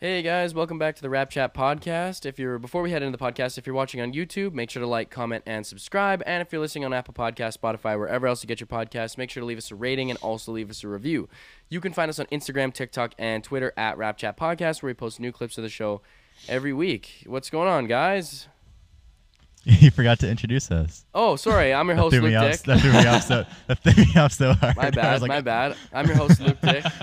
[0.00, 2.24] Hey guys, welcome back to the Rap Chat podcast.
[2.24, 4.78] If you're before we head into the podcast, if you're watching on YouTube, make sure
[4.78, 6.22] to like, comment, and subscribe.
[6.24, 9.28] And if you're listening on Apple Podcasts, Spotify, wherever else you get your podcasts, make
[9.28, 11.28] sure to leave us a rating and also leave us a review.
[11.68, 14.94] You can find us on Instagram, TikTok, and Twitter at Rap Chat Podcast, where we
[14.94, 16.00] post new clips of the show
[16.48, 17.24] every week.
[17.26, 18.46] What's going on, guys?
[19.64, 21.06] you forgot to introduce us.
[21.12, 22.52] Oh, sorry, I'm your host, Luke off.
[22.52, 22.60] Dick.
[22.60, 23.44] That threw me off so.
[23.66, 24.76] That threw me off so hard.
[24.76, 25.76] My bad, like, my bad.
[25.92, 26.84] I'm your host, Luke Dick.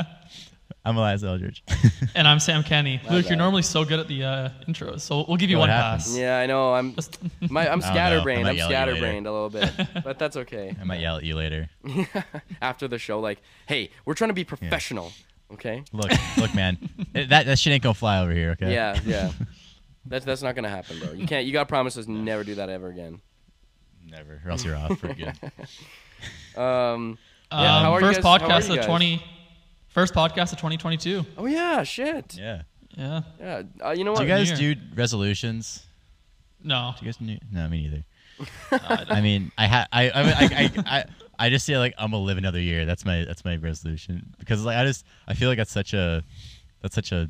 [0.86, 1.64] I'm Elias Eldridge.
[2.16, 3.02] And I'm Sam Kenny.
[3.04, 3.30] My Luke, bad.
[3.32, 6.04] you're normally so good at the uh, intros, so we'll give you What one happened?
[6.04, 6.16] pass.
[6.16, 6.74] Yeah, I know.
[6.74, 7.88] I'm Just- my, I'm I don't know.
[7.88, 8.48] I scatterbrained.
[8.48, 8.92] I'm yell at you later.
[8.96, 9.72] scatterbrained a little bit,
[10.04, 10.74] but that's okay.
[10.80, 11.68] I might yell at you later.
[12.62, 15.12] After the show, like, hey, we're trying to be professional,
[15.54, 15.84] okay?
[15.92, 16.78] Look, look, man.
[17.14, 18.52] That that shit ain't gonna fly over here.
[18.52, 18.72] Okay.
[18.72, 19.32] Yeah, yeah.
[20.06, 21.12] That's that's not gonna happen, bro.
[21.14, 21.46] You can't.
[21.46, 23.20] You gotta promise us never do that ever again.
[24.08, 25.34] Never, or else you're off for good.
[26.56, 26.64] Um.
[26.64, 27.18] Um,
[27.52, 28.86] Yeah, how are you first guys- how are podcast you of guys?
[28.86, 29.24] 20.
[29.96, 31.26] First podcast of 2022.
[31.38, 32.36] Oh yeah, shit.
[32.38, 32.64] Yeah.
[32.98, 33.22] Yeah.
[33.40, 33.62] Yeah.
[33.82, 34.20] Uh, you know what?
[34.20, 35.86] Do you guys do resolutions?
[36.62, 36.94] No.
[37.00, 37.18] Do you guys?
[37.18, 38.04] do- No, me neither.
[39.10, 41.04] I mean, I ha- I, I, I, I, I,
[41.40, 42.84] I just say like I'm gonna live another year.
[42.84, 46.22] That's my that's my resolution because like I just I feel like that's such a
[46.82, 47.30] that's such a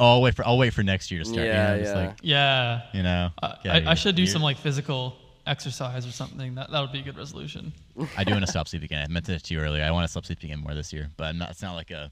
[0.00, 1.46] oh I'll wait for I'll wait for next year to start.
[1.46, 1.88] Yeah, you know?
[1.88, 1.94] Yeah.
[1.94, 2.80] like Yeah.
[2.92, 3.30] you know.
[3.40, 4.32] I, I, I should do here.
[4.32, 5.14] some like physical
[5.46, 6.54] exercise or something.
[6.54, 7.72] That that would be a good resolution.
[8.16, 9.06] I do want to stop sleeping again.
[9.08, 9.84] I meant to to you earlier.
[9.84, 11.50] I want to stop sleeping again more this year, but I'm not.
[11.50, 12.10] It's not like a.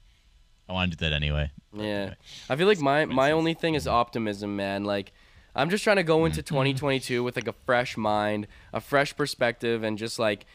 [0.69, 1.51] I want to do that anyway.
[1.73, 2.13] Yeah.
[2.49, 4.85] I feel like my my only thing is optimism, man.
[4.85, 5.11] Like
[5.55, 9.83] I'm just trying to go into 2022 with like a fresh mind, a fresh perspective
[9.83, 10.45] and just like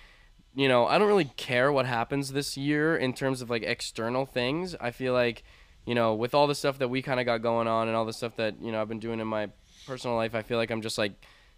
[0.55, 4.27] you know, I don't really care what happens this year in terms of like external
[4.27, 4.75] things.
[4.81, 5.45] I feel like,
[5.87, 8.05] you know, with all the stuff that we kind of got going on and all
[8.05, 9.51] the stuff that, you know, I've been doing in my
[9.87, 11.13] personal life, I feel like I'm just like,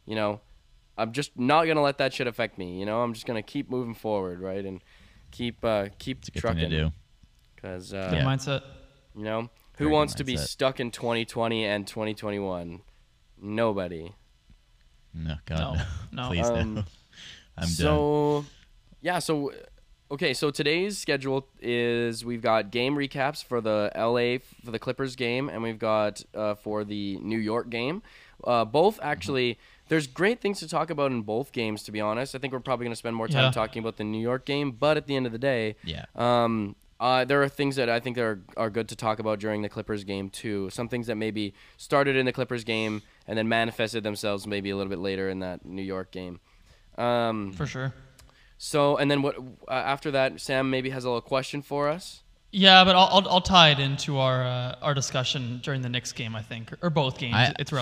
[0.04, 0.40] you know,
[1.00, 3.02] I'm just not going to let that shit affect me, you know?
[3.02, 4.64] I'm just going to keep moving forward, right?
[4.64, 4.82] And
[5.30, 6.92] keep uh keep It's a good trucking thing to do.
[7.62, 8.24] cuz uh Yeah.
[8.24, 8.62] mindset.
[9.16, 9.48] you know, who
[9.84, 12.80] Very good wants to be stuck in 2020 and 2021?
[13.40, 14.12] Nobody.
[15.14, 16.22] No, God, No, no.
[16.22, 16.28] no.
[16.28, 16.56] Please no.
[16.56, 16.76] Um,
[17.56, 17.68] I'm done.
[17.68, 18.44] so,
[19.00, 19.18] yeah.
[19.18, 19.52] So,
[20.10, 20.34] okay.
[20.34, 25.48] So today's schedule is we've got game recaps for the LA for the Clippers game,
[25.48, 28.02] and we've got uh, for the New York game.
[28.44, 29.06] Uh, both Mm-hmm.
[29.90, 31.82] There's great things to talk about in both games.
[31.84, 33.50] To be honest, I think we're probably going to spend more time Yeah.
[33.50, 34.70] talking about the New York game.
[34.70, 36.04] But at the end of the day, Yeah.
[36.14, 39.62] um, uh, there are things that I think are are good to talk about during
[39.62, 40.70] the Clippers game too.
[40.70, 44.76] Some things that maybe started in the Clippers game and then manifested themselves maybe a
[44.76, 46.40] little bit later in that New York game.
[46.98, 47.92] Um, For sure.
[48.58, 49.36] so and then what
[49.68, 50.40] uh, after that?
[50.40, 52.22] Sam maybe has a little question for us.
[52.52, 56.12] Yeah, but I'll, I'll, I'll tie it into our uh, our discussion during the Knicks
[56.12, 57.34] game, I think, or both games.
[57.34, 57.80] I- it's Sure.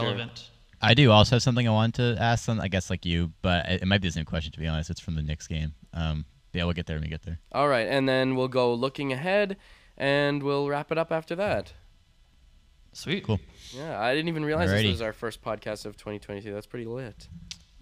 [0.81, 0.91] Relevant.
[0.91, 2.61] I do also have something I want to ask them.
[2.61, 4.91] I guess like you, but it, it might be the same question to be honest.
[4.91, 5.75] It's from the Knicks game.
[5.93, 7.39] Um, yeah, we'll get there when we get there.
[7.53, 9.57] All right, and then we'll go looking ahead,
[9.97, 11.73] and we'll wrap it up after that.
[12.93, 13.23] Sweet.
[13.25, 13.39] Cool.
[13.77, 14.83] Yeah, I didn't even realize Alrighty.
[14.83, 16.53] this was our first podcast of 2022.
[16.53, 17.29] That's pretty lit.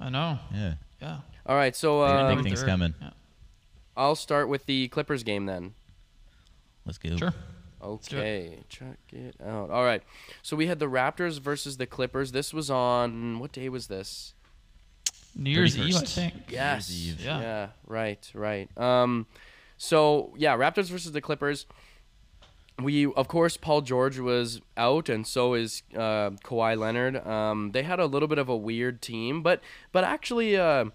[0.01, 0.39] I know.
[0.53, 0.75] Yeah.
[1.01, 1.19] Yeah.
[1.47, 2.95] All right, so Big- um, big things coming.
[3.01, 3.11] Yeah.
[3.97, 5.75] I'll start with the Clippers game then.
[6.85, 7.17] Let's go.
[7.17, 7.33] Sure.
[7.95, 8.15] It.
[8.15, 9.71] Okay, check it out.
[9.71, 10.03] All right.
[10.43, 12.33] So we had the Raptors versus the Clippers.
[12.33, 14.35] This was on what day was this?
[15.35, 16.15] New Year's Eve, I 31st.
[16.15, 16.35] think.
[16.49, 16.91] Yes.
[16.91, 17.21] Eve.
[17.21, 17.69] Yeah.
[17.87, 18.69] right, right.
[18.79, 19.27] Um
[19.77, 21.67] so yeah, Raptors versus the Clippers.
[22.83, 27.17] We of course Paul George was out and so is uh Kawhi Leonard.
[27.27, 29.61] Um they had a little bit of a weird team, but
[29.93, 30.87] but actually uh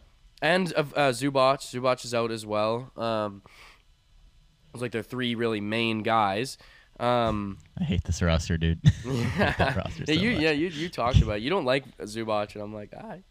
[0.42, 0.82] and uh
[1.12, 2.92] Zubac, Zubac is out as well.
[2.98, 6.58] Um it was like their three really main guys.
[7.02, 8.80] Um I hate this roster, dude.
[9.06, 11.42] I hate roster yeah, so you yeah you you talked about it.
[11.42, 13.24] you don't like Zubac and I'm like I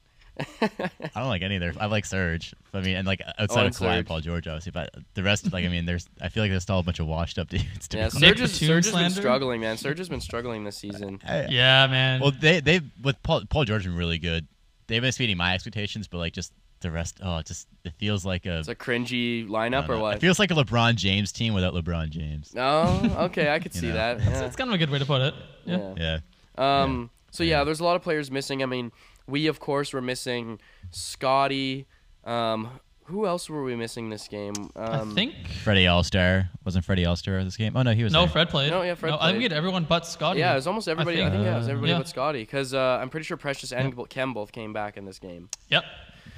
[0.62, 1.74] I don't like any of their.
[1.78, 2.54] I like Serge.
[2.72, 5.22] I mean, and like outside Oh, of and Kawhi and Paul George, obviously, but the
[5.22, 6.08] rest, like, I mean, there's.
[6.20, 7.88] I feel like there's still a bunch of washed up dudes.
[7.88, 8.20] To be yeah honest.
[8.20, 11.46] Nick Serge, is, Batum has been struggling man Serge has been struggling this season I-
[11.48, 12.20] Yeah, man.
[12.20, 14.46] Well, they they with Paul Paul George been really good.
[14.86, 17.18] They've been exceeding my expectations, but like just the rest.
[17.22, 18.58] Oh, it just it feels like a.
[18.58, 22.10] it's a cringy lineup or what It feels like a LeBron James team without LeBron
[22.10, 22.52] James.
[22.56, 23.94] Oh, okay, I could see know.
[23.94, 24.16] that.
[24.18, 24.44] It's, Yeah.
[24.46, 25.34] it's kind of a good way to put it.
[25.64, 25.94] Yeah.
[25.96, 26.18] yeah.
[26.58, 26.82] Yeah.
[26.82, 27.10] Um.
[27.30, 28.62] So yeah, there's a lot of players missing.
[28.62, 28.92] I mean,
[29.26, 30.58] we of course were missing
[30.90, 31.86] Scottie.
[32.24, 32.80] Um.
[33.04, 34.54] Who else were we missing this game?
[34.76, 35.34] Um, I think.
[35.64, 37.76] Freddie Allstar wasn't Freddie Allstar this game.
[37.76, 38.12] Oh no, he was.
[38.12, 38.28] No, there.
[38.28, 38.70] Fred played.
[38.70, 39.20] No, yeah, Fred played.
[39.20, 40.38] I think we had everyone but Scottie.
[40.38, 41.16] Yeah, it was almost everybody.
[41.18, 41.44] I think, think.
[41.44, 41.98] yeah, it was everybody yeah.
[41.98, 45.18] but Scottie, because uh, I'm pretty sure Precious and Khem both came back in this
[45.18, 45.82] game, Yep.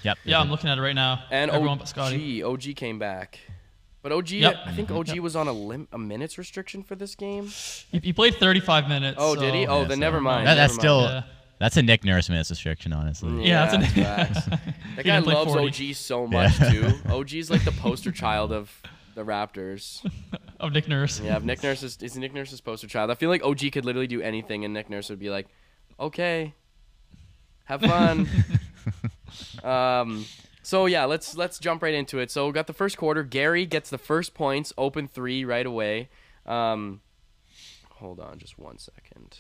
[0.03, 0.19] Yep.
[0.25, 1.25] Yeah, I'm looking at it right now.
[1.31, 2.43] and everyone OG, but Scottie.
[2.43, 3.39] OG came back,
[4.03, 4.57] but OG, Yep.
[4.67, 4.99] I think mm-hmm.
[4.99, 7.47] OG was on a lim- a minutes restriction for this game.
[7.47, 9.17] He, he played 35 minutes.
[9.21, 9.67] Oh, did he?
[9.67, 10.47] Oh, Yeah, then so- never mind.
[10.47, 11.01] That, that's never still.
[11.03, 11.25] mind.
[11.27, 11.33] Yeah.
[11.59, 13.47] That's a Nick Nurse minutes restriction, honestly.
[13.47, 14.45] Yeah, that's a- facts.
[14.47, 14.61] That
[14.97, 15.91] He guy play loves 40.
[15.91, 16.71] OG so much Yeah.
[16.73, 16.93] too.
[17.09, 18.73] OG's like the poster child of
[19.15, 20.05] the Raptors.
[20.59, 21.19] Of Nick Nurse.
[21.19, 23.11] Yeah, if Nick Nurse is, is Nick Nurse's poster child.
[23.11, 25.49] I feel like OG could literally do anything, and Nick Nurse would be like,
[25.99, 26.55] "Okay,
[27.65, 28.29] have fun."
[29.65, 30.25] Um,
[30.63, 32.31] so yeah, let's let's jump right into it.
[32.31, 33.23] So we got the first quarter.
[33.23, 36.09] Gary gets the first points, open three right away.
[36.47, 37.01] Um,
[37.91, 39.39] hold on, just one second.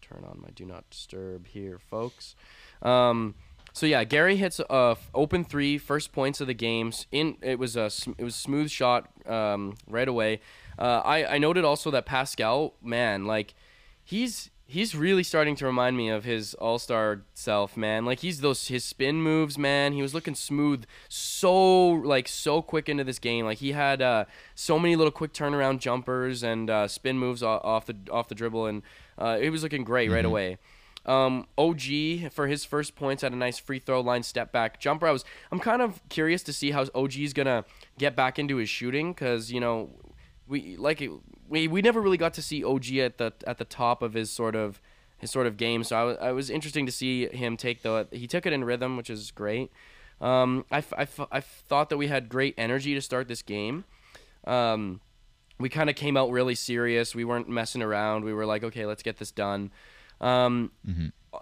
[0.00, 2.34] Turn on my do not disturb here, folks.
[2.80, 3.34] Um,
[3.74, 7.06] so yeah, Gary hits a f- open three, first points of the games.
[7.12, 10.40] In it was a it was a smooth shot um, right away.
[10.78, 13.54] Uh, I I noted also that Pascal, man, like
[14.02, 18.04] he's he's really starting to remind me of his All Star self, man.
[18.04, 19.94] Like he's those his spin moves, man.
[19.94, 23.46] He was looking smooth, so like so quick into this game.
[23.46, 27.86] Like he had uh, so many little quick turnaround jumpers and uh, spin moves off
[27.86, 28.82] the off the dribble, and
[29.18, 30.58] uh, it was looking great right away.
[31.06, 35.06] Um, OG for his first points had a nice free throw line step back jumper.
[35.06, 37.64] I was I'm kind of curious to see how OG is gonna
[37.98, 39.90] get back into his shooting because you know
[40.46, 41.10] we like it,
[41.48, 44.30] we we never really got to see OG at the at the top of his
[44.30, 44.80] sort of
[45.18, 45.82] his sort of game.
[45.84, 48.64] So I, wa- I was interesting to see him take the he took it in
[48.64, 49.70] rhythm, which is great.
[50.20, 53.40] Um, I, f- I, f- I thought that we had great energy to start this
[53.42, 53.84] game.
[54.46, 55.00] Um,
[55.60, 57.14] we kind of came out really serious.
[57.14, 58.24] We weren't messing around.
[58.24, 59.70] We were like, okay, let's get this done.
[60.20, 60.72] Um,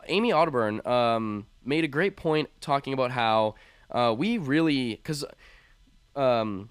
[0.09, 3.55] Amy Audibert um, made a great point talking about how
[3.91, 5.25] uh, we really, because
[6.15, 6.69] um,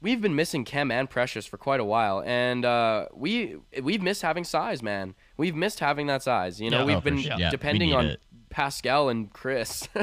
[0.00, 4.22] we've been missing Khem and Precious for quite a while, and uh, we we've missed
[4.22, 5.14] having size, man.
[5.36, 6.60] We've missed having that size.
[6.60, 6.84] You know, Yeah.
[6.84, 7.36] we've Oh, been sure.
[7.38, 8.20] Yeah, depending need on it.
[8.50, 9.88] Pascal and Chris.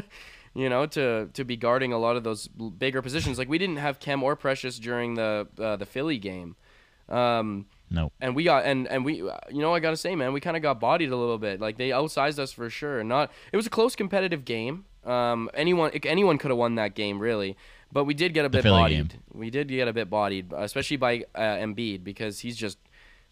[0.53, 3.37] You know, to to be guarding a lot of those bigger positions.
[3.37, 6.57] Like we didn't have Khem or Precious during the uh, the Philly game.
[7.07, 8.11] Um, No.
[8.19, 10.61] and we got and and we you know I gotta say man we kind of
[10.63, 13.69] got bodied a little bit like they outsized us for sure not it was a
[13.69, 17.55] close competitive game um anyone anyone could have won that game really
[17.91, 19.19] but we did get a bit bodied game.
[19.33, 22.77] we did get a bit bodied especially by uh, Embiid because he's just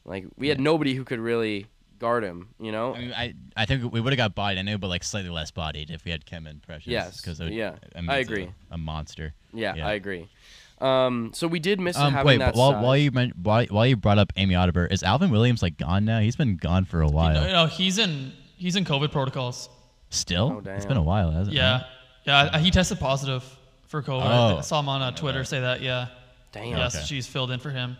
[0.05, 1.65] like we had nobody who could really
[1.99, 4.57] guard him you know I mean, I, I think we would have got bodied.
[4.57, 6.87] I know, but like slightly less bodied if we had Khem and Precious.
[6.87, 8.49] Yes, Because yeah, I, mean, I it's a- agree.
[8.71, 9.33] A, monster.
[9.53, 9.87] yeah, yeah.
[9.87, 10.29] I agree
[10.81, 12.83] um so we did miss Um, having wait, that but while, size.
[12.83, 16.05] while you men- while, while you brought up Amy Audibert, is Alvin Williams like gone
[16.05, 16.19] now?
[16.21, 17.33] He's been gone for a while.
[17.33, 19.67] No, no, he's in he's in COVID protocols.
[20.09, 20.87] Still, Oh, it's damn.
[20.87, 21.57] been a while, hasn't it?
[21.59, 21.83] Yeah,
[22.25, 22.49] yeah.
[22.53, 23.43] I- He tested positive
[23.89, 24.23] for COVID.
[24.23, 24.57] Oh.
[24.57, 25.81] I saw him on uh, Twitter say that.
[25.81, 26.07] Yeah.
[26.53, 27.05] damn Yes, Okay.
[27.05, 27.97] she's filled in for him.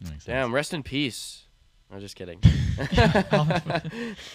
[0.00, 0.24] Makes sense.
[0.26, 1.44] damn rest in peace
[1.90, 2.38] I'm just kidding
[3.30, 3.50] uh,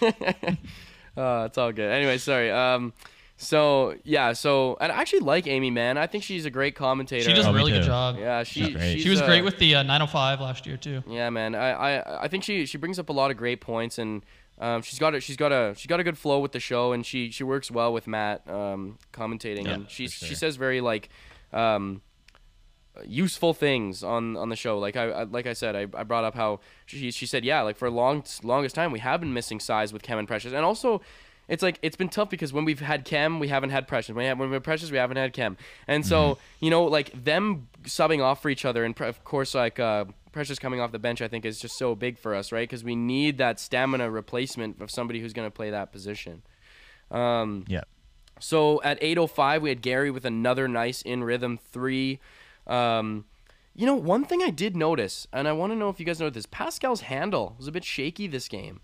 [1.46, 1.90] it's all good.
[1.90, 2.50] Anyway, sorry.
[2.50, 2.92] Um,
[3.36, 5.96] so yeah, so and I actually like Amy, man.
[5.98, 7.28] I think she's a great commentator.
[7.28, 7.86] She does Oh, a me really good too.
[7.88, 8.16] job.
[8.18, 8.92] Yeah, she, She's great.
[8.94, 11.02] she's, She was uh, great with the uh, 905 last year too.
[11.08, 11.54] Yeah, man.
[11.54, 14.24] I, I, I think she, she brings up a lot of great points, and
[14.60, 16.92] um, she's got a, she's got a she's got a good flow with the show,
[16.92, 20.56] and she, she works well with Matt um, commentating, Yeah, and she's for she says
[20.56, 21.08] very like
[21.52, 22.02] um,
[23.06, 24.78] useful things on, on the show.
[24.78, 27.62] Like I, I like I said, I, I brought up how she she said yeah,
[27.62, 30.52] like for a long longest time we have been missing size with Khem and Precious,
[30.52, 31.00] and also.
[31.50, 34.10] It's like it's been tough because when we've had Khem, we haven't had Precious.
[34.14, 35.56] When we have when had Precious, we haven't had Khem.
[35.86, 39.54] And so you know, like them subbing off for each other, and pre- of course,
[39.54, 42.52] like uh, Precious coming off the bench, I think is just so big for us,
[42.52, 42.68] right?
[42.68, 46.42] Because we need that stamina replacement of somebody who's going to play that position.
[47.10, 47.84] Um, Yeah.
[48.38, 52.20] so at 8:05, we had Gary with another nice in rhythm three.
[52.66, 53.24] Um,
[53.74, 56.20] you know, one thing I did notice, and I want to know if you guys
[56.20, 58.80] know this, Pascal's handle was a bit shaky this game,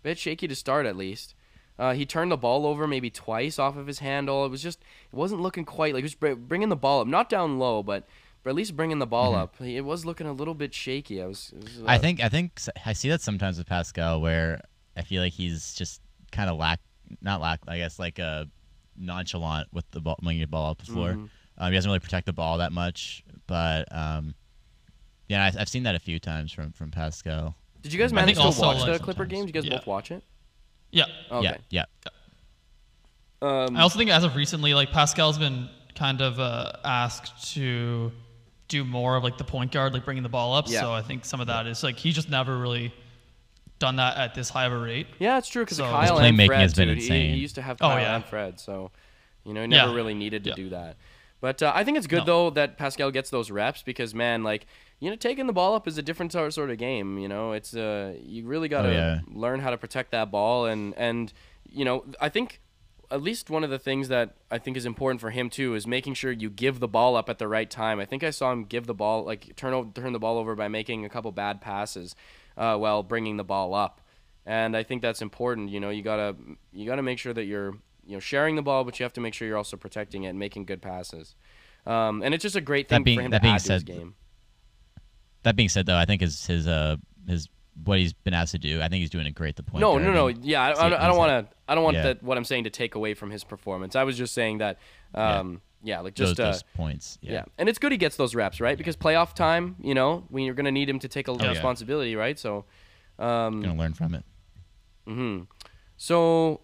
[0.00, 1.34] a bit shaky to start at least.
[1.78, 4.46] Uh, he turned the ball over maybe twice off of his handle.
[4.46, 4.78] It was just,
[5.12, 8.06] it wasn't looking quite like he was bringing the ball up, not down low, but
[8.46, 9.60] but at least bringing the ball up.
[9.60, 11.20] It was looking a little bit shaky.
[11.20, 11.52] I was.
[11.52, 14.60] it was, I uh, think I think s- I see that sometimes with Pascal, where
[14.96, 16.00] I feel like he's just
[16.30, 16.78] kind of lack,
[17.20, 18.44] not lack, I guess like uh,
[18.96, 21.14] nonchalant with the ball when you get the ball up the floor.
[21.14, 21.28] Mhm.
[21.58, 24.36] Um, he doesn't really protect the ball that much, but um,
[25.28, 27.56] yeah, I, I've seen that a few times from from Pascal.
[27.82, 29.46] Did you guys manage to watch like, the Clipper sometimes- game?
[29.46, 29.76] Did you guys Yeah.
[29.78, 30.22] both watch it?
[30.92, 31.06] Yeah.
[31.32, 31.58] Okay.
[31.70, 32.10] Yeah, yeah.
[33.42, 38.12] Um, I also think as of recently, like Pascal's been kind of uh, asked to
[38.68, 40.68] do more of like the point guard, like bringing the ball up.
[40.68, 40.80] Yeah.
[40.80, 42.92] So I think some of that is like he's just never really
[43.78, 45.06] done that at this high of a rate.
[45.18, 46.94] Yeah, it's true because So- Kyle His and playmaking Fred has been too.
[46.94, 47.34] He- insane.
[47.34, 48.16] He, used to have Oh, Kyle yeah.
[48.16, 48.90] and Fred, so
[49.44, 49.94] you know he never Yeah.
[49.94, 50.56] really needed to Yeah.
[50.56, 50.96] do that.
[51.40, 52.24] But uh, I think it's good No.
[52.24, 54.66] though that Pascal gets those reps because man, like
[54.98, 57.18] you know, taking the ball up is a different sort sort of game.
[57.18, 59.20] You know, it's uh, you really got to Oh, yeah.
[59.30, 61.32] learn how to protect that ball and and
[61.70, 62.60] you know I think
[63.10, 65.86] at least one of the things that I think is important for him too is
[65.86, 68.00] making sure you give the ball up at the right time.
[68.00, 70.54] I think I saw him give the ball like turn over, turn the ball over
[70.54, 72.14] by making a couple bad passes
[72.56, 74.00] uh, while bringing the ball up,
[74.44, 75.70] and I think that's important.
[75.70, 76.36] You know, you gotta
[76.72, 77.72] you gotta make sure that you're
[78.06, 80.28] you know sharing the ball, but you have to make sure you're also protecting it
[80.28, 81.34] and making good passes.
[81.86, 83.60] Um, and it's just a great That thing being- for him that to being add
[83.60, 84.14] to his game.
[85.44, 86.96] That being said, though, I think his his uh
[87.28, 87.48] his
[87.84, 89.56] what he's been asked to do, I think he's doing a great.
[89.56, 89.80] The point.
[89.80, 90.02] No, guard.
[90.04, 90.28] no, no.
[90.28, 91.54] Yeah, I, I, don't- I don't want to.
[91.68, 92.02] I don't want Yeah.
[92.04, 92.22] that.
[92.22, 93.96] What I'm saying to take away from his performance.
[93.96, 94.78] I was just saying that.
[95.14, 96.00] Um, yeah.
[96.00, 97.18] like those, just uh, those points.
[97.20, 97.32] yeah.
[97.32, 97.44] Yeah.
[97.58, 98.76] and it's good he gets those reps, right?
[98.76, 101.48] Because playoff time, you know, when you're gonna need him to take a yeah.
[101.50, 102.38] responsibility, right?
[102.38, 102.64] So,
[103.18, 104.24] um, Gonna learn from it.
[105.06, 105.40] hmm
[105.96, 106.60] So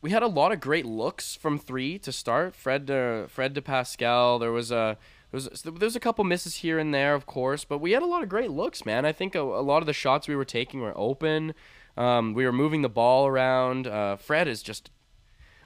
[0.00, 2.54] we had a lot of great looks from three to start.
[2.56, 4.38] Fred to Fred to Pascal.
[4.38, 4.98] There was a
[5.32, 8.02] there was there was a couple misses here and there, of course, but we had
[8.02, 9.04] a lot of great looks, man.
[9.04, 11.54] I think a, a lot of the shots we were taking were open.
[11.96, 13.86] Um, we were moving the ball around.
[13.86, 14.90] Uh, Fred is just,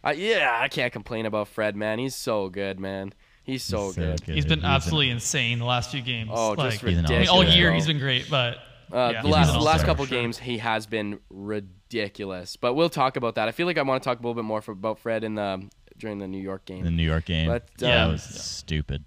[0.04, 1.98] uh, yeah, I can't complain about Fred, man.
[1.98, 3.12] He's so good, man.
[3.44, 4.20] He's so, good.
[4.24, 6.30] He's been an- absolutely insane the last few games.
[6.32, 7.28] Oh, like, just He's an I mean, ridiculous.
[7.28, 8.56] all year he's been great, but
[8.92, 10.18] Uh, yeah, the last the last couple sure.
[10.18, 13.46] games he has been ridiculous, but we'll talk about that.
[13.48, 15.34] I feel like I want to talk a little bit more for, about Fred in
[15.36, 16.84] the during the New York game.
[16.84, 17.48] the New York game.
[17.48, 19.04] But, yeah, um, it was stupid.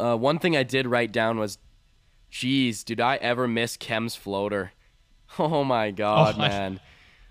[0.00, 1.58] Uh, one thing I did write down was,
[2.30, 4.72] "Geez, did I ever miss Khem's floater?
[5.38, 6.80] Oh my god, Oh, I- man!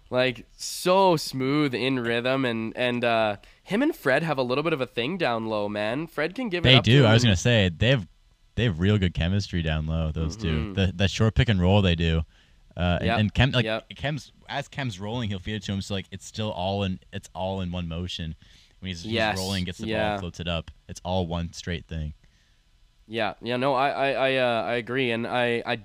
[0.10, 4.72] Like so smooth in rhythm, and and uh, him and Fred have a little bit
[4.74, 6.08] of a thing down low, man.
[6.08, 6.84] Fred can give it up.
[6.84, 7.06] They do.
[7.06, 8.08] I was gonna say they have
[8.56, 10.12] they have real good chemistry down low.
[10.14, 10.42] Those Mhm.
[10.42, 10.74] two.
[10.74, 12.24] The that short pick and roll they do.
[12.78, 13.90] Uh, and- Yep, and Khem like yep.
[13.96, 15.82] Khem's as Khem's rolling, he'll feed it to him.
[15.82, 18.34] So like it's still all in it's all in one motion.
[18.80, 20.12] When he's, he's Yes, rolling, gets the yeah.
[20.12, 20.72] ball, floats it up.
[20.88, 22.14] It's all one straight thing.
[23.12, 25.80] Yeah, yeah, no, I, I, I, uh, I agree, and I, I,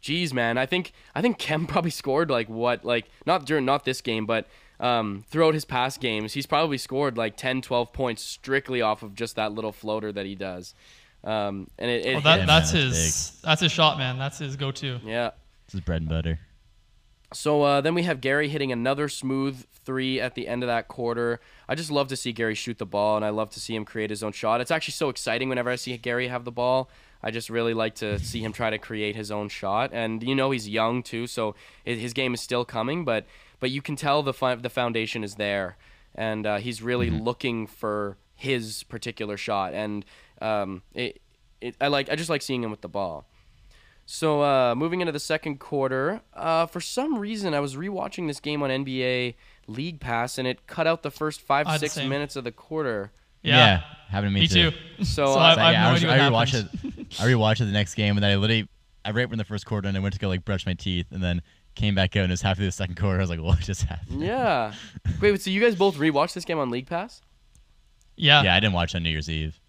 [0.00, 3.84] geez, man, I think, I think Khem probably scored like what, like not during not
[3.84, 4.46] this game, but
[4.80, 9.14] um, throughout his past games, he's probably scored like 10, 12 points strictly off of
[9.14, 10.74] just that little floater that he does,
[11.22, 14.18] um, and it, it Well, that, hit- man, that's that's his that's his shot, man.
[14.18, 15.00] That's his go-to.
[15.04, 15.32] yeah.
[15.66, 16.40] This is bread and butter.
[17.32, 20.88] So uh, then we have Gary hitting another smooth three at the end of that
[20.88, 21.40] quarter.
[21.68, 23.84] I just love to see Gary shoot the ball, and I love to see him
[23.84, 24.60] create his own shot.
[24.60, 26.90] It's actually so exciting whenever I see Gary have the ball.
[27.22, 30.34] I just really like to see him try to create his own shot, and you
[30.34, 33.04] know he's young too, so his game is still coming.
[33.04, 33.26] But
[33.60, 35.76] but you can tell the the foundation is there,
[36.14, 40.04] and uh, he's really looking for his particular shot, and
[40.40, 41.20] um, it,
[41.60, 43.26] it I like I just like seeing him with the ball.
[44.12, 48.40] So uh, moving into the second quarter, uh, for some reason I was rewatching this
[48.40, 49.34] game on NBA
[49.68, 52.08] League Pass and it cut out the first five I had six same.
[52.08, 53.12] minutes of the quarter.
[53.42, 54.72] Yeah, happened to me, me too.
[54.98, 56.96] So, So uh, I, I yeah, no I, was, I rewatched happens.
[56.98, 57.20] it.
[57.20, 58.68] I rewatched it the next game, and then I literally
[59.04, 61.06] I right in the first quarter, and I went to go like brush my teeth,
[61.12, 61.40] and then
[61.76, 63.18] came back out, and it was half through the second quarter.
[63.18, 64.22] I was like, what just happened?
[64.22, 64.72] yeah.
[65.20, 67.22] Wait, so you guys both rewatched this game on League Pass?
[68.16, 69.60] Yeah, Yeah, I didn't watch on New Year's Eve.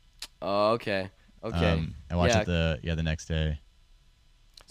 [0.41, 1.11] Oh, okay.
[1.43, 1.73] Okay.
[1.73, 2.41] Um, I watched yeah.
[2.41, 3.59] it the yeah the next day.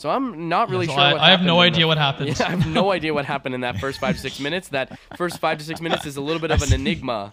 [0.01, 1.01] So I'm not really so sure.
[1.01, 2.29] I, what I have no idea the- what happened.
[2.41, 4.69] Yeah, I have no idea what happened in that first five to six minutes.
[4.69, 7.33] That first five to six minutes is a little bit of an enigma.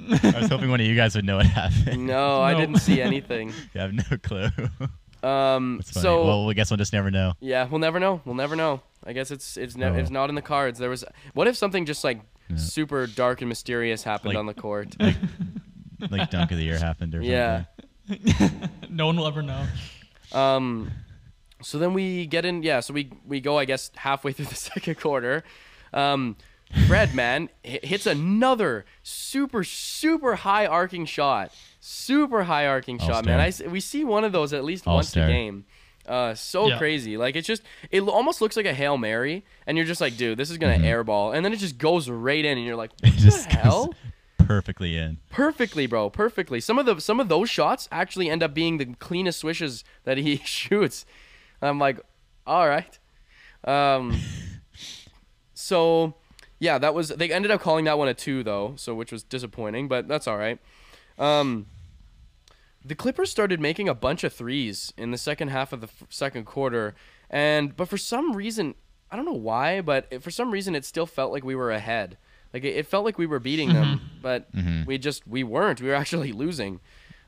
[0.00, 2.06] I was hoping one of you guys would know what happened.
[2.06, 3.52] No, I didn't see anything.
[3.74, 4.48] I have no clue.
[5.22, 6.02] Um, That's funny.
[6.02, 7.32] so well, I guess we'll just never know.
[7.40, 8.20] Yeah, we'll never know.
[8.24, 8.82] We'll never know.
[9.04, 9.94] I guess it's it's ne- Oh.
[9.94, 10.78] it's not in the cards.
[10.78, 11.04] There was
[11.34, 12.56] what if something just like Yeah.
[12.56, 14.94] super dark and mysterious happened Like- on the court?
[15.00, 15.16] Like,
[16.10, 17.64] like dunk of the year happened or Yeah.
[18.08, 18.68] something.
[18.90, 19.66] no one will ever know.
[20.32, 20.92] Um,
[21.62, 22.62] so then we get in.
[22.62, 23.58] Yeah, so we we go.
[23.58, 25.44] I guess halfway through the second quarter.
[25.92, 26.36] Um,
[26.86, 31.52] Fred man hi- hits another super super high arcing shot.
[31.80, 33.40] Super high arcing shot, man.
[33.40, 33.64] All-star.
[33.64, 35.28] I s- we see one of those at least once a All-star.
[35.28, 35.64] game.
[36.06, 36.78] Uh, so Yeah.
[36.78, 37.16] crazy.
[37.16, 40.38] Like it's just it almost looks like a hail mary, and you're just like, dude,
[40.38, 40.84] this is gonna Mhm.
[41.04, 43.56] airball, and then it just goes right in, and you're like, It what just the
[43.56, 43.86] hell?
[43.86, 45.18] goes perfectly in.
[45.30, 46.08] Perfectly, bro.
[46.10, 46.60] Perfectly.
[46.60, 50.18] Some of the some of those shots actually end up being the cleanest swishes that
[50.18, 51.04] he shoots.
[51.62, 52.00] I'm like,
[52.46, 52.98] all right.
[53.64, 54.18] Um.
[55.54, 56.14] so,
[56.58, 57.08] yeah, that was.
[57.10, 60.26] They ended up calling that one a two though, so which was disappointing, but that's
[60.26, 60.58] all right.
[61.18, 61.66] Um.
[62.84, 66.06] The Clippers started making a bunch of threes in the second half of the f-
[66.10, 66.94] second quarter,
[67.28, 68.76] and but for some reason,
[69.10, 71.70] I don't know why, but it, for some reason it still felt like we were
[71.72, 72.16] ahead.
[72.54, 74.86] Like it, it felt like we were beating them, but Mhm.
[74.86, 75.82] we just we weren't.
[75.82, 76.80] We were actually losing.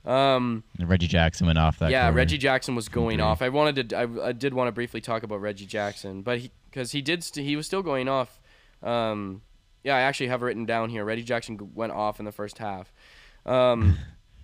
[0.05, 1.91] Um, Reggie Jackson went off that.
[1.91, 2.17] yeah, quarter.
[2.17, 3.25] Reggie Jackson was going three.
[3.25, 3.43] off.
[3.43, 3.97] I wanted to.
[3.97, 7.23] I, I did want to briefly talk about Reggie Jackson, but he because he did
[7.25, 8.41] st- he was still going off.
[8.83, 9.43] Um,
[9.85, 11.05] yeah, I actually have written down here.
[11.05, 12.93] Reggie Jackson g- went off in the first half.
[13.45, 13.99] Um,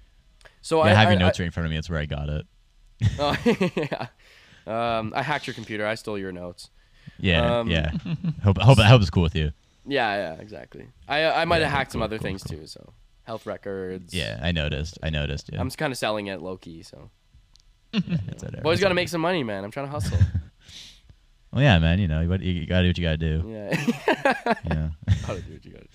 [0.63, 1.77] so Yeah, I I have your I- notes right in front of me.
[1.77, 2.47] That's where I got it.
[3.19, 3.37] Oh,
[3.77, 4.07] yeah.
[4.67, 5.87] Um, I hacked your computer.
[5.87, 6.71] I stole your notes.
[7.19, 7.93] Yeah, Um, yeah.
[8.43, 9.53] hope hope I hope it's cool with you.
[9.87, 10.89] Yeah, yeah, exactly.
[11.09, 12.59] I I might Yeah, have hacked some other cool, things cool.
[12.59, 12.67] too.
[12.67, 12.93] So
[13.27, 14.15] health records.
[14.15, 14.99] Yeah, I noticed.
[15.03, 15.51] I noticed.
[15.53, 16.83] Yeah, I'm just kind of selling it low key.
[16.83, 17.11] So
[17.93, 18.63] It's whatever.
[18.63, 19.65] boys It's got to make some money, man.
[19.65, 20.19] I'm trying to hustle.
[21.53, 21.99] Well, yeah, man.
[22.01, 23.45] You know, you, you gotta do what you gotta do.
[23.49, 24.55] yeah.
[24.67, 24.89] Yeah.
[25.27, 25.87] gotta do what you gotta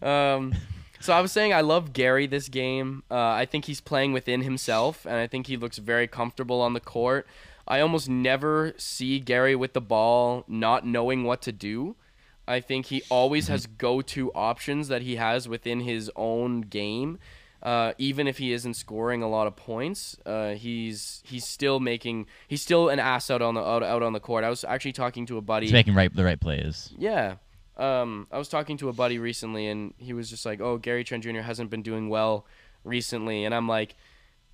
[0.00, 0.06] do.
[0.06, 0.54] Um,
[1.00, 3.02] So I was saying I love Gary this game.
[3.10, 6.72] Uh, I think he's playing within himself, and I think he looks very comfortable on
[6.72, 7.26] the court.
[7.66, 11.96] I almost never see Gary with the ball not knowing what to do.
[12.48, 17.18] I think he always has go-to options that he has within his own game.
[17.62, 22.26] Uh, even if he isn't scoring a lot of points, uh, he's he's still making
[22.46, 24.44] he's still an ass out on the out, out on the court.
[24.44, 25.66] I was actually talking to a buddy.
[25.66, 26.92] He's making right the right plays.
[26.96, 27.34] Yeah.
[27.76, 31.02] Um, I was talking to a buddy recently, and he was just like, "Oh, Gary
[31.04, 31.40] Trent Jr.
[31.40, 32.46] hasn't been doing well
[32.84, 33.96] recently," and I'm like,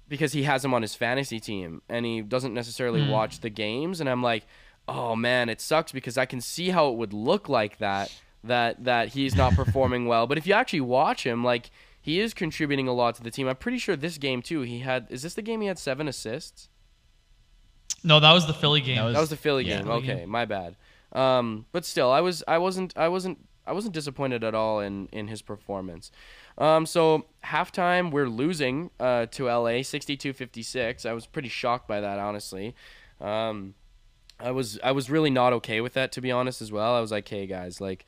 [0.08, 3.10] because he has him on his fantasy team, and he doesn't necessarily Mm.
[3.10, 4.46] watch the games, and I'm like,
[4.88, 8.84] "Oh man, it sucks because I can see how it would look like that that
[8.84, 12.86] that he's not performing well." But if you actually watch him, like he is contributing
[12.86, 13.48] a lot to the team.
[13.48, 14.60] I'm pretty sure this game too.
[14.62, 16.68] He had is this the game he had seven assists?
[18.02, 18.96] No, that was the Philly game.
[18.96, 19.78] That That was the Philly yeah.
[19.78, 19.86] game.
[19.86, 20.28] Philly Okay, game.
[20.28, 20.76] my bad.
[21.12, 25.08] Um, but still, I was I wasn't I wasn't I wasn't disappointed at all in
[25.12, 26.10] in his performance.
[26.58, 31.06] Um, so halftime we're losing uh, to LA 62-56.
[31.06, 32.74] I was pretty shocked by that honestly.
[33.20, 33.74] Um,
[34.44, 36.94] I was I was really not okay with that to be honest as well.
[36.94, 38.04] I was like, "Hey guys, like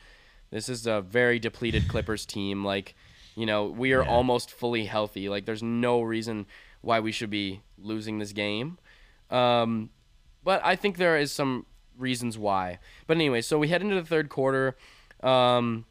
[0.51, 2.65] this is a very depleted Clippers team.
[2.65, 2.95] Like,
[3.35, 4.09] you know, we are Yeah.
[4.09, 5.29] almost fully healthy.
[5.29, 6.47] Like there's no reason
[6.83, 8.79] why we should be losing this game."
[9.31, 9.91] Um,
[10.45, 11.67] but I think there is some
[11.99, 12.79] reasons why.
[13.07, 14.77] But anyway, so we head into the third quarter.
[15.23, 15.87] Um,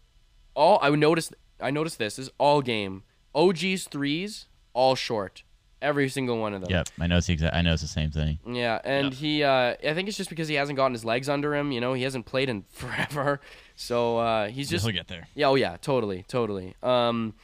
[0.55, 3.03] all I noticed, I noticed this is all game.
[3.33, 5.43] OG's threes all short,
[5.85, 6.69] every single one of them.
[6.71, 7.55] Yep, I know it's the exact.
[7.55, 8.39] I know it's the same thing.
[8.45, 11.55] Yeah, and he, uh, I think it's just because he hasn't gotten his legs under
[11.55, 11.71] him.
[11.71, 13.39] You know, he hasn't played in forever,
[13.75, 15.27] so uh, he's just He'll get there.
[15.35, 16.75] yeah, oh yeah, totally, totally.
[16.83, 17.35] Um,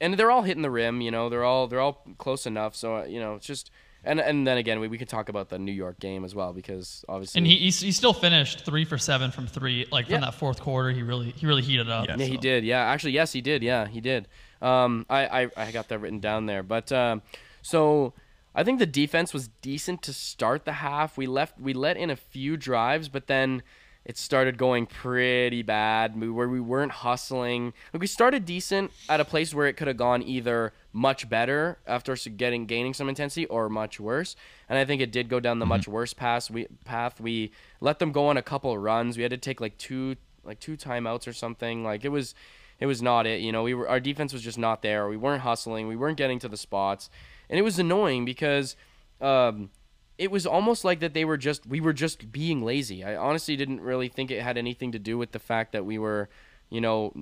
[0.00, 1.00] and they're all hitting the rim.
[1.00, 2.74] You know, they're all they're all close enough.
[2.76, 3.70] So uh, you know, it's just
[4.04, 6.52] and and then again, we, we could talk about the New York game as well
[6.52, 9.86] because obviously and he, he he still finished three for seven from three.
[9.92, 10.20] Like from Yeah.
[10.22, 12.08] that fourth quarter, he really he really heated up.
[12.08, 12.16] Yeah.
[12.18, 12.64] Yeah, he did.
[12.64, 13.62] Yeah, actually, yes, he did.
[13.62, 14.26] Yeah, he did.
[14.60, 16.62] Um, I, I, I got that written down there.
[16.62, 17.22] But um,
[17.62, 18.12] so
[18.54, 21.16] I think the defense was decent to start the half.
[21.16, 23.62] We left, we let in a few drives, but then
[24.04, 26.20] it started going pretty bad.
[26.20, 27.72] We, where we weren't hustling.
[27.92, 31.78] Like we started decent at a place where it could have gone either much better
[31.86, 34.34] after getting gaining some intensity or much worse.
[34.68, 35.70] And I think it did go down the mm-hmm.
[35.70, 36.50] much worse pass.
[36.50, 37.20] We path.
[37.20, 39.16] We let them go on a couple of runs.
[39.16, 41.84] We had to take like two like two timeouts or something.
[41.84, 42.34] Like it was
[42.80, 43.40] it was not it.
[43.40, 45.08] You know, we were our defense was just not there.
[45.08, 45.86] We weren't hustling.
[45.86, 47.08] We weren't getting to the spots,
[47.52, 48.76] and it was annoying because
[49.20, 49.68] um,
[50.16, 53.04] it was almost like that they were just we were just being lazy.
[53.04, 55.98] I honestly didn't really think it had anything to do with the fact that we
[55.98, 56.30] were,
[56.70, 57.12] you know,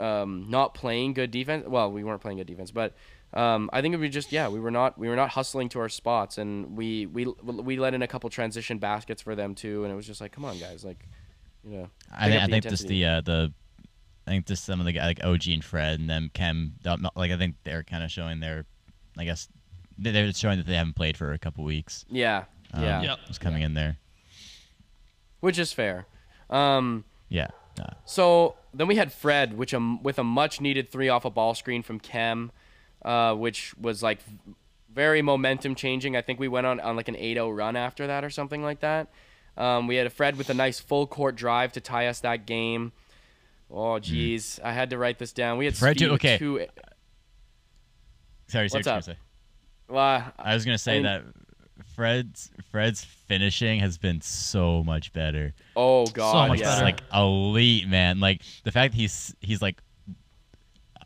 [0.00, 1.66] um, not playing good defense.
[1.68, 2.94] Well, we weren't playing good defense, but.
[3.34, 5.80] Um, I think it was just yeah we were not we were not hustling to
[5.80, 9.82] our spots and we we we let in a couple transition baskets for them too
[9.82, 11.06] and it was just like come on guys like
[11.64, 13.52] you know I think I think just the uh, the
[14.26, 16.76] I think just some of the guys like OG and Fred and them Khem,
[17.16, 18.64] like I think they're kind of showing their
[19.18, 19.48] I guess
[19.98, 22.04] they're showing that they haven't played for a couple weeks.
[22.10, 23.18] yeah Um, yeah Yep.
[23.26, 23.96] Just coming in there.
[25.40, 26.06] which is fair.
[26.50, 27.48] Um, Yeah.
[27.78, 31.30] Uh, so then we had Fred, which um, with a much needed three off a
[31.30, 32.50] ball screen from Khem,
[33.04, 34.20] uh, which was like
[34.92, 36.16] very momentum changing.
[36.16, 38.80] I think we went on, on like an 8-0 run after that or something like
[38.80, 39.08] that.
[39.58, 42.46] Um, we had a Fred with a nice full court drive to tie us that
[42.46, 42.92] game.
[43.70, 45.58] Oh geez, I had to write this down.
[45.58, 45.78] We had Hmm.
[45.80, 46.38] Fred, speed too- with okay.
[46.38, 46.66] two.
[48.48, 49.04] sorry, sorry, What's sorry, up?
[49.04, 49.18] sorry.
[49.88, 51.22] Well, I was gonna say mean- that
[51.94, 55.54] Fred's Fred's finishing has been so much better.
[55.76, 56.66] oh god, much yeah.
[56.66, 56.84] It's better.
[56.84, 58.20] like elite, man.
[58.20, 59.80] Like the fact that he's he's like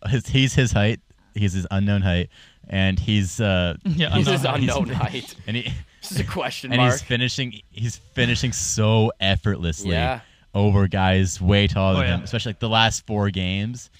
[0.09, 1.01] his he's his height,
[1.35, 2.31] he's his unknown height,
[2.69, 4.61] and he's uh Yeah, He's unknown his height.
[4.61, 5.35] unknown height.
[5.47, 6.93] and he This is a question and mark.
[6.93, 10.21] he's finishing he's finishing so effortlessly Yeah.
[10.55, 12.15] over guys way taller Oh, than yeah.
[12.17, 13.91] him, especially like the last four games.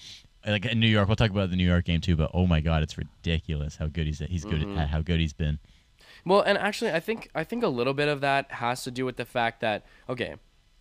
[0.45, 2.15] Like in New York, we'll talk about the New York game too.
[2.15, 4.77] But oh my god, it's ridiculous how good he's he's good Mm-hmm.
[4.77, 5.59] at how good he's been.
[6.25, 9.05] Well, and actually, I think I think a little bit of that has to do
[9.05, 10.35] with the fact that okay,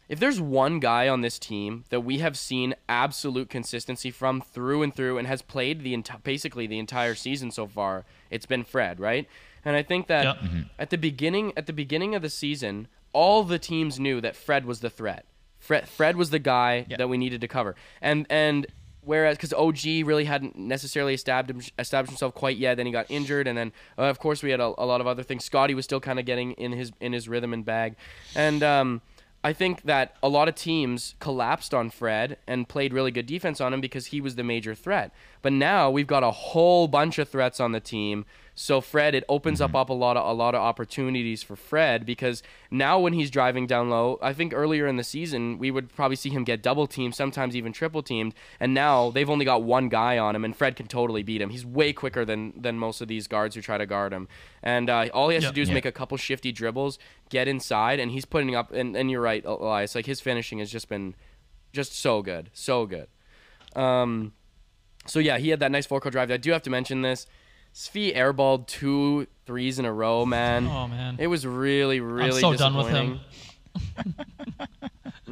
[0.09, 4.83] if there's one guy on this team that we have seen absolute consistency from through
[4.83, 8.65] and through and has played the enti- basically the entire season so far, it's been
[8.65, 9.29] Fred, right?
[9.65, 10.37] And I think that Yep.
[10.79, 14.65] at the beginning at the beginning of the season, all the teams knew that Fred
[14.65, 15.27] was the threat.
[15.59, 16.97] Fred Fred was the guy Yeah.
[16.97, 17.77] that we needed to cover.
[18.01, 18.67] And and
[19.03, 23.47] whereas because OG really hadn't necessarily established established himself quite yet, then he got injured,
[23.47, 25.45] and then uh, of course we had a, a lot of other things.
[25.45, 27.97] Scottie was still kind of getting in his in his rhythm and bag,
[28.35, 29.03] and um,
[29.43, 33.61] I think that a lot of teams collapsed on Fred and played really good defense
[33.61, 35.13] on him because he was the major threat.
[35.41, 38.27] But now we've got a whole bunch of threats on the team.
[38.63, 42.05] So Fred, it opens up up a lot of a lot of opportunities for Fred
[42.05, 45.89] because now when he's driving down low, I think earlier in the season we would
[45.95, 49.63] probably see him get double teamed, sometimes even triple teamed, and now they've only got
[49.63, 51.49] one guy on him, and Fred can totally beat him.
[51.49, 54.29] He's way quicker than than most of these guards who try to guard him,
[54.63, 55.53] and uh, all he has Yep.
[55.53, 55.75] to do is Yeah.
[55.77, 56.99] make a couple shifty dribbles,
[57.31, 58.73] get inside, and he's putting up.
[58.73, 59.95] And, and you're right, Elias.
[59.95, 61.15] Like his finishing has just been
[61.73, 63.09] just so good, so good.
[63.75, 64.35] Um,
[65.07, 66.31] so yeah, he had that nice four drive.
[66.31, 67.27] I do have to mention this.
[67.75, 70.67] Svi airballed two threes in a row, man.
[70.67, 71.17] Oh man.
[71.19, 73.21] It was really, really I'm so done with disappointing.
[73.97, 74.15] him.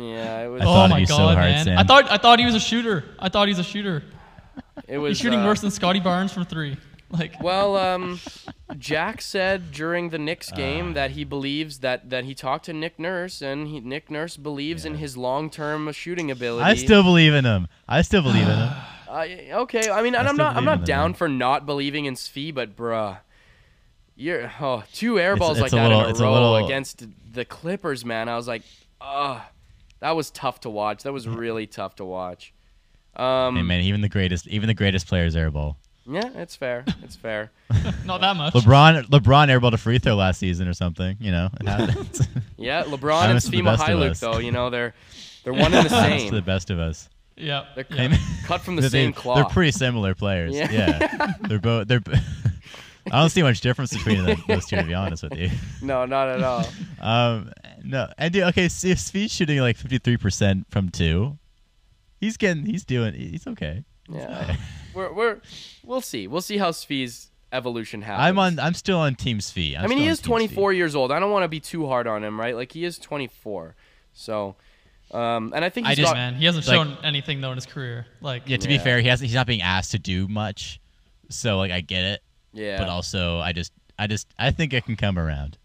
[0.01, 0.63] Yeah, it was.
[0.63, 1.65] I oh thought my he'd god, so hard, man!
[1.65, 1.77] Sam.
[1.79, 3.05] I thought I thought he was a shooter.
[3.19, 4.05] I thought he was a shooter.
[4.87, 6.77] It was He's shooting uh, worse than Scottie Barnes from three.
[7.11, 8.21] Like, Well, um,
[8.77, 10.19] Jack said during the.
[10.19, 14.11] Knicks game that he believes that that he talked to Nick Nurse and he, Nick
[14.11, 16.65] Nurse believes in his long-term shooting ability.
[16.65, 17.67] I still believe in him.
[17.89, 18.71] I still believe in him.
[19.09, 19.27] Uh,
[19.63, 22.53] okay, I mean, and I I'm not I'm not down for not believing in Svi,
[22.55, 23.19] but bruh,
[24.17, 26.33] you're oh two air balls it's like a that little- in a it's a row
[26.33, 28.29] little- against the Clippers, man.
[28.29, 28.63] I was like,
[29.01, 29.41] ugh,
[30.01, 31.05] that was tough to watch.
[31.05, 32.53] That was really tough to watch.
[33.17, 35.77] Um, Hey man, even the greatest, even the greatest players airball.
[36.07, 36.85] yeah, it's fair.
[37.03, 37.51] It's fair.
[38.05, 38.55] not that much.
[38.55, 41.17] LeBron, LeBron airballed a free throw last season or something.
[41.21, 41.49] You know.
[42.61, 44.93] Yeah, LeBron and Happens to the Svi best of Mykhailiuk, though, you know they're
[45.45, 47.09] they're one and the Happens to the best of us.
[47.39, 47.67] Yeah.
[47.75, 48.17] They're yeah.
[48.45, 49.37] Cut from the They're- same cloth.
[49.37, 50.55] They're pretty similar players.
[50.55, 50.71] Yeah.
[50.71, 51.89] Yeah, they're both.
[51.89, 52.03] They're.
[53.11, 55.49] I don't see much difference between them, those two, to be honest with you.
[55.81, 56.67] No, not at all.
[57.01, 61.39] Um, no, and dude, okay, see if Svi's shooting like fifty three percent from two,
[62.21, 63.85] he's getting, he's doing, he's okay.
[64.11, 64.57] Yeah,
[64.95, 65.41] we're we're
[65.85, 66.27] we'll see.
[66.27, 68.27] We'll see how Svi's evolution happens.
[68.27, 69.77] I'm on, I'm still on Team Svi.
[69.79, 71.11] I'm I mean, he is Team 24 years old.
[71.11, 72.55] I don't want to be too hard on him, right?
[72.55, 73.75] Like he is 24.
[74.13, 74.57] So,
[75.13, 76.17] um, and I think I he's just- got.
[76.17, 78.07] Man, he hasn't Like- shown anything though in his career.
[78.21, 78.77] Like, Yeah, to Yeah.
[78.79, 79.27] be fair, he hasn't.
[79.29, 80.81] he's not being asked to do much,
[81.29, 82.79] so like I get it, yeah.
[82.79, 85.57] but also I just, I just, I think it can come around.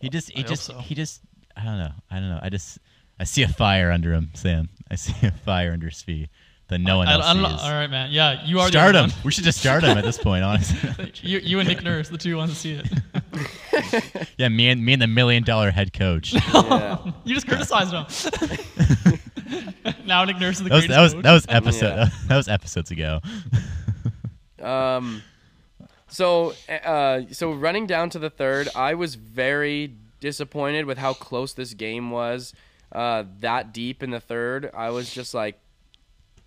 [0.00, 0.78] He just, he I just, so.
[0.78, 1.20] he just,
[1.56, 2.78] I don't know, I don't know, I just,
[3.18, 4.68] I see a fire under him, Sam.
[4.90, 6.28] I see a fire under Svi
[6.68, 7.60] that no one I, else I don't know- sees.
[7.62, 8.10] all right, man.
[8.10, 9.10] Yeah, you are Start him.
[9.24, 11.12] We should just start him at this point, honestly.
[11.22, 14.28] you, you and Nick Nurse, the two ones to see it.
[14.38, 16.32] yeah, me and me and the million dollar head coach.
[16.54, 16.98] yeah.
[17.24, 18.06] You just criticized him.
[20.06, 22.08] now Nick Nurse is the was greatest that was that was episode Yeah.
[22.28, 23.20] that was episodes ago.
[24.60, 25.22] Um,
[26.08, 31.52] so, uh, so running down to the third, I was very disappointed with how close
[31.52, 32.54] this game was.
[32.90, 35.58] Uh, that deep in the third, I was just like,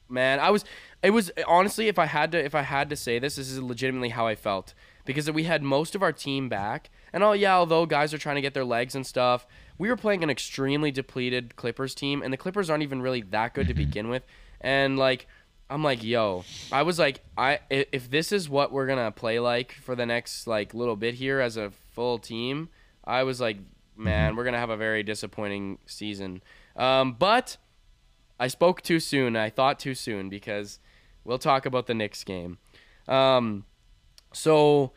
[0.10, 0.66] man, I was.
[1.02, 3.62] It was honestly, if I had to, if I had to say this, this is
[3.62, 4.74] legitimately how I felt
[5.06, 8.36] because we had most of our team back, and oh yeah, although guys are trying
[8.36, 12.34] to get their legs and stuff, we were playing an extremely depleted Clippers team, and
[12.34, 14.24] the Clippers aren't even really that good to begin with,
[14.62, 15.28] and like.
[15.72, 19.74] I'm like, yo, I was like, I if this is what we're gonna play like
[19.74, 22.70] for the next like little bit here as a full team,
[23.04, 23.58] I was like,
[23.96, 26.42] man, we're gonna have a very disappointing season.
[26.76, 27.58] Um, but
[28.40, 29.36] I spoke too soon.
[29.36, 30.80] I thought too soon because
[31.24, 32.58] we'll talk about the Knicks game.
[33.08, 33.66] Um,
[34.34, 34.94] so,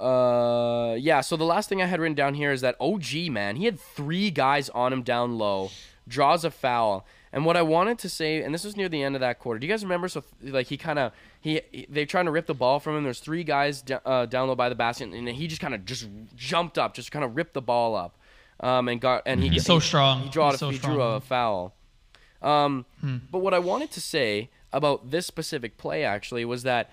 [0.00, 1.20] uh, yeah.
[1.20, 3.78] So the last thing I had written down here is that OG man, he had
[3.78, 5.70] three guys on him down low,
[6.08, 7.06] draws a foul.
[7.34, 9.58] And what I wanted to say, and this was near the end of that quarter.
[9.58, 10.06] Do you guys remember?
[10.08, 13.04] So like he kind of he, he they're trying to rip the ball from him.
[13.04, 15.84] There's three guys d- uh, down low by the basket, and he just kind of
[15.86, 18.18] just jumped up, just kind of ripped the ball up,
[18.60, 20.24] um, and got and he He's he- so strong.
[20.24, 20.92] He, draw, He's so he strong.
[20.94, 21.74] drew a foul.
[22.42, 23.18] Um, Hmm.
[23.30, 26.90] But what I wanted to say about this specific play actually was that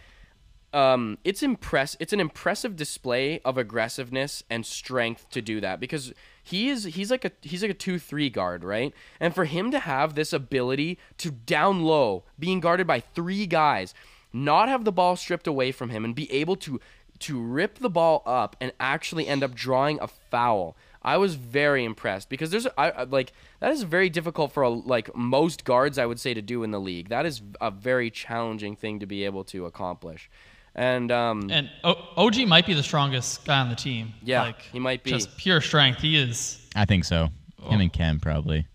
[0.73, 1.97] um, it's impress.
[1.99, 7.09] It's an impressive display of aggressiveness and strength to do that because he is he's
[7.09, 8.93] like a he's like a two three guard, right?
[9.19, 13.95] And for him to have this ability to down low, being guarded by three guys,
[14.31, 16.79] not have the ball stripped away from him, and be able to
[17.19, 20.75] to rip the ball up and actually end up drawing a foul.
[21.01, 24.69] I was very impressed because there's I, I like that is very difficult for a,
[24.69, 27.09] like most guards I would say to do in the league.
[27.09, 30.29] That is a very challenging thing to be able to accomplish.
[30.75, 34.13] And um And o- OG might be the strongest guy on the team.
[34.23, 35.11] Yeah, like, he might be.
[35.11, 35.99] Just pure strength.
[36.01, 36.59] He is.
[36.75, 37.29] I think so.
[37.63, 37.69] Oh.
[37.69, 38.67] Him and Khem probably.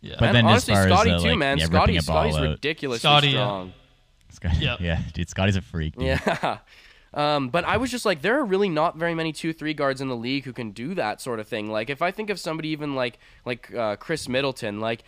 [0.00, 0.16] Yeah.
[0.18, 1.58] But and then as honestly far as, Scottie uh, too, like, man.
[1.58, 2.42] yeah, Scottie a Scottie's out.
[2.42, 3.44] ridiculously Scottie, yeah.
[3.44, 3.72] strong.
[4.30, 4.80] Scottie, Yep.
[4.80, 5.94] Yeah, dude, Scottie's a freak.
[5.94, 6.06] Dude.
[6.06, 6.58] Yeah.
[7.14, 10.00] Um, but I was just like, there are really not very many two three guards
[10.00, 11.70] in the league who can do that sort of thing.
[11.70, 15.02] Like if I think of somebody even like like uh, Khris Middleton, like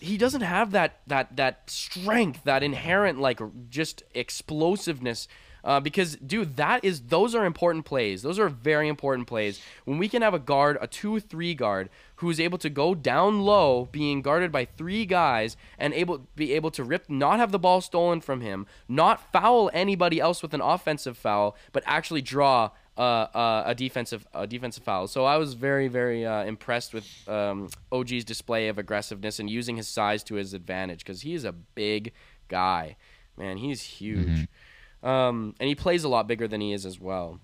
[0.00, 3.40] he doesn't have that that that strength, that inherent like
[3.70, 5.28] just explosiveness.
[5.64, 8.22] Uh, because dude, that is those are important plays.
[8.22, 9.60] Those are very important plays.
[9.84, 13.42] When we can have a guard, a two three guard, who's able to go down
[13.42, 17.58] low, being guarded by three guys, and able be able to rip, not have the
[17.58, 22.70] ball stolen from him, not foul anybody else with an offensive foul, but actually draw
[22.96, 23.00] uh,
[23.34, 25.06] uh, a defensive a defensive foul.
[25.06, 29.76] So I was very very uh, impressed with um, OG's display of aggressiveness and using
[29.76, 32.12] his size to his advantage because he is a big
[32.48, 32.96] guy,
[33.36, 33.58] man.
[33.58, 34.48] He's huge,
[35.02, 37.40] um, and he plays a lot bigger than he is as well.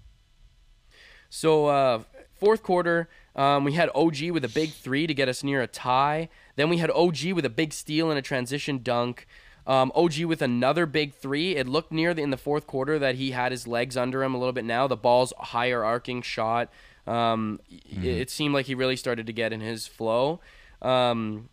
[1.29, 2.03] So uh,
[2.35, 5.67] fourth quarter, um, we had OG with a big three to get us near a
[5.67, 6.29] tie.
[6.57, 9.27] Then we had OG with a big steal and a transition dunk.
[9.67, 11.57] Um, OG with another big three.
[11.57, 14.35] It looked near the, in the fourth quarter that he had his legs under him
[14.35, 14.87] a little bit now.
[14.87, 16.69] The ball's higher arcing shot.
[17.07, 20.41] Um, it, it seemed like he really started to get in his flow.
[20.83, 21.49] Um,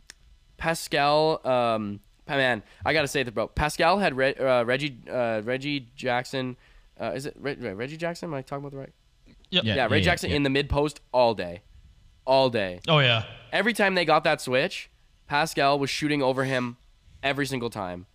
[0.58, 3.48] Pascal, um, man, I gotta say that, bro.
[3.48, 6.58] Pascal had Re- uh, Reggie uh, Reggie Jackson.
[7.00, 8.30] Uh, is it Re- Re- Reggie Jackson?
[8.30, 8.94] Am I talking about the right?
[9.52, 9.64] Yep.
[9.64, 11.62] Yeah, Reggie Jackson in the mid post all day,
[12.30, 12.80] all day.
[12.88, 13.24] Oh yeah.
[13.52, 14.90] Every time they got that switch,
[15.28, 16.78] Pascal was shooting over him
[17.24, 18.06] every single time,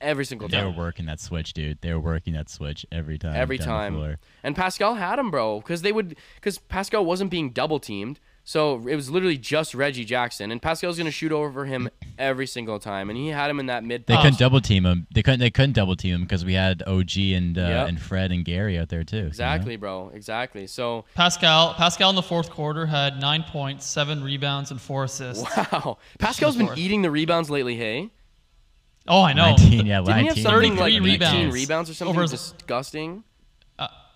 [0.00, 0.60] every single time.
[0.60, 1.80] They were working that switch, dude.
[1.80, 3.36] They were working that switch every time.
[3.36, 4.16] every time.
[4.42, 8.18] And Pascal had him, bro, because they would, because Pascal wasn't being double teamed.
[8.50, 12.80] So it was literally just Reggie Jackson, and Pascal's gonna shoot over him every single
[12.80, 14.06] time, and he had him in that mid.
[14.06, 15.06] They couldn't double team him.
[15.14, 15.38] They couldn't.
[15.38, 17.88] They couldn't double team him because we had OG and uh, Yep.
[17.90, 19.16] and Fred and Gary out there too.
[19.18, 19.28] you know?
[19.28, 20.10] Exactly, bro.
[20.12, 20.66] Exactly.
[20.66, 25.44] So Pascal Pascal in the fourth quarter had nine points, seven rebounds, and four assists.
[25.56, 27.76] wow, Pascal's been eating the rebounds lately.
[27.76, 28.10] Hey,
[29.06, 29.50] Oh, I know.
[29.56, 31.54] 19, yeah, didn't he have something like 33 19 rebounds.
[31.54, 33.22] rebounds or something Over his- disgusting?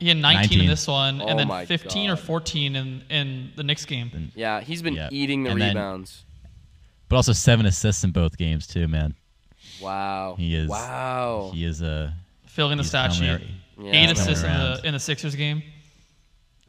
[0.04, 0.60] He had 19, 19.
[0.60, 2.24] in this one, Oh and then my 15 or God.
[2.24, 4.32] 14 in in the Knicks game.
[4.34, 5.08] Yeah, he's been Yeah.
[5.10, 6.24] eating the And then- rebounds.
[7.08, 9.14] But also seven assists in both games too, man.
[9.80, 10.34] Wow.
[10.38, 11.52] He is- Wow.
[11.54, 12.12] He is a.
[12.46, 13.46] Filling the he's stat coming sheet.
[13.78, 14.10] ar- Yeah, Eight man.
[14.10, 14.84] assists in the around.
[14.84, 15.62] in the Sixers game.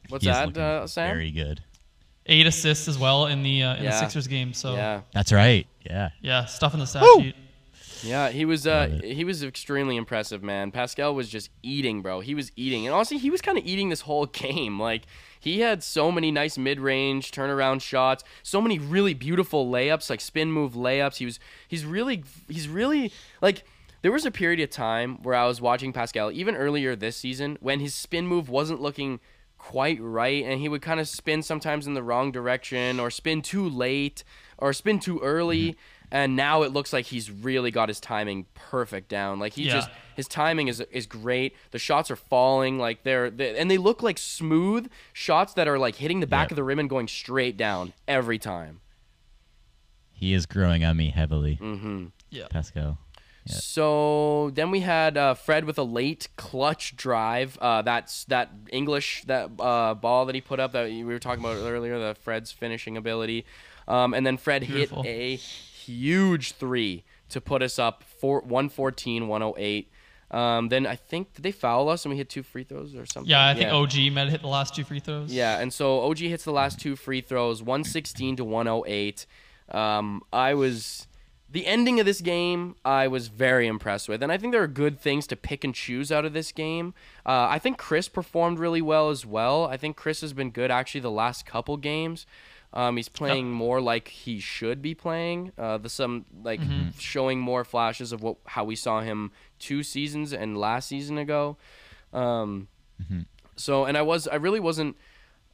[0.07, 1.09] What's he is that, looking uh, Sam?
[1.15, 1.61] Very good.
[2.27, 3.89] Eight assists as well in the uh, in Yeah.
[3.91, 4.53] the Sixers game.
[4.53, 4.77] So yeah.
[4.77, 5.01] Yeah.
[5.13, 5.67] That's right.
[5.85, 6.09] Yeah.
[6.21, 7.21] Yeah, stuff in the stat Woo!
[7.21, 7.35] sheet.
[8.05, 10.71] Yeah, he was uh he was extremely impressive, man.
[10.71, 12.19] Pascal was just eating, bro.
[12.19, 12.85] He was eating.
[12.85, 14.79] And honestly, he was kind of eating this whole game.
[14.79, 15.03] Like
[15.39, 20.51] he had so many nice mid-range turnaround shots, so many really beautiful layups, like spin
[20.51, 21.17] move layups.
[21.17, 23.63] He was he's really he's really like
[24.01, 27.57] there was a period of time where I was watching Pascal even earlier this season
[27.59, 29.19] when his spin move wasn't looking
[29.57, 33.41] quite right and he would kind of spin sometimes in the wrong direction or spin
[33.41, 34.23] too late
[34.59, 35.75] or spin too early
[36.15, 39.73] and now it looks like he's really got his timing perfect down like he Yeah.
[39.73, 43.77] just his timing is is great the shots are falling like they're, they and they
[43.77, 46.51] look like smooth shots that are like hitting the back Yep.
[46.51, 48.79] of the rim and going straight down every time
[50.13, 52.05] He is growing on me heavily, mm-hmm.
[52.29, 52.47] Yeah.
[52.49, 52.97] Pascal.
[53.45, 53.55] Yeah.
[53.57, 57.57] So then we had uh, Fred with a late clutch drive.
[57.61, 61.43] Uh, that's that English that uh, ball that he put up that we were talking
[61.43, 61.99] about earlier.
[61.99, 63.45] The Fred's finishing ability,
[63.87, 65.03] um, and then Fred Beautiful.
[65.03, 65.39] hit a
[65.85, 69.91] huge three to put us up for 114, 108.
[70.31, 73.05] Um, then I think did they foul us and we hit two free throws or
[73.05, 73.29] something?
[73.29, 75.31] Yeah, I think OG might hit the last two free throws.
[75.31, 79.25] Yeah, and so OG hits the last two free throws, 116 to 108.
[79.69, 81.07] Um, I was
[81.49, 82.75] the ending of this game.
[82.83, 85.73] I was very impressed with, and I think there are good things to pick and
[85.73, 86.93] choose out of this game.
[87.25, 89.65] Uh, I think Chris performed really well as well.
[89.65, 92.25] I think Chris has been good actually the last couple games.
[92.75, 95.53] Um, he's playing more like he should be playing.
[95.57, 96.59] Uh, the some like
[96.99, 101.55] showing more flashes of what how we saw him two seasons and last season ago.
[102.11, 102.67] Um,
[103.55, 104.97] so and I was I really wasn't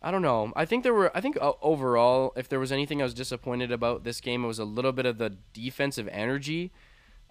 [0.01, 0.51] I don't know.
[0.55, 3.71] I think there were I think uh, overall if there was anything I was disappointed
[3.71, 6.71] about this game it was a little bit of the defensive energy.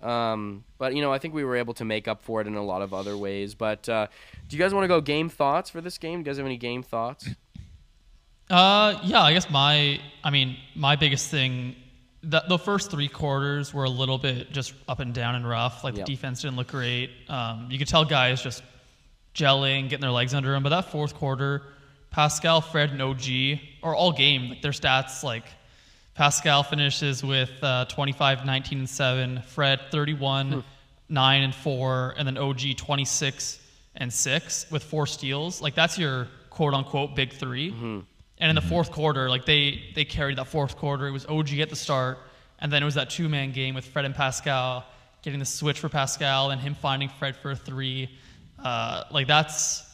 [0.03, 2.55] Um, but you know, I think we were able to make up for it in
[2.55, 3.55] a lot of other ways.
[3.57, 4.07] But uh,
[4.48, 6.22] do you guys want to go game thoughts for this game?
[6.22, 7.29] Do you guys have any game thoughts?
[8.50, 11.76] Uh, yeah, I guess my, I mean, my biggest thing,
[12.22, 15.84] the, the first three quarters were a little bit just up and down and rough.
[15.84, 16.06] Like Yep.
[16.06, 17.10] the defense didn't look great.
[17.28, 18.62] Um, you could tell guys just
[19.34, 20.62] gelling, getting their legs under them.
[20.62, 21.62] But that fourth quarter,
[22.10, 25.44] Pascal, Fred, and OG, or all game, like their stats, like
[26.14, 29.42] Pascal finishes with uh, 25, 19, and 7.
[29.46, 30.64] Fred, 31,
[31.08, 32.14] 9, and 4.
[32.18, 33.60] And then OG, 26
[33.96, 35.62] and 6 with four steals.
[35.62, 38.04] Like that's your quote unquote big 3
[38.40, 41.07] And in the fourth quarter, like they they carried that fourth quarter.
[41.07, 42.18] It was OG at the start,
[42.59, 44.85] and then it was that two man game with Fred and Pascal
[45.22, 48.09] getting the switch for Pascal and him finding Fred for a three.
[48.59, 49.87] Uh, like that's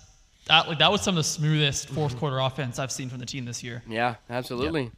[0.47, 3.27] that like that was some of the smoothest fourth quarter offense I've seen from the
[3.27, 3.83] team this year.
[3.89, 4.93] Yeah, absolutely.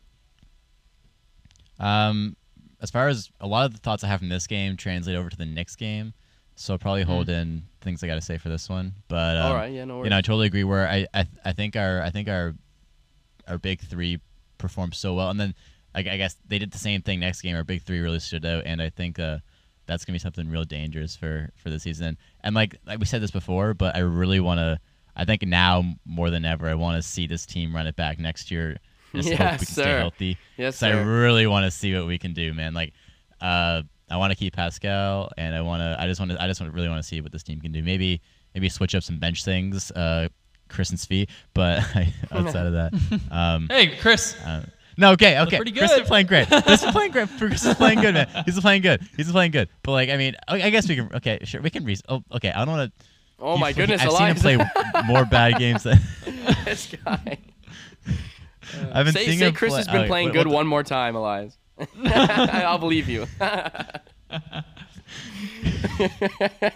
[1.80, 2.36] Um,
[2.80, 5.30] as far as a lot of the thoughts I have from this game translate over
[5.30, 6.12] to the Knicks game,
[6.56, 8.94] so I'll probably hold in things I got to say for this one.
[9.08, 9.46] But um, Mm-hmm.
[9.46, 10.06] All right, yeah, no worries.
[10.06, 10.64] You know, I totally agree.
[10.64, 12.54] Where I, I I think our I think our
[13.48, 14.20] our big three
[14.58, 15.54] performed so well, and then
[15.94, 17.56] I, I guess they did the same thing next game.
[17.56, 19.38] Our big three really stood out, and I think uh,
[19.86, 22.16] that's gonna be something real dangerous for for the season.
[22.42, 24.78] And like like we said this before, but I really want to.
[25.16, 28.20] I think now more than ever, I want to see this team run it back
[28.20, 28.76] next year.
[29.14, 29.98] Just hope Yes, we can stay sir.
[29.98, 30.36] healthy.
[30.58, 32.74] Yes, so I really want to see what we can do, man.
[32.74, 32.92] Like,
[33.40, 35.96] uh, I want to keep Pascal, and I want to.
[35.98, 36.42] I just want to.
[36.42, 37.82] I just wanna, really want to see what this team can do.
[37.82, 38.20] Maybe
[38.54, 40.28] maybe switch up some bench things, uh,
[40.68, 41.28] Chris and Svi.
[41.54, 41.78] But
[42.32, 42.92] outside of that,
[43.30, 44.34] um, Hey, Chris.
[44.44, 44.64] uh,
[44.96, 45.56] no, okay, okay.
[45.56, 45.80] pretty good.
[45.80, 46.06] Chris is good.
[46.06, 46.48] playing great.
[46.64, 47.28] Chris is playing great.
[47.38, 48.26] Chris is playing good, man.
[48.44, 49.00] He's playing good.
[49.16, 49.68] He's playing good.
[49.84, 51.08] But like, I mean, I I guess we can.
[51.14, 51.84] Okay, sure, we can.
[51.84, 52.50] Re- oh, okay.
[52.50, 53.06] I don't want to.
[53.40, 55.84] Oh my goodness, I've seen him play more bad games.
[55.84, 56.00] Than,
[56.64, 57.38] this guy.
[58.92, 60.54] I've been Say, seeing say him Chris play- has been wait, playing what- good the-
[60.54, 61.56] one more time, Elias.
[62.04, 63.26] I'll believe you.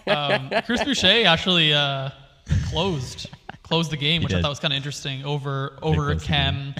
[0.07, 2.11] Um, Chris Boucher actually uh,
[2.71, 3.29] closed
[3.73, 6.75] closed the game, He which I thought was kind of interesting over over closed Khem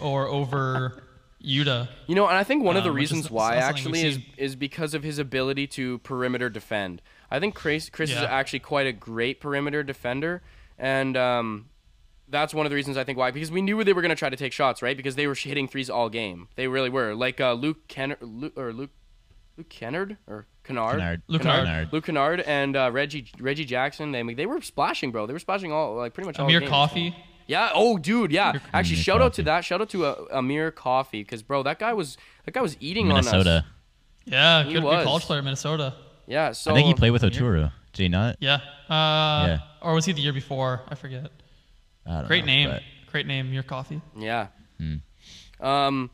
[0.00, 1.02] or over
[1.42, 1.88] Yuta.
[2.06, 4.18] You know, and I think one of the Um, which is reasons why actually is
[4.36, 7.02] is because of his ability to perimeter defend.
[7.30, 10.42] I think Chris Chris is actually quite a great perimeter defender,
[10.78, 11.70] and um,
[12.28, 14.16] that's one of the reasons I think why because we knew they were going to
[14.16, 14.96] try to take shots, right?
[14.96, 16.48] Because they were hitting threes all game.
[16.56, 17.14] They really were.
[17.14, 18.90] Like uh, Luke Kennard Luke, or Luke
[19.56, 20.98] Luke Kennard or Kennard.
[20.98, 21.22] Kennard.
[21.28, 21.64] Luke Kennard.
[21.66, 21.92] Kennard.
[21.92, 24.12] Luke Kennard and uh, Reggie Reggie Jackson.
[24.12, 25.26] They they were splashing, bro.
[25.26, 26.70] They were splashing all like pretty much all Amir games.
[26.70, 27.16] Coffey.
[27.46, 27.70] Yeah.
[27.74, 28.30] Oh, dude.
[28.32, 28.52] Yeah.
[28.72, 29.64] Actually, Amir shout out to that.
[29.64, 33.06] Shout out to uh, Amir Coffey, because bro, that guy was that guy was eating
[33.10, 33.50] on Minnesota.
[33.50, 33.64] us.
[34.24, 34.98] Yeah, He good, was.
[34.98, 35.94] good college player, Minnesota.
[36.26, 36.52] Yeah.
[36.52, 37.72] So I think he played with Oturu.
[37.92, 38.36] Did he not?
[38.40, 38.54] Yeah.
[38.88, 39.58] Uh, Yeah.
[39.82, 40.82] Or was he the year before?
[40.88, 41.30] I forget.
[42.06, 42.70] I don't Great know, name.
[42.70, 43.48] but- Great name.
[43.48, 44.00] Amir Coffey.
[44.16, 44.46] Yeah.
[44.78, 44.94] Hmm.
[45.60, 46.10] Um,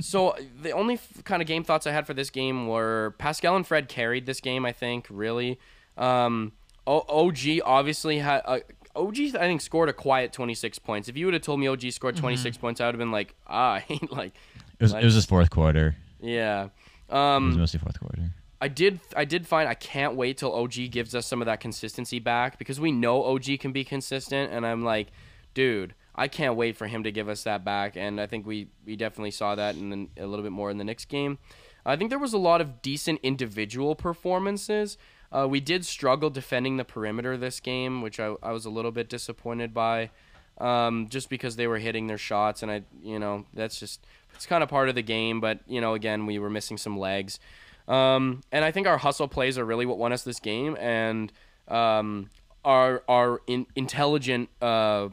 [0.00, 3.56] so the only f- kind of game thoughts I had for this game were Pascal
[3.56, 4.64] and Fred carried this game.
[4.64, 5.58] I think really.
[5.96, 6.52] Um,
[6.86, 8.42] o- OG obviously had.
[8.44, 8.58] Uh,
[8.96, 11.08] OG I think scored a quiet 26 points.
[11.08, 13.34] If you would have told me OG scored 26 points, I would have been like,
[13.46, 14.34] ah, I ain't like,
[14.78, 15.96] It was, it was his fourth quarter.
[16.20, 16.64] yeah.
[17.08, 18.30] It was Um, mostly fourth quarter.
[18.60, 21.60] I did I did find I can't wait till OG gives us some of that
[21.60, 25.08] consistency back because we know OG can be consistent and I'm like,
[25.52, 28.68] dude, I can't wait for him to give us that back and I think we
[28.86, 31.38] we definitely saw that in the, a little bit more in the Knicks game.
[31.86, 34.96] I think there was a lot of decent individual performances.
[35.34, 38.92] Uh, we did struggle defending the perimeter this game, which I, I was a little
[38.92, 40.10] bit disappointed by,
[40.58, 44.46] um, just because they were hitting their shots, and I, you know, that's just it's
[44.46, 45.40] kind of part of the game.
[45.40, 47.40] But you know, again, we were missing some legs,
[47.88, 51.32] um, and I think our hustle plays are really what won us this game, and
[51.66, 52.30] um,
[52.64, 55.08] our our in, intelligent uh,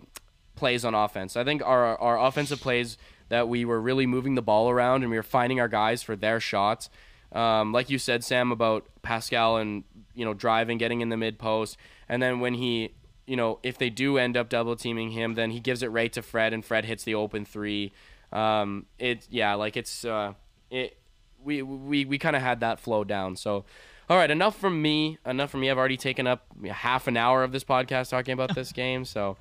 [0.55, 1.35] plays on offense.
[1.35, 2.97] I think our our offensive plays
[3.29, 6.15] that we were really moving the ball around and we were finding our guys for
[6.15, 6.89] their shots.
[7.31, 9.83] Um, like you said, Sam, about Pascal and
[10.13, 11.77] you know driving, getting in the mid post,
[12.09, 12.93] and then when he,
[13.25, 16.11] you know, if they do end up double teaming him, then he gives it right
[16.13, 17.93] to Fred, and Fred hits the open three.
[18.33, 20.33] Um, it yeah, like it's uh,
[20.69, 20.97] it
[21.43, 23.35] we we we kind of had that flow down.
[23.35, 23.65] So,
[24.09, 25.17] all right, enough from me.
[25.25, 25.69] Enough from me.
[25.69, 29.05] I've already taken up half an hour of this podcast talking about this game.
[29.05, 29.37] So,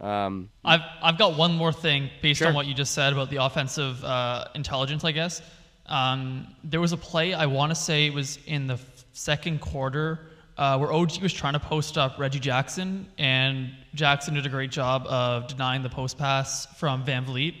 [0.00, 2.48] um, I've I've got one more thing based Sure.
[2.48, 5.04] on what you just said about the offensive uh, intelligence.
[5.04, 5.42] I guess
[5.86, 9.60] um, there was a play I want to say it was in the f- second
[9.60, 10.20] quarter
[10.56, 14.70] uh, where OG was trying to post up Reggie Jackson, and Jackson did a great
[14.70, 17.54] job of denying the post pass from VanVleet.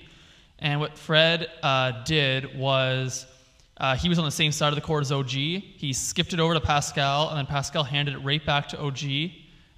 [0.60, 3.26] And what Fred uh, did was
[3.76, 5.30] uh, he was on the same side of the court as OG.
[5.30, 8.98] He skipped it over to Pascal, and then Pascal handed it right back to OG.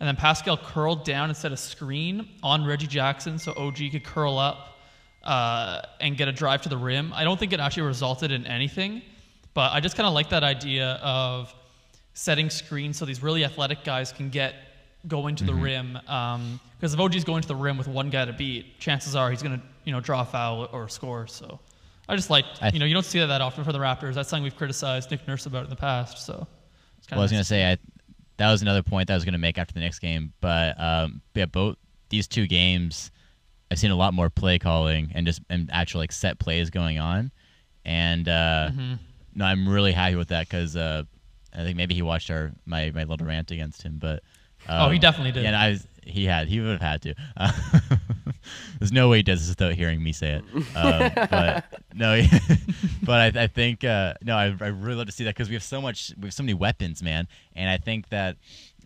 [0.01, 4.03] And then Pascal curled down and set a screen on Reggie Jackson so OG could
[4.05, 4.79] curl up
[5.23, 7.13] uh, and get a drive to the rim.
[7.15, 9.03] I don't think it actually resulted in anything,
[9.53, 11.55] but I just kind of like that idea of
[12.15, 14.55] setting screens so these really athletic guys can get
[15.07, 15.93] going to the rim.
[15.95, 19.43] Because if OG's going to the rim with one guy to beat, chances are he's
[19.43, 21.27] going to you know draw a foul or score.
[21.27, 21.61] So
[22.09, 24.15] I just like I- you know you don't see that that often for the Raptors.
[24.15, 26.25] That's something we've criticized Nick Nurse about in the past.
[26.25, 26.47] So
[26.99, 27.79] it's kind Well, I was of gonna say I,
[28.41, 31.21] that was another point that I was gonna make after the next game, but um,
[31.35, 31.77] yeah, both
[32.09, 33.11] these two games,
[33.71, 36.99] I've seen a lot more play calling and just and actual like set plays going
[36.99, 37.31] on,
[37.85, 38.95] and uh, Mm-hmm.
[39.35, 41.05] no, I'm really happy with that because uh,
[41.55, 44.23] I think maybe he watched our my my little rant against him, but
[44.69, 45.45] Oh, he um, definitely did.
[45.45, 47.15] Yeah, I was, he had he would have had to.
[48.79, 50.77] There's no way he does this without hearing me say it.
[50.77, 52.23] Um, but no,
[53.03, 55.55] but I, I think uh, no, I, I really love to see that because we
[55.55, 58.37] have so much, we have so many weapons, man, and I think that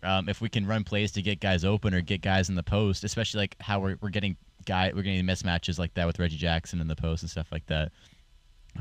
[0.03, 2.63] um, if we can run plays to get guys open or get guys in the
[2.63, 6.37] post, especially like how we're, we're getting guy we're getting mismatches like that with Reggie
[6.37, 7.91] Jackson in the post and stuff like that.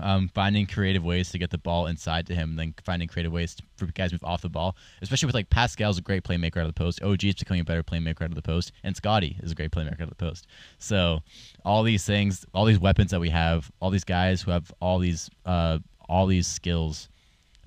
[0.01, 3.31] Um, finding creative ways to get the ball inside to him, and then finding creative
[3.31, 4.77] ways to, for guys move off the ball.
[5.03, 7.01] Especially with like Pascal's a great playmaker out of the post.
[7.01, 9.71] OG is becoming a better playmaker out of the post, and Scottie is a great
[9.71, 10.49] playmaker out of the post.
[10.79, 11.21] So
[11.65, 14.99] all these things, all these weapons that we have, all these guys who have all
[14.99, 15.79] these uh,
[16.09, 17.09] all these skills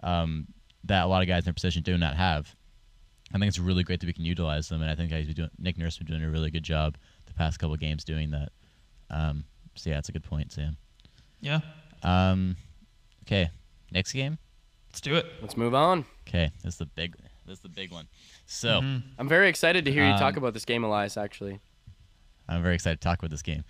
[0.03, 0.47] um,
[0.83, 2.53] that a lot of guys in their position do not have.
[3.33, 5.49] I think it's really great that we can utilize them, and I think guys doing,
[5.59, 8.49] Nick Nurse been doing a really good job the past couple games doing that.
[9.09, 9.43] Um,
[9.75, 10.77] so yeah, it's a good point, Sam.
[11.41, 11.59] Yeah.
[12.07, 12.55] Um,
[13.25, 13.49] okay,
[13.91, 14.37] next game.
[14.89, 15.25] Let's do it.
[15.41, 16.05] Let's move on.
[16.27, 17.15] Okay, this is the big.
[17.45, 18.07] This is the big one.
[18.45, 19.03] So Mhm.
[19.17, 21.17] I'm very excited to hear you talk Um, about this game, Elias.
[21.17, 21.59] Actually,
[22.47, 23.63] I'm very excited to talk about this game.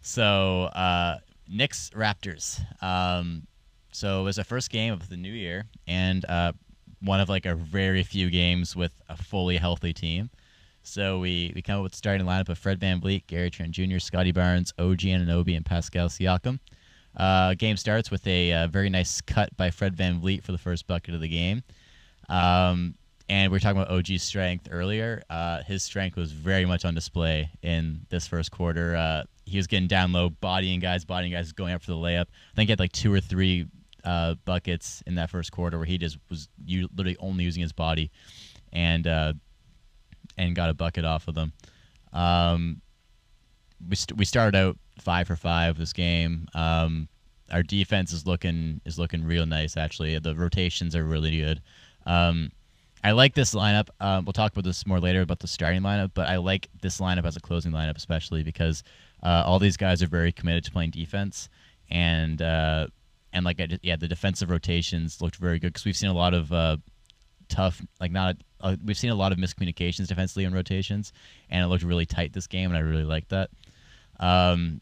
[0.00, 1.18] So uh,
[1.48, 2.60] Knicks Raptors.
[2.82, 3.46] Um,
[3.92, 6.52] so it was the first game of the new year, and uh,
[7.00, 10.30] one of like a very few games with a fully healthy team.
[10.82, 14.32] So we, we come up with starting lineup of Fred VanVleet, Gary Trent Jr., Scottie
[14.32, 16.58] Barnes, OG Anunoby, and Pascal Siakam.
[17.16, 20.86] Uh, game starts with a uh, very nice cut by Fred VanVleet for the first
[20.86, 21.62] bucket of the game.
[22.28, 22.94] Um,
[23.28, 25.22] and we were talking about OG's strength earlier.
[25.30, 28.96] Uh, his strength was very much on display in this first quarter.
[28.96, 32.26] Uh, he was getting down low, bodying guys, bodying guys, going up for the layup.
[32.52, 33.66] I think he had like two or three
[34.04, 38.10] uh, buckets in that first quarter where he just was literally only using his body,
[38.72, 41.52] and and got a bucket off of them.
[42.12, 42.80] Um,
[43.88, 46.48] we st- we started out five for five this game.
[46.54, 47.08] Um,
[47.50, 50.18] our defense is looking is looking real nice actually.
[50.18, 51.60] The rotations are really good.
[52.06, 52.52] Um,
[53.02, 53.88] I like this lineup.
[54.00, 57.00] Um, we'll talk about this more later about the starting lineup, but I like this
[57.00, 58.82] lineup as a closing lineup especially because
[59.22, 61.48] uh, all these guys are very committed to playing defense
[61.90, 62.86] and uh,
[63.32, 66.14] and like I just, yeah, the defensive rotations looked very good because we've seen a
[66.14, 66.76] lot of uh,
[67.48, 71.12] tough like not uh, we've seen a lot of miscommunications defensively in rotations
[71.50, 73.50] and it looked really tight this game and I really liked that.
[74.18, 74.80] Um,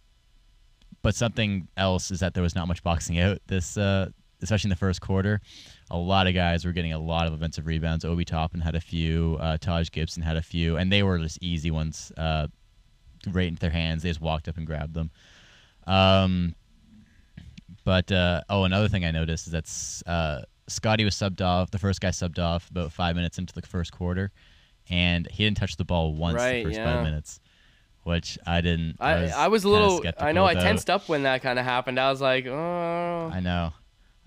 [1.09, 4.11] but something else is that there was not much boxing out this, uh,
[4.43, 5.41] especially in the first quarter.
[5.91, 8.05] A lot of guys were getting a lot of offensive rebounds.
[8.05, 9.39] Obi Toppin had a few.
[9.41, 12.49] Uh, Taj Gibson had a few, and they were just easy ones, uh,
[13.31, 14.03] right into their hands.
[14.03, 15.11] They just walked up and grabbed them.
[15.87, 16.55] Um,
[17.87, 21.71] but uh, oh, another thing I noticed is that uh, Scottie was subbed off.
[21.71, 24.31] The first guy subbed off about five minutes into the first quarter,
[24.91, 26.97] and he didn't touch the ball once Right, the first yeah.
[26.97, 27.41] five minutes,
[28.09, 28.97] which I didn't.
[28.99, 29.95] I was I was a little.
[29.95, 30.63] I skeptical know I about.
[30.65, 32.01] tensed up when that kind of happened.
[32.01, 33.73] I was like, oh, I know.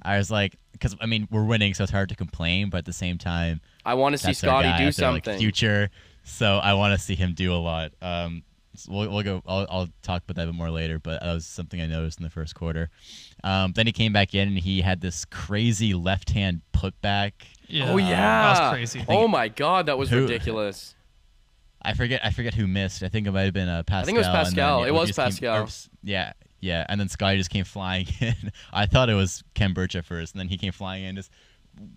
[0.03, 2.69] I was like, because I mean, we're winning, so it's hard to complain.
[2.69, 5.39] But at the same time, I want to see Scottie do out there, like, something.
[5.39, 5.89] future.
[6.23, 7.91] So I want to see him do a lot.
[8.01, 8.43] Um,
[8.75, 9.41] so we'll, we'll go.
[9.45, 10.97] I'll, I'll talk about that a bit more later.
[10.99, 12.89] But that was something I noticed in the first quarter.
[13.43, 17.34] Um, then he came back in and he had this crazy left hand putback.
[17.67, 17.91] Yeah.
[17.91, 18.09] oh yeah,
[18.53, 19.05] That was crazy.
[19.07, 20.95] Oh my god, that was Who- ridiculous.
[21.84, 22.21] I forget.
[22.23, 23.03] I forget who missed.
[23.03, 23.99] I think it might have been uh, Pascal.
[24.01, 24.82] I think it was and then, Pascal.
[24.82, 25.63] yeah, It was just came- Pascal.
[25.63, 25.67] or
[26.03, 26.86] yeah, yeah.
[26.89, 28.51] And then Scottie just came flying in.
[28.71, 31.32] I thought it was Khem Birch at first, and then he came flying in, just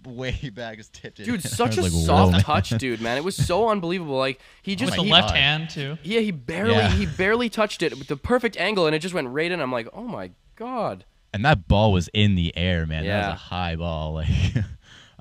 [0.07, 1.25] way back, just tipped it.
[1.25, 2.41] Dude, such a like, soft man.
[2.43, 3.17] touch, dude, man.
[3.19, 4.17] It was so unbelievable.
[4.17, 5.99] Like he just With the my he, left hand too.
[6.03, 6.91] yeah, he barely Yeah.
[6.91, 9.61] he barely touched it with the perfect angle, and it just went right in.
[9.61, 11.05] I'm like, oh my god.
[11.35, 13.05] and that ball was in the air, man.
[13.05, 14.15] That was a high ball.
[14.15, 14.29] Like,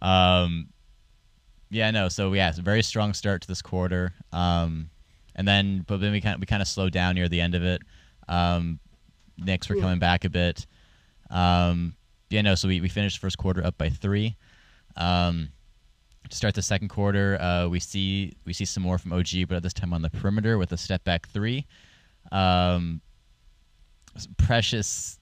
[0.01, 0.67] um,
[1.73, 2.07] yeah, no.
[2.07, 4.13] So yeah, it's a very strong start to this quarter.
[4.31, 4.89] Um,
[5.35, 7.63] and then but then we kind we kind of slowed down near the end of
[7.63, 7.81] it.
[8.27, 8.79] Um,
[9.37, 10.67] Knicks were coming back a bit.
[11.29, 11.95] Um,
[12.29, 12.55] yeah, no.
[12.55, 14.37] So we we finished first quarter up by three.
[14.95, 15.49] Um,
[16.29, 19.55] to start the second quarter, uh, we see we see some more from OG, but
[19.55, 21.65] at this time on the perimeter with a step back three.
[22.31, 23.01] Um,
[24.37, 25.19] Precious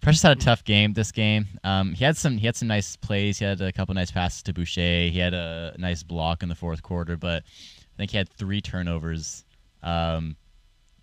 [0.00, 1.46] Precious had a tough game this game.
[1.64, 3.38] Um, he had some he had some nice plays.
[3.38, 5.08] He had a couple nice passes to Boucher.
[5.10, 8.60] He had a nice block in the fourth quarter, but I think he had three
[8.60, 9.44] turnovers.
[9.82, 10.36] Um,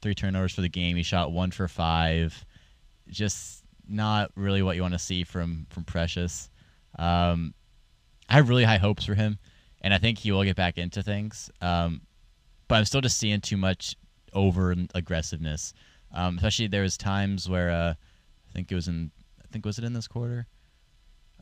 [0.01, 0.95] three turnovers for the game.
[0.95, 2.45] He shot one for five.
[3.09, 6.49] Just not really what you want to see from from Precious.
[6.97, 7.53] Um,
[8.29, 9.37] I have really high hopes for him,
[9.81, 11.49] and I think he will get back into things.
[11.61, 12.01] Um,
[12.67, 13.95] but I'm still just seeing too much
[14.33, 15.73] over aggressiveness.
[16.13, 17.93] Um, especially there was times where uh,
[18.53, 20.45] I think it was in I think was it in this quarter.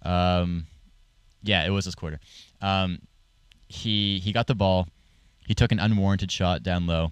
[0.04, 0.66] Um,
[1.44, 2.20] yeah, it was this quarter.
[2.62, 3.00] Um,
[3.68, 4.88] he he got the ball.
[5.46, 7.12] He took an unwarranted shot down low,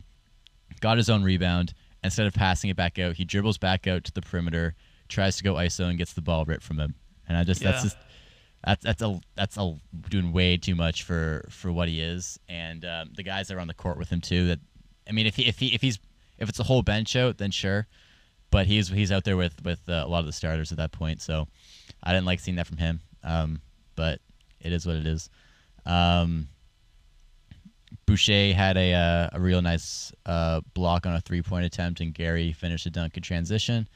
[0.80, 1.74] got his own rebound.
[2.02, 4.74] Instead of passing it back out, he dribbles back out to the perimeter,
[5.10, 6.96] tries to go ISO and gets the ball ripped from him.
[7.28, 7.98] And I just that's just
[8.64, 9.78] that's that's a that's a
[10.10, 12.40] doing way too much for for what he is.
[12.48, 14.48] And um, the guys that are on the court with him too.
[14.48, 14.60] That
[15.08, 16.00] I mean, if he if he if he's
[16.38, 17.88] if it's a whole bench out, then sure.
[18.52, 20.92] But he's he's out there with with uh, a lot of the starters at that
[20.92, 21.48] point, so
[22.04, 23.02] I didn't like seeing that from him.
[23.24, 23.62] Um,
[23.96, 24.20] but
[24.60, 25.30] it is what it is.
[25.86, 26.48] Um,
[28.06, 32.14] Boucher had a uh, a real nice uh, block on a three point attempt, and
[32.14, 33.88] Gary finished a dunk in transition.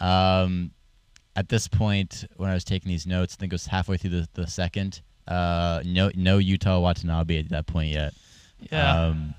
[0.00, 0.72] Um,
[1.36, 4.10] at this point, when I was taking these notes, I think it was halfway through
[4.10, 5.02] the, the second.
[5.28, 8.12] Uh, no, no Yuta Watanabe at that point yet.
[8.72, 9.04] Yeah.
[9.04, 9.34] Um,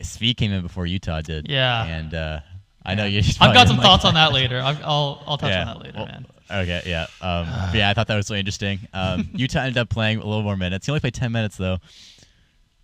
[0.00, 1.48] Svi came in before Yuta did.
[1.48, 1.84] Yeah.
[1.84, 2.40] And uh,
[2.84, 3.22] I know you.
[3.40, 4.58] I've got some thoughts on that later.
[4.60, 5.60] I'll I'll, I'll touch Yeah.
[5.62, 6.26] on that later, Well, man.
[6.50, 7.06] Okay, yeah.
[7.22, 8.80] Um, yeah, I thought that was really interesting.
[8.92, 10.86] Um, Yuta ended up playing a little more minutes.
[10.86, 11.78] He only played 10 minutes, though.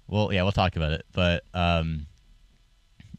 [0.09, 1.05] Well, yeah, we'll talk about it.
[1.13, 2.07] But um,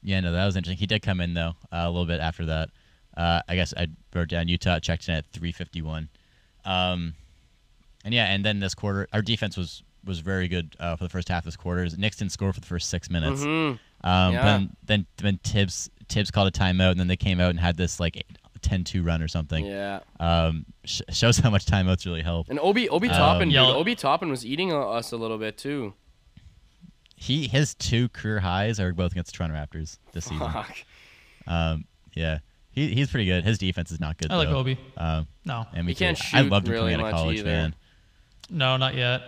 [0.02, 0.80] yeah, no, that was interesting.
[0.80, 2.70] He did come in, though, uh, a little bit after that.
[3.16, 6.10] Uh, I guess I wrote down Yuta checked in at 351.
[6.66, 7.14] Um,
[8.04, 11.10] and yeah, and then this quarter, our defense was was very good uh, for the
[11.10, 11.88] first half of this quarter.
[11.96, 13.42] Knicks didn't score for the first six minutes.
[13.42, 13.78] Mhm.
[14.04, 14.44] Um, Yeah.
[14.44, 17.78] Then then then Thibs Thibs called a timeout, and then they came out and had
[17.78, 18.26] this like
[18.62, 19.66] 10-2 run or something.
[19.66, 20.02] Yeah.
[20.20, 22.48] Um, sh- shows how much timeouts really help.
[22.50, 23.56] And Obi Obi Um, Toppin, dude.
[23.56, 23.68] Yeah.
[23.68, 25.94] Obi Toppin was eating uh, us a little bit too.
[27.16, 30.40] He his two career highs are both against the Toronto Raptors this season.
[30.52, 30.76] Fuck.
[31.48, 32.40] Um, yeah,
[32.72, 33.44] he he's pretty good.
[33.44, 34.32] His defense is not good.
[34.32, 34.58] I like though.
[34.58, 34.78] Obi.
[34.98, 36.24] Um, No, and we He can't too.
[36.38, 37.50] I shoot loved him really coming out of much college, either.
[37.50, 37.76] man.
[38.50, 39.22] no, not yet.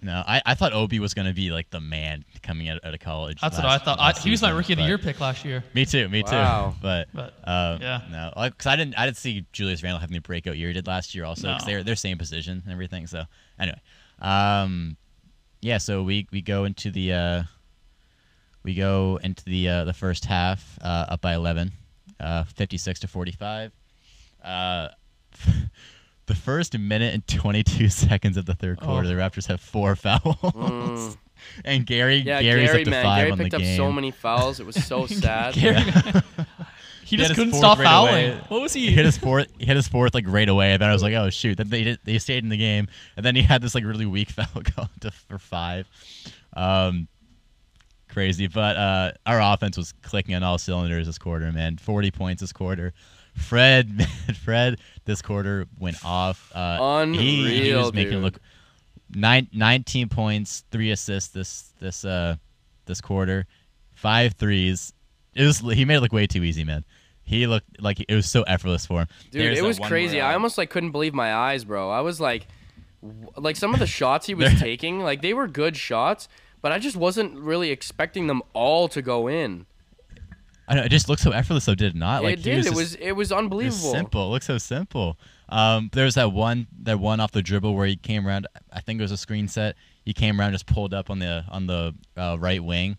[0.00, 3.00] No, I, I thought Obi was gonna be like the man coming out, out of
[3.00, 3.40] college.
[3.40, 3.98] That's last- what I thought.
[4.00, 5.64] I, he was my rookie of the year pick last year.
[5.74, 6.08] Me too.
[6.08, 6.30] Me too.
[6.32, 6.74] Wow.
[6.82, 8.02] But But, um, yeah.
[8.10, 10.86] no, because I didn't I didn't see Julius Randle having the breakout year he did
[10.86, 11.72] last year also because No.
[11.72, 13.06] they're they're same position and everything.
[13.08, 13.24] So
[13.58, 13.80] anyway,
[14.20, 14.96] um,
[15.60, 15.78] yeah.
[15.78, 17.42] So we we go into the uh,
[18.62, 21.72] we go into the uh, the first half uh, up by eleven,
[22.20, 23.72] uh, fifty six to forty five.
[26.28, 29.08] The first minute and twenty two seconds of the third quarter, Oh.
[29.10, 31.16] the Raptors have four fouls.
[31.64, 33.04] And Gary, Yeah, Gary's Gary, up to man.
[33.04, 33.76] five Gary on the picked up game.
[33.76, 34.60] so many fouls.
[34.60, 35.54] It was so sad.
[35.54, 35.80] Gary,
[37.04, 38.12] he had just his couldn't stop right fouling.
[38.32, 38.40] away.
[38.48, 38.92] What was he he?
[38.92, 39.46] hit his fourth.
[39.58, 41.68] He hit his fourth like right away, and then I was like, "Oh shoot!" Then
[41.70, 44.30] they did, they stayed in the game, and then he had this like really weak
[44.30, 45.88] foul going to for five.
[46.54, 47.08] Um,
[48.08, 51.50] crazy, but uh, our offense was clicking on all cylinders this quarter.
[51.52, 52.92] Man, forty points this quarter.
[53.38, 54.06] Fred,
[54.44, 56.50] Fred, this quarter went off.
[56.54, 58.38] Uh, he, he Unreal, was making it look
[59.14, 62.36] nine, 19 points, three assists this this uh
[62.86, 63.46] this quarter,
[63.94, 64.92] five threes.
[65.34, 66.84] It was he made it look way too easy, man.
[67.22, 69.08] He looked like it was so effortless for him.
[69.30, 70.20] Dude, There's it was crazy.
[70.20, 71.90] I uh, almost like couldn't believe my eyes, bro.
[71.90, 72.46] I was like,
[73.02, 76.28] w- like some of the shots he was taking, like they were good shots,
[76.62, 79.66] but I just wasn't really expecting them all to go in.
[80.68, 82.22] I know it just looked so effortless, though, did it not?
[82.22, 82.56] Like it he did.
[82.58, 83.90] Was it just- was it was it was unbelievable.
[83.92, 84.26] simple.
[84.26, 85.18] It looks so simple.
[85.48, 88.46] Um, there was that one that one off the dribble where he came around.
[88.72, 89.76] I think it was a screen set.
[90.04, 92.98] He came around, just pulled up on the on the uh, right wing,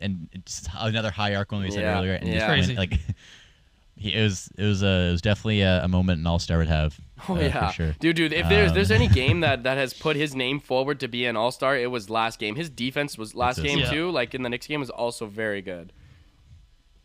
[0.00, 2.14] and it's another high arc one we said Yeah, earlier.
[2.14, 2.34] And yeah.
[2.38, 2.76] just Crazy.
[2.76, 3.00] went, like
[3.96, 6.58] he, it was it was a it was definitely a, a moment an all star
[6.58, 6.98] would have.
[7.28, 7.94] Oh uh, yeah, for sure.
[8.00, 8.32] dude, dude.
[8.32, 11.24] If there's Um, there's any game that that has put his name forward to be
[11.26, 12.56] an all star, it was last game.
[12.56, 13.90] His defense was last game Yeah.
[13.90, 14.10] too.
[14.10, 15.92] Like in the next game was also very good.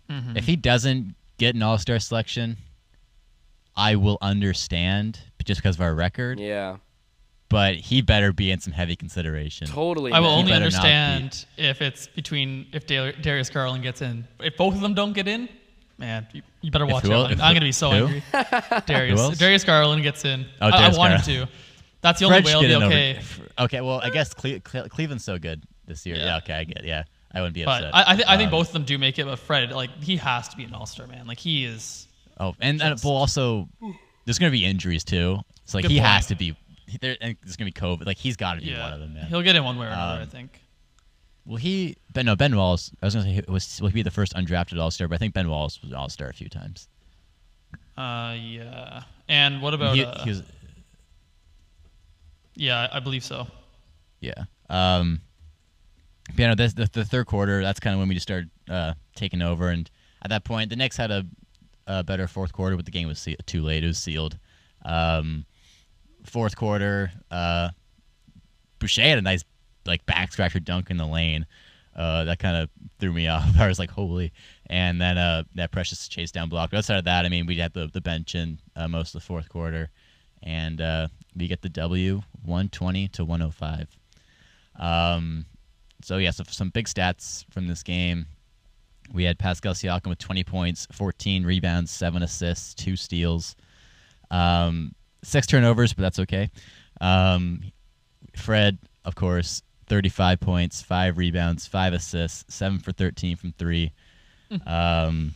[0.10, 0.38] Mm-hmm.
[0.38, 2.58] If he doesn't get an all star selection,
[3.76, 6.39] I will understand just because of our record.
[6.39, 6.78] Yeah,
[7.49, 9.68] But he better be in some heavy consideration.
[9.68, 10.12] totally.
[10.12, 10.39] I will man.
[10.39, 10.89] only better not be.
[10.89, 14.28] understand if it's between if Darius Garland gets in.
[14.39, 15.49] If both of them don't get in,
[15.97, 17.32] man, you, you better watch out.
[17.32, 18.06] I'm, I'm gonna be so who?
[18.06, 18.24] angry.
[18.86, 19.38] Darius else?
[19.38, 20.45] Darius Garland gets in.
[20.62, 21.51] Oh, I, I Darius want him to.
[22.01, 23.20] That's the only Fred way I'll be in over- okay.
[23.60, 26.16] okay, well, I guess Cle- Cle- Cleveland's so good this year.
[26.16, 26.26] Yeah.
[26.26, 26.38] Yeah.
[26.38, 26.84] okay, I get.
[26.86, 27.03] Yeah,
[27.36, 27.95] I wouldn't be But upset.
[27.95, 29.25] I, I, th- I think Um, both of them do make it.
[29.25, 31.27] But Fred, like, he has to be an All Star man.
[31.27, 32.07] Like, he is.
[32.39, 33.67] Oh, and, and Just- well, also,
[34.25, 35.39] there's gonna be injuries too.
[35.65, 36.07] So like he point.
[36.07, 36.55] has to be.
[36.88, 38.05] he- There, and there's gonna be COVID.
[38.05, 39.25] Like he's got to be Yeah, one of them, man.
[39.27, 40.19] he'll get in one way or another.
[40.19, 40.61] I Um, think.
[41.45, 42.89] Well, he Ben no Ben Wallace.
[43.01, 45.17] I was gonna say was will he be the first undrafted All Star, but I
[45.19, 46.88] think Ben Wallace was an All Star a few times.
[47.97, 49.03] Uh, yeah.
[49.29, 49.95] And what about?
[49.95, 50.41] he, uh, he was
[52.55, 53.47] yeah, I believe so.
[54.21, 54.45] yeah.
[54.69, 55.21] Um,
[56.36, 57.61] you know, this, the, the third quarter.
[57.61, 59.89] That's kind of when we just started uh, taking over, and
[60.21, 61.26] at that point, the Knicks had a,
[61.88, 63.84] a better fourth quarter, but the game was se- too late.
[63.84, 64.38] It was sealed.
[64.84, 65.45] Um,
[66.26, 67.69] fourth quarter, uh,
[68.80, 69.43] Boucher had a nice
[69.86, 71.45] like back scratcher dunk in the lane.
[71.95, 72.69] Uh, that kind of
[72.99, 73.57] threw me off.
[73.59, 74.34] I was like, "Holy!"
[74.67, 76.71] And then uh, that precious chase down block.
[76.71, 79.21] But outside of that, I mean, we had the the bench in uh, most of
[79.21, 79.89] the fourth quarter,
[80.43, 83.97] and uh, we get the W, one twenty to one hundred five.
[84.78, 85.45] Um,
[86.06, 88.26] so yeah, so some big stats from this game.
[89.14, 93.56] We had Pascal Siakam with 20 points, 14 rebounds, seven assists, two steals,
[94.32, 94.93] um,
[95.24, 96.49] six turnovers, but that's okay.
[97.01, 97.62] Um,
[98.36, 103.91] Fred, of course, 35 points, five rebounds, five assists, seven for 13 from three.
[104.66, 105.34] um,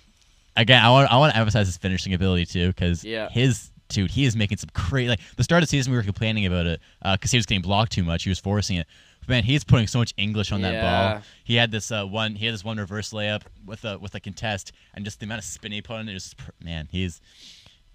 [0.56, 3.30] again, I want I want to emphasize his finishing ability too, because Yeah.
[3.30, 5.10] his dude, he is making some crazy.
[5.10, 6.82] Like the start of the season, we were complaining about it
[7.14, 8.24] because he was getting blocked too much.
[8.24, 8.88] He was forcing it.
[9.30, 11.14] But man, he's putting so much English on that Yeah.
[11.14, 11.22] ball.
[11.44, 12.34] He had this uh, one.
[12.34, 15.38] He had this one reverse layup with a with a contest, and just the amount
[15.40, 16.88] of spin he put on it is man.
[16.92, 17.22] He's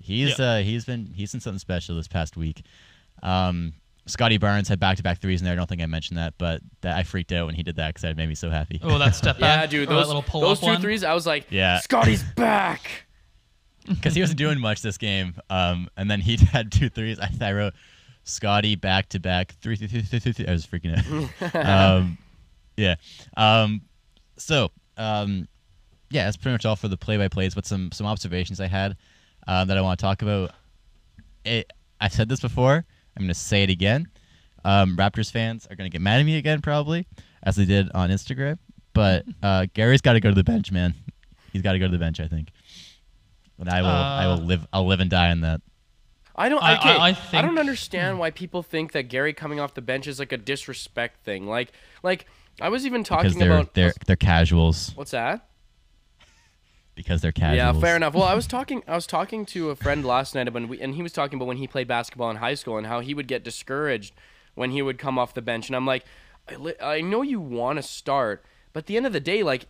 [0.01, 0.45] He's Yeah.
[0.45, 2.63] uh he's been he's been something special this past week.
[3.23, 3.73] Um,
[4.07, 5.55] Scottie Barnes had back to back threes in there.
[5.55, 7.89] I don't think I mentioned that, but that I freaked out when he did that
[7.89, 8.79] because that made me so happy.
[8.83, 9.63] Oh, that step back.
[9.63, 10.81] Yeah, dude, those, little pull those up two one.
[10.83, 11.81] threes, I was like, Yeah.
[11.81, 13.07] Scottie's back.
[13.89, 15.35] because he wasn't doing much this game.
[15.51, 17.19] Um, and then he had two threes.
[17.19, 17.75] I, I wrote
[18.25, 20.47] Scottie back to back three, three, three, three, three.
[20.47, 21.55] I was freaking out.
[22.01, 22.19] um,
[22.77, 22.97] yeah.
[23.37, 23.83] Um,
[24.37, 25.47] so um,
[26.11, 27.55] yeah, that's pretty much all for the play by plays.
[27.55, 28.97] But some some observations I had
[29.47, 30.53] uh, that I want to talk about.
[31.45, 31.71] It,
[32.01, 32.85] I said this before.
[33.17, 34.09] I'm going to say it again.
[34.65, 37.07] Um, Raptors fans are going to get mad at me again, probably,
[37.43, 38.59] as they did on Instagram.
[38.95, 40.95] But uh, Gary's got to go to the bench, man.
[41.53, 42.49] He's got to go to the bench, I think.
[43.59, 45.61] And I will, I will Uh, live, I'll live and die on that.
[46.37, 46.63] I don't.
[46.63, 49.83] I- okay, I- I I don't understand why people think that Gary coming off the
[49.83, 51.47] bench is like a disrespect thing.
[51.47, 51.73] Like,
[52.03, 52.27] like
[52.61, 53.75] I was even talking they're about.
[53.75, 54.93] they're they're casuals.
[54.95, 55.47] What's that?
[56.95, 57.57] Because they're casuals.
[57.57, 58.15] Yeah, fair enough.
[58.15, 58.83] Well, I was talking.
[58.87, 61.47] I was talking to a friend last night, when we, and he was talking about
[61.47, 64.15] when he played basketball in high school and how he would get discouraged
[64.55, 65.69] when he would come off the bench.
[65.69, 66.05] And I'm like,
[66.49, 69.67] I, I know you want to start, but at the end of the day, like.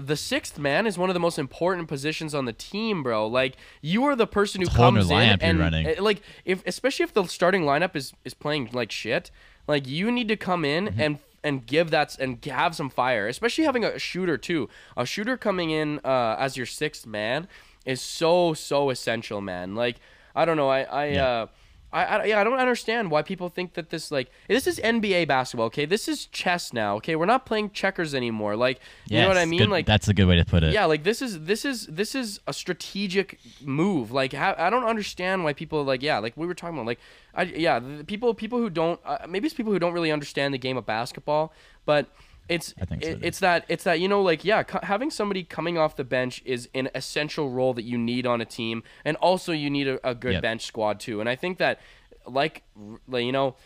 [0.00, 3.26] The sixth man is one of the most important positions on the team, bro.
[3.26, 5.60] Like you are the person who a whole new comes in and
[5.98, 9.30] uh, like if especially if the starting lineup is is playing like shit,
[9.66, 11.00] like you need to come in Mm-hmm.
[11.00, 14.68] and and give that and have some fire, especially having a shooter too.
[14.96, 17.46] A shooter coming in uh, as your sixth man
[17.84, 19.74] is so so essential, man.
[19.74, 19.96] Like
[20.34, 21.26] I don't know, I I Yeah.
[21.26, 21.46] uh
[21.96, 25.26] I, I yeah, I don't understand why people think that this like this is NBA
[25.26, 25.86] basketball, okay?
[25.86, 27.16] This is chess now, okay?
[27.16, 28.54] We're not playing checkers anymore.
[28.54, 29.60] Like you know what I mean?
[29.60, 30.72] good- like that's a good way to put it.
[30.72, 34.12] yeah, like this is this is this is a strategic move.
[34.12, 37.00] Like ha- I don't understand why people like yeah, like we were talking about like
[37.34, 40.52] I yeah, the people people who don't uh, maybe it's people who don't really understand
[40.52, 41.52] the game of basketball,
[41.86, 42.08] but
[42.48, 43.20] it's I think it- too.
[43.22, 46.42] it's that it's that you know like yeah, co- having somebody coming off the bench
[46.44, 50.08] is an essential role that you need on a team, and also you need a,
[50.08, 50.42] a good Yep.
[50.42, 51.20] bench squad too.
[51.20, 51.80] And I think that
[52.26, 52.62] like
[53.08, 53.56] like you know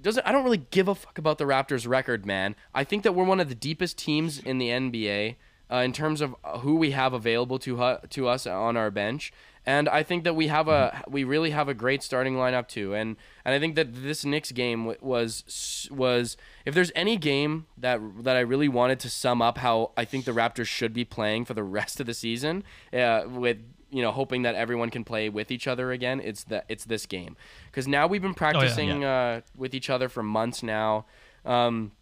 [0.00, 2.54] doesn't I don't really give a fuck about the Raptors record, man.
[2.74, 5.36] I think that we're one of the deepest teams in the NBA
[5.70, 9.32] uh, in terms of who we have available to hu- to us on our bench.
[9.68, 12.94] And I think that we have a we really have a great starting lineup too.
[12.94, 18.00] And and I think that this Knicks game was was if there's any game that
[18.22, 21.44] that I really wanted to sum up how I think the Raptors should be playing
[21.44, 22.64] for the rest of the season
[22.94, 23.58] uh, with
[23.90, 27.04] you know hoping that everyone can play with each other again it's that it's this
[27.04, 27.36] game.
[27.66, 31.04] Because now we've been practicing uh, with each other for months now.
[31.44, 31.92] Um,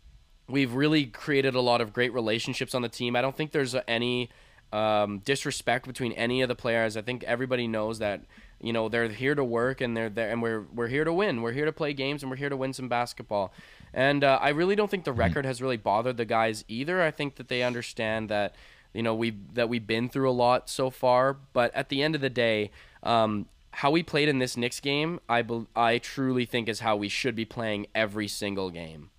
[0.48, 3.16] we've really created a lot of great relationships on the team.
[3.16, 4.30] I don't think there's any
[4.72, 6.96] um, disrespect between any of the players.
[6.96, 8.22] I think everybody knows that
[8.60, 11.42] you know they're here to work and they're there and we're we're here to win.
[11.42, 13.52] We're here to play games and we're here to win some basketball.
[13.94, 17.02] And uh, i really don't think the record has really bothered the guys either.
[17.02, 18.54] I think that they understand that
[18.92, 21.34] you know we that we've been through a lot so far.
[21.52, 22.70] But at the end of the day
[23.02, 26.96] um, how we played in this Knicks game I bel I truly think is how
[26.96, 29.10] we should be playing every single game.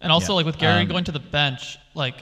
[0.00, 0.36] And also, Yeah.
[0.36, 2.14] like with Gary Um, going to the bench, like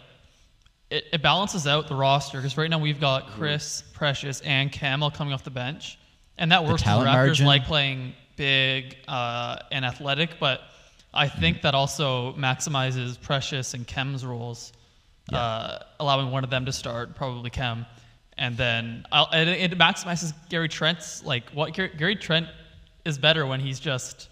[0.97, 3.39] it, it balances out the roster because right now we've got Mm-hmm.
[3.39, 5.99] Chris, Precious, and Khem all coming off the bench,
[6.39, 6.83] and that works.
[6.83, 10.61] talent The Raptors margin- like playing big uh, and athletic, but
[11.15, 11.41] I Mm-hmm.
[11.41, 14.73] think that also maximizes Precious and Khem's roles,
[15.33, 17.87] uh, allowing one of them to start, probably Kem,
[18.39, 22.47] and then I'll, it, it maximizes Gary Trent's like what Gary, Gary Trent
[23.07, 24.29] is better when he's just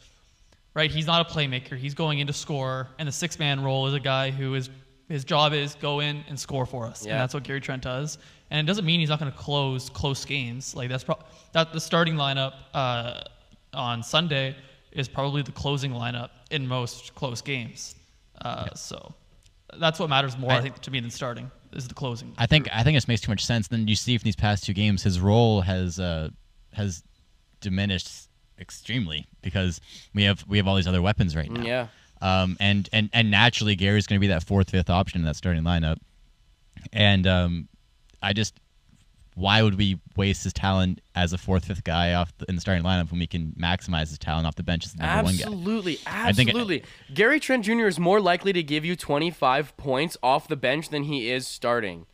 [0.74, 0.90] right?
[0.90, 1.76] He's not a playmaker.
[1.78, 4.68] He's going in to score, and the six man role is a guy who is
[5.09, 7.12] his job is go in and score for us, Yeah.
[7.12, 8.18] and that's what Gary Trent does.
[8.50, 10.74] And it doesn't mean he's not going to close close games.
[10.74, 11.18] Like that's pro-
[11.52, 13.20] that the starting lineup uh,
[13.72, 14.57] on Sunday
[14.92, 17.96] is probably the closing lineup in most close games.
[18.40, 19.14] Uh, So
[19.78, 22.32] that's what matters more, I, I- think, to me than starting is the closing.
[22.38, 23.66] I think I think this makes too much sense.
[23.68, 26.28] Then you see from these past two games, his role has uh,
[26.72, 27.02] has
[27.61, 28.28] diminished
[28.61, 29.80] extremely because
[30.14, 31.62] we have we have all these other weapons right now.
[31.62, 31.86] yeah
[32.25, 35.37] Um, and and and naturally, Gary's going to be that fourth, fifth option in that
[35.37, 35.99] starting lineup.
[36.93, 37.68] And um,
[38.22, 38.59] I just,
[39.35, 42.61] why would we waste his talent as a fourth, fifth guy off the, in the
[42.61, 45.37] starting lineup when we can maximize his talent off the bench as the number one
[45.37, 45.43] guy?
[45.45, 46.09] Absolutely, think-
[46.49, 46.85] absolutely.
[47.12, 47.87] Gary Trent Jr.
[47.87, 52.07] is more likely to give you 25 points off the bench than he is starting.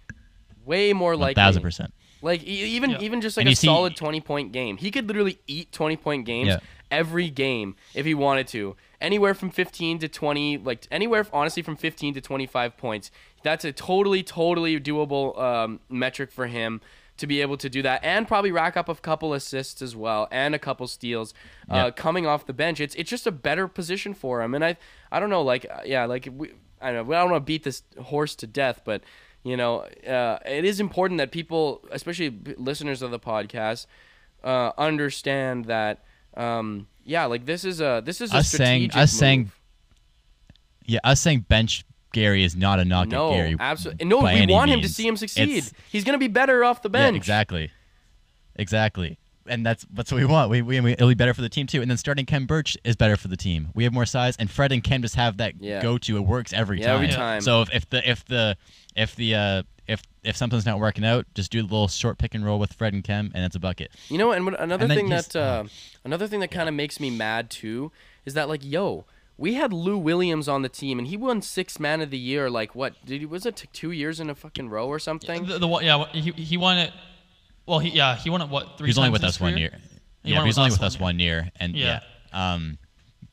[0.64, 1.34] Way more One likely.
[1.42, 1.92] thousand percent.
[2.22, 2.46] Like e-
[2.76, 2.98] even Yeah.
[3.00, 4.76] even just like And a you see- solid 20 point game.
[4.76, 6.58] He could literally eat 20 point games Yeah.
[6.90, 8.76] every game if he wanted to.
[9.00, 13.10] Anywhere from 15 to 20, like anywhere honestly from 15 to 25 points.
[13.42, 16.80] That's a totally totally doable um, metric for him
[17.20, 20.26] to be able to do that and probably rack up a couple assists as well
[20.30, 21.34] and a couple steals
[21.68, 22.80] uh, coming off the bench.
[22.80, 24.54] It's it's just a better position for him.
[24.54, 24.76] And I
[25.12, 27.46] I don't know like uh, yeah, like we I don't know, I don't want to
[27.46, 29.02] beat this horse to death, but
[29.42, 33.86] you know, uh, it is important that people, especially listeners of the podcast,
[34.42, 36.04] uh, understand that.
[36.36, 39.18] Um, yeah, like this is a this is a Us saying- us move.
[39.18, 39.52] saying
[40.86, 43.56] Yeah, us saying bench Gary is not a knock no, at Gary.
[43.58, 44.18] absolutely no.
[44.22, 45.48] We want him to see him succeed.
[45.58, 47.16] It's- He's gonna be better off the Yeah, bench.
[47.16, 47.70] exactly.
[48.56, 49.18] Exactly.
[49.46, 50.50] And that's that's what we want.
[50.50, 51.80] We, we, we it'll be better for the team too.
[51.82, 53.68] And then starting Khem Birch is better for the team.
[53.74, 55.82] We have more size, and Fred and Khem just have that Yeah.
[55.82, 56.16] go to.
[56.16, 56.94] It works every Yeah, time.
[56.96, 57.40] every time.
[57.40, 58.56] So if, if the if the
[58.94, 62.34] if the uh, if if something's not working out, just do a little short pick
[62.34, 63.90] and roll with Fred and Khem, and it's a bucket.
[64.08, 65.64] You know, and what- another And thing he's- that uh,
[66.04, 67.90] another thing that kind of makes me mad too
[68.26, 69.04] is that like, yo,
[69.38, 72.50] we had Lou Williams on the team, and he won six man of the year.
[72.50, 73.26] Like, what did he?
[73.26, 75.46] Was it t- two years in a fucking row or something?
[75.46, 76.92] The, the one, yeah, he, he won it.
[77.70, 79.34] Well, he yeah he won it what three He was only times with in us
[79.36, 79.78] his one year.
[80.24, 81.02] He yeah, won he was with only us with one us year.
[81.02, 82.00] one year, and Yeah.
[82.32, 82.52] yeah.
[82.54, 82.78] Um,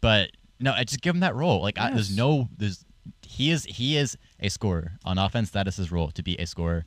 [0.02, 0.30] but
[0.60, 1.62] no, I just give him that role.
[1.62, 2.86] Like I, there's no, there's
[3.24, 5.52] he is he is a scorer on offense.
[5.52, 6.86] That is his role to be a scorer,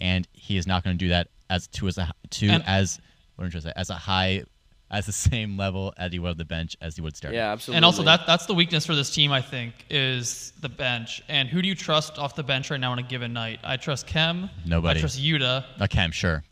[0.00, 2.98] and he is not going to do that as to as a to And- as
[3.36, 4.42] what am I say as a high
[4.90, 7.34] as the same level as he would the bench as he would start.
[7.34, 7.76] yeah, absolutely.
[7.76, 11.22] And also that that's the weakness for this team, I think, is the bench.
[11.28, 13.60] And who do you trust off the bench right now on a given night?
[13.62, 14.48] I trust Khem.
[14.66, 14.98] Nobody.
[14.98, 15.64] I trust Yuta.
[15.82, 16.42] Okay, I'm sure,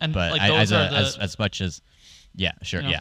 [0.00, 1.82] And but like I, those as, a, the as as much as
[2.34, 2.92] yeah, sure, You know?
[2.92, 3.00] yeah.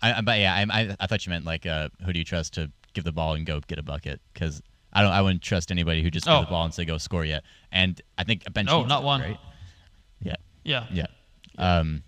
[0.00, 2.70] I, but yeah, I, I thought you meant like uh, who do you trust to
[2.92, 4.20] give the ball and go get a bucket?
[4.32, 4.60] Because
[4.92, 6.40] I don't, I wouldn't trust anybody who just gives Oh.
[6.40, 7.44] the ball and say go score yet.
[7.70, 8.68] And I think a bench.
[8.68, 9.20] No, not one.
[9.20, 9.38] Right?
[10.22, 10.86] Yeah, yeah.
[10.92, 11.06] yeah.
[11.58, 12.02] Um.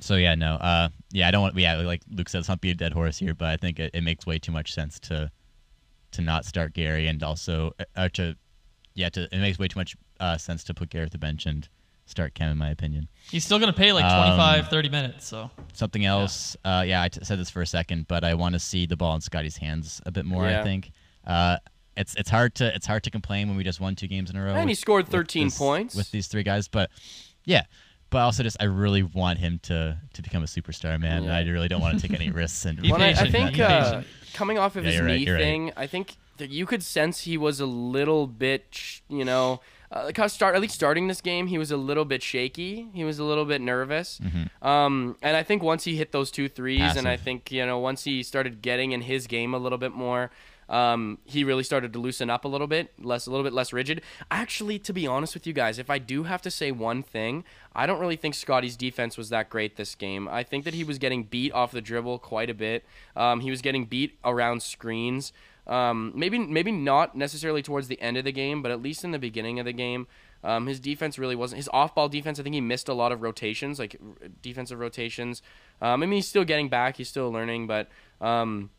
[0.00, 0.54] So yeah, no.
[0.54, 0.88] Uh.
[1.12, 1.56] Yeah, I don't want.
[1.56, 4.02] Yeah, like Luke says, not be a dead horse here, but I think it, it
[4.02, 5.30] makes way too much sense to
[6.12, 8.34] to not start Gary and also uh, to
[8.94, 11.44] yeah to it makes way too much uh, sense to put Gary at the bench
[11.46, 11.68] and
[12.08, 13.08] start Khem in my opinion.
[13.30, 15.26] He's still going to pay like Um, 25, 30 minutes.
[15.26, 18.34] So Something else, yeah, uh, yeah I t- said this for a second, but I
[18.34, 20.44] want to see the ball in Scottie's hands a bit more.
[20.48, 20.60] Yeah.
[20.60, 20.90] I think
[21.26, 21.58] uh,
[21.96, 24.36] it's it's hard to it's hard to complain when we just won two games in
[24.36, 24.54] a row.
[24.54, 25.94] And he with- scored with 13 this- points.
[25.94, 26.90] with these three guys, but
[27.44, 27.64] yeah,
[28.10, 31.24] but also just I really want him to to become a superstar, man.
[31.24, 31.36] Yeah.
[31.36, 34.02] I really don't want to take any risks and Be Well, I, I think uh,
[34.32, 35.38] coming off of Yeah, his you're right, knee right.
[35.42, 39.60] thing, I think that you could sense he was a little bit, you know,
[39.90, 42.88] uh, start at least starting this game, he was a little bit shaky.
[42.92, 44.20] He was a little bit nervous.
[44.62, 47.78] Um, and I think once he hit those two threes, and I think you know
[47.78, 50.30] once he started getting in his game a little bit more.
[50.68, 53.72] Um, he really started to loosen up a little bit, less a little bit less
[53.72, 54.02] rigid.
[54.30, 57.42] Actually, to be honest with you guys, if I do have to say one thing,
[57.74, 60.28] I don't really think Scottie's defense was that great this game.
[60.28, 62.84] I think that he was getting beat off the dribble quite a bit.
[63.16, 65.32] Um, he was getting beat around screens.
[65.68, 69.10] Um, maybe maybe not necessarily towards the end of the game, but at least in
[69.10, 70.06] the beginning of the game,
[70.42, 72.40] um, his defense really wasn't his off-ball defense.
[72.40, 75.42] I think he missed a lot of rotations, like r- defensive rotations.
[75.82, 77.88] Um, I mean, he's still getting back, he's still learning, but
[78.22, 78.70] um,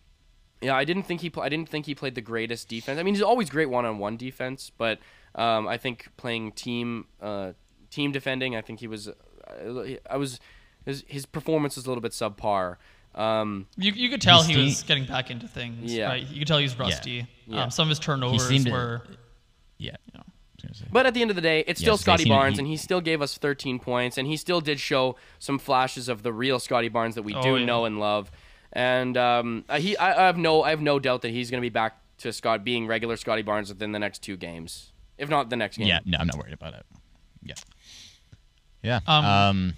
[0.62, 3.00] yeah, I didn't think he pl- I didn't think he played the greatest defense.
[3.00, 4.98] I mean, he's always great one-on-one defense, but
[5.36, 7.54] um, I think playing team uh,
[7.92, 9.10] team defending, I think he was.
[9.10, 10.40] Uh, I was
[10.86, 12.78] his, his performance was a little bit subpar.
[13.16, 15.94] Um, you, you could tell He's he was ste- getting back into things.
[15.94, 16.08] Yeah.
[16.08, 16.28] Right?
[16.28, 17.28] You could tell he was rusty.
[17.48, 17.64] Yeah.
[17.64, 19.02] Um, some of his turnovers seemed to- were.
[19.78, 19.96] yeah.
[20.06, 20.24] You know.
[20.26, 20.86] I was gonna say.
[20.92, 22.56] But at the end of the day, it's still Yes, they Scottie seem to- Barnes,
[22.58, 26.08] he- and he still gave us 13 points, and he still did show some flashes
[26.10, 27.66] of the real Scottie Barnes that we Oh, do yeah.
[27.66, 28.32] know and love.
[28.72, 31.60] And um, uh, he, I, I have no, I have no doubt that he's going
[31.62, 35.28] to be back to Scott being regular Scottie Barnes within the next two games, if
[35.30, 35.88] not the next game.
[35.88, 36.86] Yeah, no, I'm not worried about it.
[37.42, 37.56] Yeah.
[38.84, 39.00] Yeah.
[39.08, 39.74] Um, Um.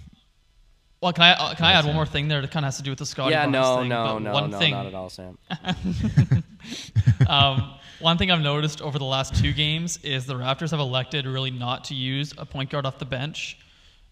[1.02, 2.76] Well, can I uh, can I add one more thing there that kind of has
[2.76, 3.88] to do with the Scottie yeah, Barnes no, thing?
[3.88, 5.36] no, no, one no, thing, not at all, Sam.
[7.28, 11.26] um, one thing I've noticed over the last two games is the Raptors have elected
[11.26, 13.58] really not to use a point guard off the bench.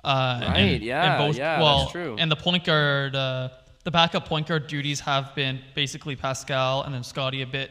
[0.03, 2.17] Uh, Right, and- yeah, and both, yeah, that's true.
[2.19, 3.51] And the point guard, uh,
[3.85, 7.71] the backup point guard duties have been basically Pascal and then Scottie a bit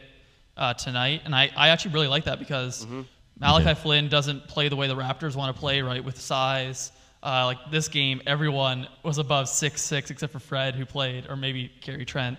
[0.56, 3.02] uh, tonight, and I, I actually really like that because Mm-hmm.
[3.38, 3.80] Malachi Okay.
[3.80, 6.92] Flynn doesn't play the way the Raptors want to play, right, with size.
[7.22, 11.36] Uh, like this game, everyone was above six six except for Fred, who played, or
[11.36, 12.38] maybe Gary Trent.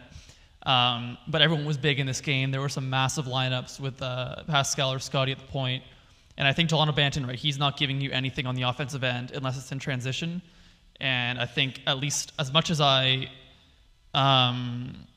[0.64, 2.52] Um, but everyone was big in this game.
[2.52, 5.84] There were some massive lineups with uh, Pascal or Scottie at the point.
[6.38, 9.32] And I think Delano Banton, right, he's not giving you anything on the offensive end
[9.32, 10.42] unless it's in transition.
[11.00, 13.30] And I think at least as much as I,
[14.14, 15.08] um,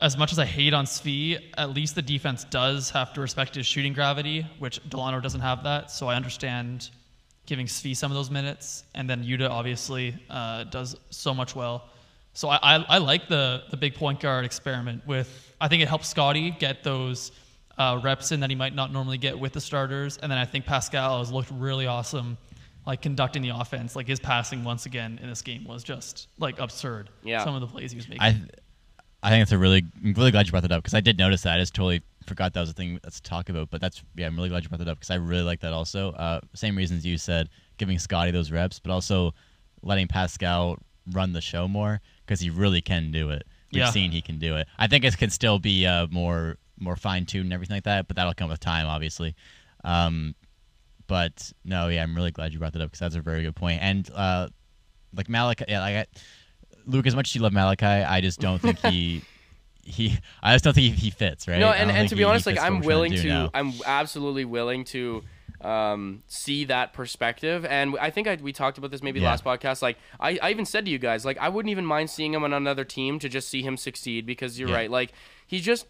[0.00, 3.54] as much as I hate on Svi, at least the defense does have to respect
[3.54, 5.90] his shooting gravity, which Delano doesn't have that.
[5.90, 6.90] So I understand
[7.46, 11.88] giving Svi some of those minutes, and then Yuta obviously uh, does so much well.
[12.32, 15.52] So I, I, I like the the big point guard experiment with.
[15.60, 17.32] I think it helps Scottie get those
[17.78, 20.44] uh, reps in that he might not normally get with the starters, and then I
[20.44, 22.36] think Pascal has looked really awesome,
[22.86, 23.94] like conducting the offense.
[23.94, 27.10] Like his passing once again in this game was just like absurd.
[27.22, 27.44] Yeah.
[27.44, 28.22] some of the plays he was making.
[28.22, 28.40] I,
[29.24, 31.16] I think it's a really, I'm really glad you brought that up because I did
[31.18, 31.56] notice that.
[31.56, 33.70] I just totally forgot that was a thing that's to talk about.
[33.70, 35.72] But that's, yeah, I'm really glad you brought that up because I really like that
[35.72, 36.12] also.
[36.12, 37.48] Uh, same reasons you said,
[37.78, 39.32] giving Scottie those reps, but also
[39.82, 40.78] letting Pascal
[41.12, 43.44] run the show more because he really can do it.
[43.72, 43.90] We've Yeah.
[43.90, 44.68] seen he can do it.
[44.78, 48.06] I think it can still be uh, more more fine tuned and everything like that,
[48.08, 49.34] but that'll come with time, obviously.
[49.84, 50.34] Um,
[51.06, 53.54] but no, yeah, I'm really glad you brought that up because that's a very good
[53.54, 53.80] point.
[53.82, 54.48] And uh,
[55.14, 56.06] like Malachi, yeah, like I,
[56.86, 59.22] Luke, as much as you love Malachi, I just don't think he.
[59.86, 61.58] He, I just don't think he, he fits, right?
[61.58, 63.50] No, and, and to be he honest, like I'm willing to, now.
[63.52, 65.22] I'm absolutely willing to
[65.60, 67.66] um, see that perspective.
[67.66, 69.28] And I think I, we talked about this maybe Yeah.
[69.28, 69.82] last podcast.
[69.82, 72.44] Like I, I even said to you guys, like I wouldn't even mind seeing him
[72.44, 74.74] on another team to just see him succeed because you're Yeah.
[74.76, 74.90] right.
[74.90, 75.12] Like
[75.46, 75.86] he's just.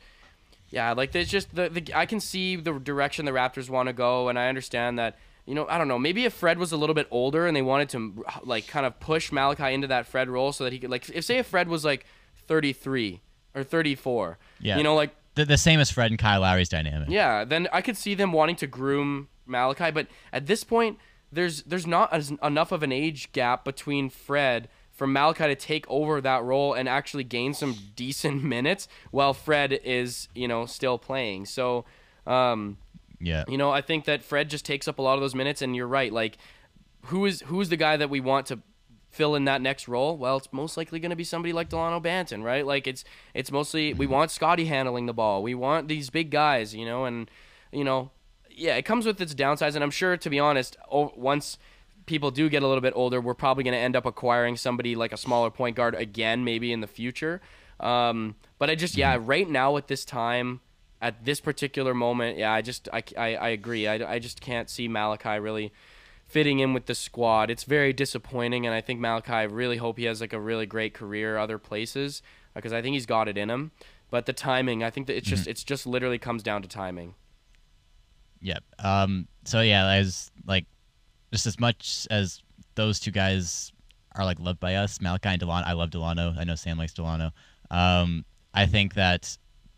[0.71, 3.93] Yeah, like there's just the, the I can see the direction the Raptors want to
[3.93, 5.17] go, and I understand that.
[5.47, 5.99] You know, I don't know.
[5.99, 8.99] Maybe if Fred was a little bit older and they wanted to like kind of
[9.01, 11.69] push Malachi into that Fred role so that he could like if say if Fred
[11.69, 12.07] was like
[12.49, 13.21] 33
[13.55, 14.77] or 34, Yeah.
[14.77, 17.09] you know, like the, the same as Fred and Kyle Lowry's dynamic.
[17.11, 20.99] yeah, then I could see them wanting to groom Malachi, but at this point,
[21.33, 25.85] there's there's not as, enough of an age gap between Fred for Malachi to take
[25.91, 30.97] over that role and actually gain some decent minutes while Fred is you know still
[30.99, 31.47] playing.
[31.47, 31.85] So,
[32.27, 32.77] um,
[33.25, 33.45] Yeah.
[33.49, 35.75] you know, I think that Fred just takes up a lot of those minutes, and
[35.75, 36.13] you're right.
[36.13, 36.39] Like,
[37.07, 38.61] who is who's the guy that we want to
[39.11, 40.17] fill in that next role?
[40.17, 42.67] Well, it's most likely going to be somebody like Delano Banton, right?
[42.67, 45.43] Like, it's it's mostly we want Scottie handling the ball.
[45.43, 47.31] We want these big guys, you know, and
[47.73, 48.11] you know,
[48.51, 51.59] yeah, it comes with its downsides, and I'm sure, to be honest, once
[52.07, 54.95] people do get a little bit older, we're probably going to end up acquiring somebody
[54.95, 57.41] like a smaller point guard again, maybe in the future.
[57.81, 60.61] Um, but I just, yeah, right now at this time,
[61.05, 63.87] at this particular moment, yeah, I just, I, I, I agree.
[63.87, 65.73] I, I just can't see Malachi really
[66.27, 67.51] fitting in with the squad.
[67.51, 70.65] It's very disappointing, and I think Malachi, I really hope he has like a really
[70.65, 72.23] great career other places
[72.55, 73.71] because I think he's got it in him.
[74.11, 77.15] But the timing, I think that it's just, it's just literally comes down to timing.
[78.41, 78.65] Yep.
[78.79, 79.29] Um.
[79.45, 80.65] So yeah, as like,
[81.33, 82.43] just as much as
[82.77, 83.73] those two guys
[84.17, 85.67] are like loved by us, Malachi and Delano.
[85.67, 86.35] I love Delano.
[86.39, 87.31] I know Sam likes Delano.
[87.71, 88.25] Um.
[88.57, 89.37] I think that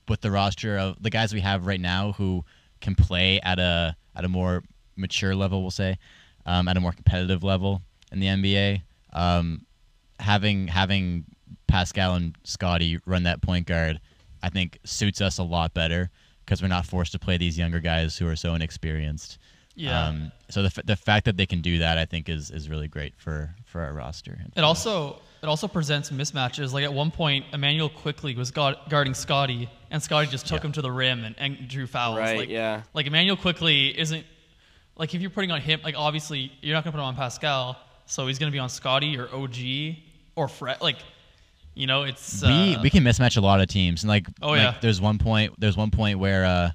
[0.08, 2.44] with the roster of the guys we have right now who
[2.80, 4.62] can play at a at a more
[4.96, 5.98] mature level, we'll say,
[6.46, 7.82] um, at a more competitive level
[8.12, 8.82] in the NBA,
[9.12, 9.66] um,
[10.18, 11.24] having having
[11.66, 14.00] Pascal and Scottie run that point guard,
[14.42, 16.10] I think suits us a lot better
[16.44, 19.38] because we're not forced to play these younger guys who are so inexperienced.
[19.74, 20.06] Yeah.
[20.06, 22.70] Um, so the, f- the fact that they can do that, I think, is, is
[22.70, 24.38] really great for, for our roster.
[24.56, 26.72] It also it also presents mismatches.
[26.72, 30.66] Like at one point, Immanuel Quickley was guard, guarding Scottie, and Scottie just took Yeah.
[30.66, 32.18] him to the rim and, and drew fouls.
[32.18, 32.82] Right, Like, yeah.
[32.94, 34.24] Like Immanuel Quickley isn't
[34.96, 35.80] like if you're putting on him.
[35.84, 37.76] Like obviously you're not gonna put him on Pascal,
[38.06, 39.96] so he's gonna be on Scottie or OG
[40.36, 40.80] or Fred.
[40.80, 40.96] Like
[41.74, 44.48] you know, it's we uh, we can mismatch a lot of teams, and like, Oh,
[44.52, 44.74] like, yeah.
[44.80, 46.70] there's one point there's one point where uh,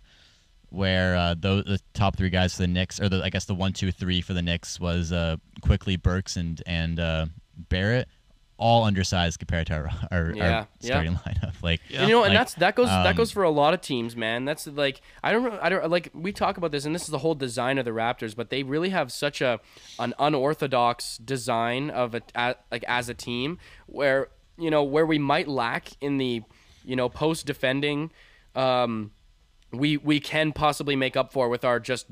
[0.70, 3.56] where uh, those the top three guys for the Knicks, or the I guess the
[3.56, 7.26] one two three for the Knicks was uh, Quickley Burks and and uh,
[7.70, 8.08] Barrett,
[8.62, 10.92] all undersized compared to our our, Yeah, our yeah.
[10.94, 11.54] starting lineup.
[11.64, 12.04] Like, Yeah.
[12.04, 14.16] You know, and Like, that's that goes that um, goes for a lot of teams,
[14.16, 14.46] man.
[14.46, 17.18] That's like I don't I don't like we talk about this, and this is the
[17.18, 19.60] whole design of the Raptors, but they really have such a
[20.00, 23.58] an unorthodox design of a, a like as a team
[23.88, 26.44] where you know where we might lack in the
[26.86, 28.12] you know post defending.
[28.56, 29.12] Um,
[29.72, 32.06] we we can possibly make up for with our just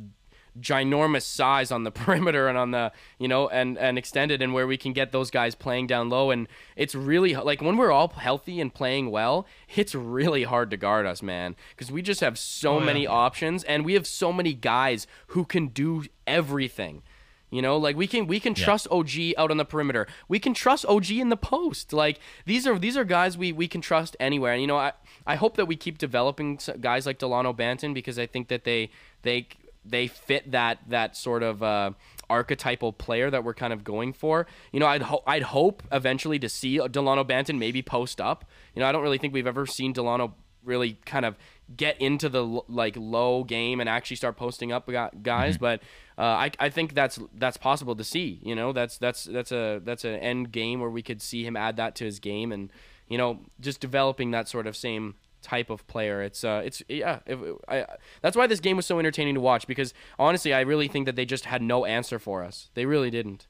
[0.60, 4.68] ginormous size on the perimeter and on the you know and and extended and where
[4.68, 8.10] we can get those guys playing down low and it's really like when we're all
[8.10, 9.46] healthy and playing well
[9.76, 12.86] it's really hard to guard us man because we just have so Oh, yeah.
[12.86, 17.02] many options and we have so many guys who can do everything
[17.52, 18.64] you know, like we can we can Yeah.
[18.64, 20.06] trust OG out on the perimeter.
[20.28, 21.92] We can trust OG in the post.
[21.92, 24.54] Like these are these are guys we, we can trust anywhere.
[24.54, 24.92] And you know, I
[25.26, 28.92] I hope that we keep developing guys like Delano Banton because I think that they
[29.24, 29.48] they
[29.86, 31.92] they fit that that sort of uh,
[32.30, 34.46] archetypal player that we're kind of going for.
[34.72, 38.46] You know, I'd ho- I'd hope eventually to see Delano Banton maybe post up.
[38.76, 41.38] You know, I don't really think we've ever seen Delano really kind of
[41.76, 45.82] get into the like low game and actually start posting up gu- guys but
[46.18, 49.80] uh, I, I think that's that's possible to see you know that's that's that's a
[49.84, 52.72] that's an end game where we could see him add that to his game and
[53.08, 57.20] you know just developing that sort of same type of player it's uh it's yeah
[57.26, 57.86] if, I,
[58.22, 61.16] that's why this game was so entertaining to watch because honestly I really think that
[61.16, 63.48] they just had no answer for us they really didn't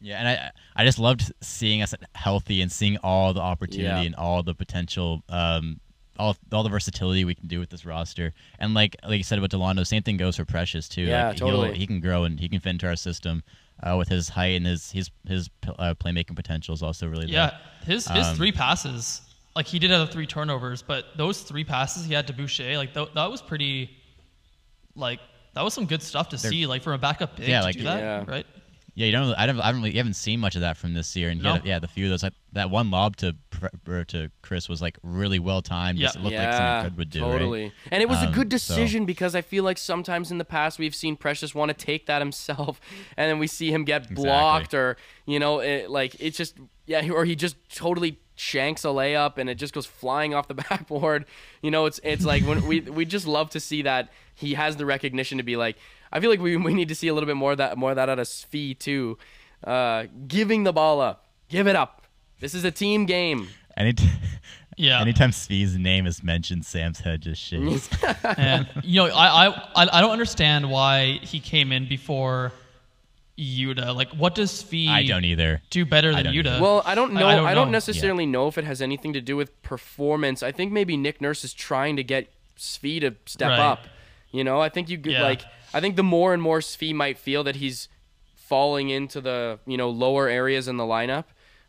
[0.00, 4.00] Yeah, and I I just loved seeing us healthy and seeing all the opportunity Yeah.
[4.02, 5.80] and all the potential, um,
[6.18, 8.32] all all the versatility we can do with this roster.
[8.58, 11.02] And like like you said about Delano, same thing goes for Precious too.
[11.02, 11.68] Yeah, like, totally.
[11.68, 13.42] He'll, he can grow and he can fit into our system
[13.82, 17.50] uh, with his height and his his his uh, playmaking potential is also really Yeah,
[17.50, 17.60] there.
[17.94, 19.20] his his Um, three passes,
[19.56, 22.94] like he did have three turnovers, but those three passes he had to Boucher, like
[22.94, 23.90] th- that was pretty,
[24.94, 25.20] like
[25.54, 27.76] that was some good stuff to see, like from a backup big Yeah, to like-
[27.76, 28.24] do that, Yeah.
[28.26, 28.46] right?
[28.96, 29.32] Yeah, you don't.
[29.34, 29.58] I don't.
[29.60, 29.80] I don't.
[29.80, 31.54] Really, you haven't seen much of that from this year, and No.
[31.54, 32.24] yeah, yeah, the few of those.
[32.24, 33.34] Like, that one lob to
[34.08, 35.98] to Chris was like really well timed.
[36.00, 36.08] Yeah.
[36.08, 37.22] It looked like yeah, something Fred would do.
[37.22, 37.30] right?
[37.32, 37.72] totally.
[37.92, 40.44] And it was a Um, good so- decision because I feel like sometimes in the
[40.44, 42.80] past we've seen Precious want to take that himself,
[43.16, 47.08] and then we see him get blocked, or you know, it, like it's just yeah,
[47.10, 51.26] or he just totally shanks a layup and it just goes flying off the backboard.
[51.62, 54.76] You know, it's it's like when we we just love to see that he has
[54.76, 55.76] the recognition to be like.
[56.12, 57.90] I feel like we, we need to see a little bit more of that more
[57.90, 59.16] of that out of Svi too,
[59.62, 62.02] uh, giving the ball up, give it up.
[62.40, 63.48] This is a team game.
[63.76, 63.94] Any
[64.76, 65.00] Yeah.
[65.00, 67.88] anytime Svi's name is mentioned, Sam's head just shakes.
[68.24, 72.50] and you know, I, I I I don't understand why he came in before
[73.40, 73.94] Yuta.
[73.94, 75.62] Like, what does Fee I don't either.
[75.70, 76.46] do better than don't Yuta?
[76.46, 76.62] either.
[76.62, 77.26] Well, I don't know.
[77.26, 77.72] I I don't don't, know.
[77.72, 80.42] necessarily know if it has anything to do with performance.
[80.42, 83.58] I think maybe Nick Nurse is trying to get Svi to step Right.
[83.58, 83.86] up.
[84.30, 85.22] You know, I think you could Yeah.
[85.22, 85.42] like.
[85.72, 87.88] I think the more and more Svi might feel that he's
[88.34, 91.24] falling into the you know lower areas in the lineup,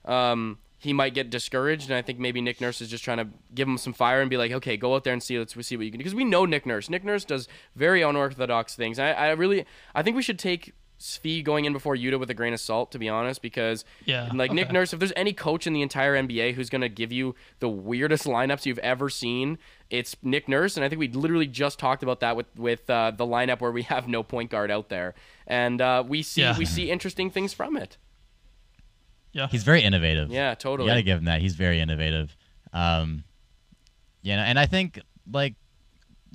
[0.06, 1.90] um, he might get discouraged.
[1.90, 4.30] And I think maybe Nick Nurse is just trying to give him some fire and
[4.30, 5.38] be like, okay, go out there and see.
[5.38, 6.04] Let's see what you can do.
[6.04, 6.90] Because we know Nick Nurse.
[6.90, 8.98] Nick Nurse does very unorthodox things.
[8.98, 10.74] I, I really, I think we should take.
[11.02, 14.30] Svi going in before Yuta with a grain of salt, to be honest, because Yeah,
[14.34, 14.72] like Nick.
[14.72, 18.26] Nurse, if there's any coach in the entire NBA who's gonna give you the weirdest
[18.38, 19.58] lineups you've ever seen,
[19.90, 23.12] it's Nick Nurse, and I think we literally just talked about that with with uh,
[23.12, 25.16] the lineup where we have no point guard out there,
[25.48, 26.58] and uh, we see Yeah.
[26.58, 27.98] we see interesting things from it.
[29.34, 29.48] yeah.
[29.48, 30.30] He's very innovative.
[30.32, 30.88] Yeah, You totally.
[30.90, 31.42] gotta give him that.
[31.42, 32.36] He's very innovative.
[32.74, 33.24] Um,
[34.22, 35.56] you know, and I think like,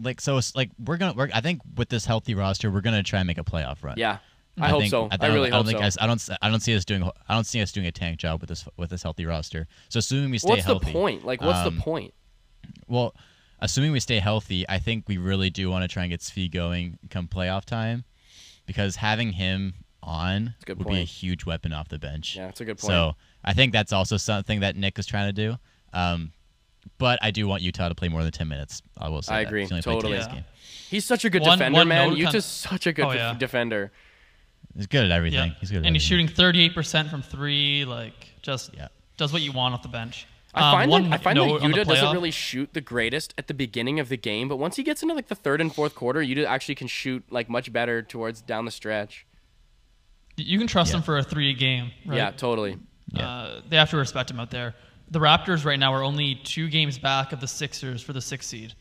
[0.00, 1.14] like so, it's like we're gonna.
[1.14, 3.94] We're, I think with this healthy roster, we're gonna try and make a playoff run.
[3.96, 4.18] yeah,
[4.58, 5.08] I, hope think- so.
[5.10, 5.84] I, don't- really I don't hope think so.
[5.84, 6.28] us- I don't.
[6.42, 7.02] I don't see us doing.
[7.28, 9.66] I don't see us doing a tank job with this with this healthy roster.
[9.88, 10.86] So assuming we stay What's healthy.
[10.86, 11.24] What's the point?
[11.24, 12.14] Like, what's um, the point?
[12.88, 13.14] Well,
[13.60, 16.50] assuming we stay healthy, I think we really do want to try and get Svi
[16.50, 18.04] going come playoff time,
[18.66, 22.36] because having him on a good would be a huge weapon off the bench.
[22.36, 22.90] Yeah, it's a good point.
[22.92, 25.56] So I think that's also something that Nick is trying to do.
[25.92, 26.32] Um,
[26.98, 28.80] but I do want Yuta to play more than ten minutes.
[28.96, 29.34] I will say.
[29.34, 29.48] I that.
[29.48, 30.12] agree, He's only totally.
[30.16, 30.32] Yeah.
[30.32, 30.44] game.
[30.88, 32.10] He's such a good One- defender, one man.
[32.10, 32.40] note Yuta's con-
[32.72, 33.34] such a good Oh, def- yeah.
[33.34, 33.90] defender.
[34.76, 35.50] He's good at everything.
[35.50, 35.56] Yeah.
[35.60, 35.78] He's good.
[35.80, 37.84] At and he's shooting 38% from three.
[37.84, 38.88] Like, just Yeah.
[39.16, 40.26] does what you want off the bench.
[40.54, 43.34] I Um, find one that I find note that Yuta doesn't really shoot the greatest
[43.36, 45.74] at the beginning of the game, but once he gets into like the third and
[45.74, 49.26] fourth quarter, Yuta actually can shoot like much better towards down the stretch.
[50.36, 50.98] You can trust Yeah.
[50.98, 51.90] him for a three game.
[52.04, 52.16] Right?
[52.16, 52.78] Yeah, totally.
[53.12, 53.28] Yeah.
[53.28, 54.74] Uh, they have to respect him out there.
[55.10, 58.48] The Raptors right now are only two games back of the Sixers for the sixth
[58.50, 58.74] seed.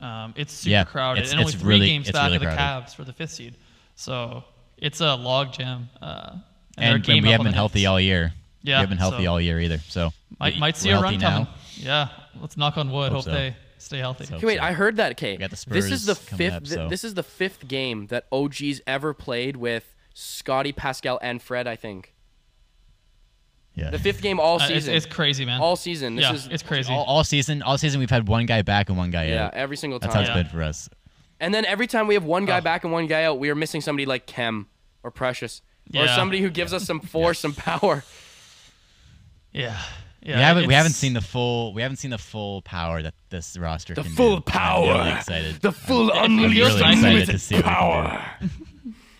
[0.00, 2.36] Um, it's super Yeah, crowded, it's- and only it's three really- games it's back really
[2.36, 2.86] of the crowded.
[2.88, 3.56] Cavs for the fifth seed.
[3.94, 4.44] So
[4.78, 5.88] it's a log jam.
[6.00, 6.36] Uh,
[6.78, 8.32] and, and, and we haven't been healthy all year.
[8.62, 9.78] Yeah, we haven't been healthy so- all year either.
[9.88, 11.30] So Might we- might see a run healthy now.
[11.30, 11.48] coming.
[11.76, 12.08] Yeah,
[12.40, 13.12] let's knock on wood.
[13.12, 13.30] Hope Hope, so.
[13.32, 14.24] they stay healthy.
[14.26, 14.64] So- Okay, wait, so.
[14.64, 15.12] I heard that.
[15.12, 16.52] Okay, We got the this is the fifth.
[16.52, 21.40] up, so- This is the fifth game that OG's ever played with Scottie, Pascal, and
[21.42, 21.66] Fred.
[21.66, 22.12] I think
[23.74, 23.90] Yeah.
[23.90, 24.94] the fifth game all Uh, it's, season.
[24.94, 25.60] it's crazy, man.
[25.60, 26.16] all season.
[26.16, 26.92] This yeah, is it's crazy.
[26.92, 29.54] all, all season, all season, we've had one guy back and one guy yeah, out.
[29.54, 30.08] every single time.
[30.10, 30.30] That's how time.
[30.30, 30.42] it's Yeah.
[30.50, 30.88] been for us.
[31.40, 32.62] And then every time we have one guy Oh.
[32.62, 34.68] back and one guy out, we are missing somebody like Khem
[35.02, 35.60] or Precious
[35.94, 36.16] or Yeah.
[36.16, 38.04] somebody who gives us some force, some power.
[39.52, 39.78] yeah,
[40.22, 40.36] yeah.
[40.36, 43.56] we haven't we haven't seen the full we haven't seen the full power that this
[43.58, 44.42] roster The can full do.
[44.52, 45.16] I'm really power.
[45.18, 45.54] excited.
[45.60, 48.50] The full I'm I'm feels really nice excited to see what we can do.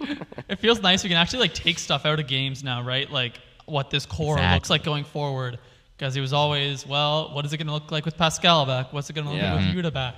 [0.49, 1.03] It feels nice.
[1.03, 3.11] We can actually like take stuff out of games now, right?
[3.11, 4.55] Like what this core Exactly.
[4.57, 5.59] looks like going forward.
[5.97, 8.93] Because it was always, well, what is it going to look like with Pascal back?
[8.93, 9.55] What's it going to look Yeah.
[9.55, 10.15] like with Yuta back?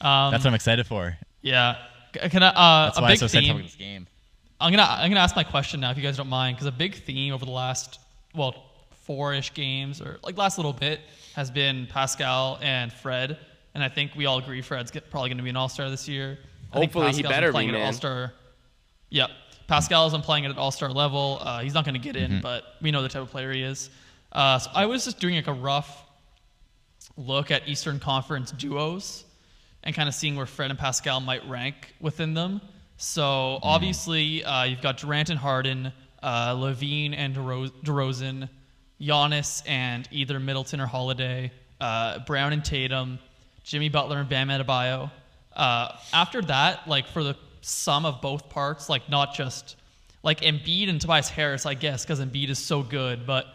[0.00, 1.16] Um, That's what I'm excited for.
[1.42, 1.76] Yeah.
[2.12, 3.62] Can I, uh, That's a why I'm big so excited theme.
[3.62, 4.06] this game.
[4.60, 6.72] I'm gonna I'm gonna ask my question now if you guys don't mind because a
[6.72, 7.98] big theme over the last
[8.34, 8.64] well
[9.04, 11.00] four-ish games or like last little bit
[11.34, 13.38] has been Pascal and Fred
[13.74, 16.38] and I think we all agree Fred's get, probably gonna be an All-Star this year.
[16.72, 17.86] I think Hopefully he Pascal's been better be, playing at man.
[17.86, 18.32] All-Star.
[19.10, 19.30] Yep,
[19.68, 21.38] Pascal isn't playing at an All-Star level.
[21.40, 22.34] Uh, he's not gonna get Mm-hmm.
[22.34, 23.88] in, but we know the type of player he is.
[24.32, 26.04] Uh, so I was just doing like a rough
[27.16, 29.24] look at Eastern Conference duos
[29.82, 32.60] and kind of seeing where Fred and Pascal might rank within them.
[32.96, 38.48] So obviously, uh, you've got Durant and Harden, uh, LaVine and DeRo- DeRozan,
[39.00, 41.50] Giannis and either Middleton or Holiday,
[41.80, 43.18] uh, Brown and Tatum,
[43.64, 45.10] Jimmy Butler and Bam Adebayo.
[45.54, 49.76] Uh, after that, like for the sum of both parts, like not just
[50.22, 53.46] like Embiid and Tobias Harris, I guess, because Embiid is so good, but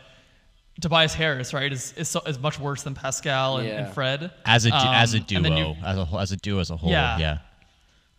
[0.81, 4.65] Tobias Harris, right, is is, so, is much worse than Pascal and, and Fred As
[4.65, 6.75] a du- as a Um, and you- duo, as a as a duo as a
[6.77, 6.89] whole.
[6.89, 7.17] Yeah.
[7.17, 7.37] Yeah.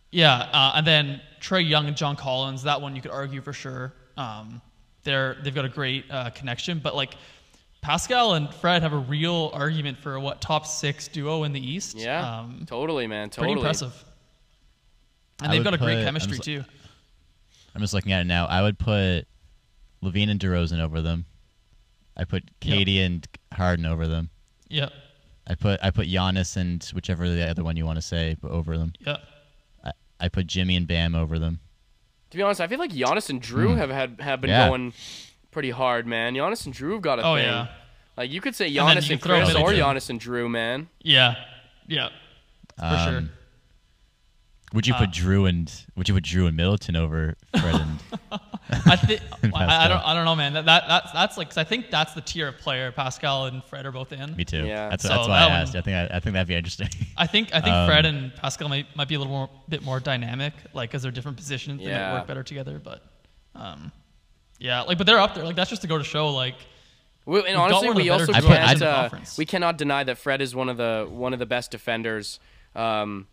[0.09, 2.63] Yeah, uh, and then Trae Young and John Collins.
[2.63, 3.93] That one you could argue for sure.
[4.15, 4.61] Um,
[5.03, 7.15] they're they've got a great uh, connection, but like
[7.81, 11.97] Pascal and Fred have a real argument for what top six duo in the East.
[11.97, 13.29] Yeah, um, totally, man.
[13.29, 13.53] pretty Totally.
[13.59, 14.03] impressive.
[15.41, 16.63] And I they've got a great put- I'm chemistry just- too.
[17.75, 18.47] I'm just looking at it now.
[18.47, 19.27] I would put
[20.01, 21.25] LaVine and DeRozan over them.
[22.17, 24.29] I put Katie and Harden over them.
[24.69, 24.91] Yep.
[25.47, 28.51] I put I put Giannis and whichever the other one you want to say but
[28.51, 28.93] over them.
[28.99, 29.19] Yep.
[29.85, 31.59] I, I put Jimmy and Bam over them.
[32.31, 33.77] To be honest, I feel like Giannis and Jrue hmm.
[33.77, 34.49] have had have been.
[34.49, 34.67] Yeah.
[34.67, 34.93] going
[35.51, 36.35] pretty hard, man.
[36.35, 37.31] Giannis and Jrue have got a thing.
[37.31, 37.45] Oh thing.
[37.45, 37.67] yeah.
[38.17, 39.75] Like you could say then Giannis you and, Khris or Middleton.
[39.75, 40.89] Giannis and Jrue, man.
[41.01, 41.35] Yeah.
[41.87, 42.09] Yeah.
[42.77, 43.17] For sure.
[43.17, 43.29] Um,
[44.73, 47.99] Would you Uh, put Jrue and would you put Jrue and Middleton over Fred and
[48.85, 49.21] I think
[49.55, 50.53] I, I don't I don't know, man.
[50.53, 53.63] That, that that's that's like 'cause I think that's the tier of player Pascal and
[53.63, 54.35] Fred are both in.
[54.35, 54.65] me too?
[54.65, 54.89] Yeah.
[54.89, 55.75] That's So that's why that I one- asked.
[55.75, 56.89] I think I, I think that'd be interesting.
[57.15, 59.83] I think I think Um, Fred and Pascal might, might be a little more bit
[59.83, 61.81] more dynamic, like because they're different positions.
[61.81, 62.11] They Yeah.
[62.11, 62.77] might work better together.
[62.83, 63.01] But
[63.55, 63.93] um,
[64.59, 65.45] yeah, like but they're up there.
[65.45, 66.55] Like that's just to go to show like
[67.25, 70.75] We, and honestly, we also can't uh, we cannot deny that Fred is one of
[70.75, 72.41] the one of the best defenders.
[72.75, 73.27] Um,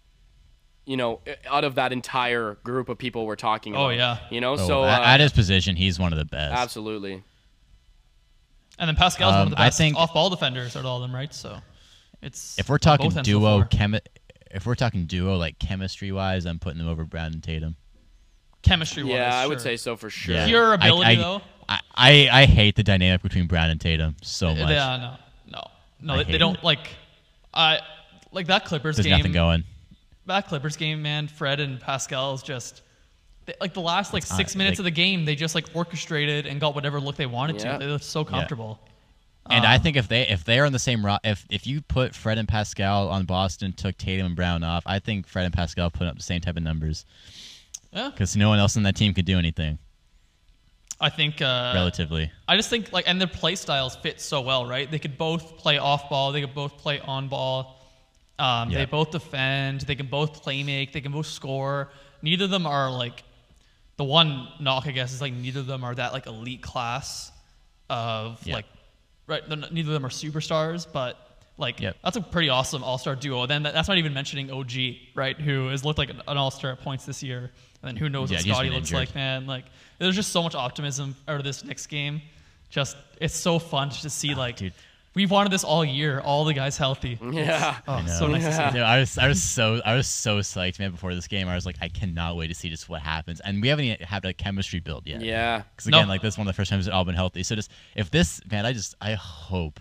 [0.86, 3.86] you know, out of that entire group of people we're talking about.
[3.86, 4.18] Oh, yeah.
[4.30, 6.54] You know, Oh, so uh, at, at his position, he's one of the best.
[6.54, 7.22] absolutely.
[8.78, 10.80] and then Pascal's one Um, of the best I best think- off ball defenders out
[10.80, 11.32] of all of them, right?
[11.32, 11.58] So
[12.22, 13.64] it's If we're talking both ends of the duo floor.
[13.66, 14.00] chemi-
[14.50, 17.76] if we're talking duo like chemistry wise, I'm putting them over Brad and Tatum.
[18.62, 20.34] chemistry wise, Yeah, I would say so for sure.
[20.34, 20.46] Yeah.
[20.46, 21.40] Pure I- ability I, though.
[21.68, 24.68] I, I I hate the dynamic between Brad and Tatum so much.
[24.70, 25.16] Yeah,
[25.48, 25.64] no, no,
[26.00, 26.14] no.
[26.20, 26.64] I They, they don't it.
[26.64, 26.88] like,
[27.54, 27.80] I
[28.32, 29.16] like that Clippers There's game.
[29.16, 29.64] nothing going.
[30.26, 31.28] That Clippers game, man.
[31.28, 32.82] Fred and Pascal is just
[33.46, 35.24] they, like the last like It's not- six minutes like- of the game.
[35.26, 37.72] They just like orchestrated and got whatever look they wanted Yeah.
[37.72, 37.78] to.
[37.84, 38.80] They looked so comfortable.
[39.50, 41.82] And Um, I think if they if they're on the same ro- if if you
[41.82, 45.52] put Fred and Pascal on Boston, took Tatum and Brown off, I think Fred and
[45.52, 47.04] Pascal put up the same type of numbers
[47.92, 49.78] Yeah, because no one else on that team could do anything
[51.00, 51.42] I think.
[51.42, 52.30] Uh, relatively.
[52.48, 54.90] I just think like, and their play styles fit so well, right?
[54.90, 56.32] They could both play off ball.
[56.32, 57.78] They could both play on ball.
[58.38, 58.78] Um, Yeah.
[58.78, 59.82] They both defend.
[59.82, 60.92] They can both play make.
[60.92, 61.90] They can both score.
[62.22, 63.22] Neither of them are like
[63.96, 67.30] the one knock, I guess, is like neither of them are that like elite class
[67.90, 68.54] of Yeah.
[68.56, 68.66] like
[69.26, 69.48] right.
[69.48, 71.16] Neither of them are superstars, but
[71.56, 71.96] like Yep.
[72.02, 73.46] that's a pretty awesome all star duo.
[73.46, 75.38] Then that's not even mentioning OG, right?
[75.40, 77.38] Who has looked like an, all star at points this year,
[77.82, 78.96] and then who knows Yeah, what Scottie looks injured.
[79.08, 79.46] like, man.
[79.46, 79.66] Like
[79.98, 82.22] there's just so much optimism out of this next game.
[82.70, 84.72] Just it's so fun to see like Ah, dude.
[85.14, 87.18] We've wanted this all year, all the guys healthy.
[87.22, 87.76] Yeah.
[87.88, 88.72] Oh, so nice to see.
[88.72, 90.90] Dude, I was I was so I was so psyched, man.
[90.90, 93.40] Before this game, I was like, I cannot wait to see just what happens.
[93.40, 95.20] And we haven't even had a chemistry build yet.
[95.22, 95.62] Yeah.
[95.74, 96.08] Because again, No.
[96.08, 97.42] like this is one of the first times they've all been healthy.
[97.42, 99.80] So just if this man, I just I hope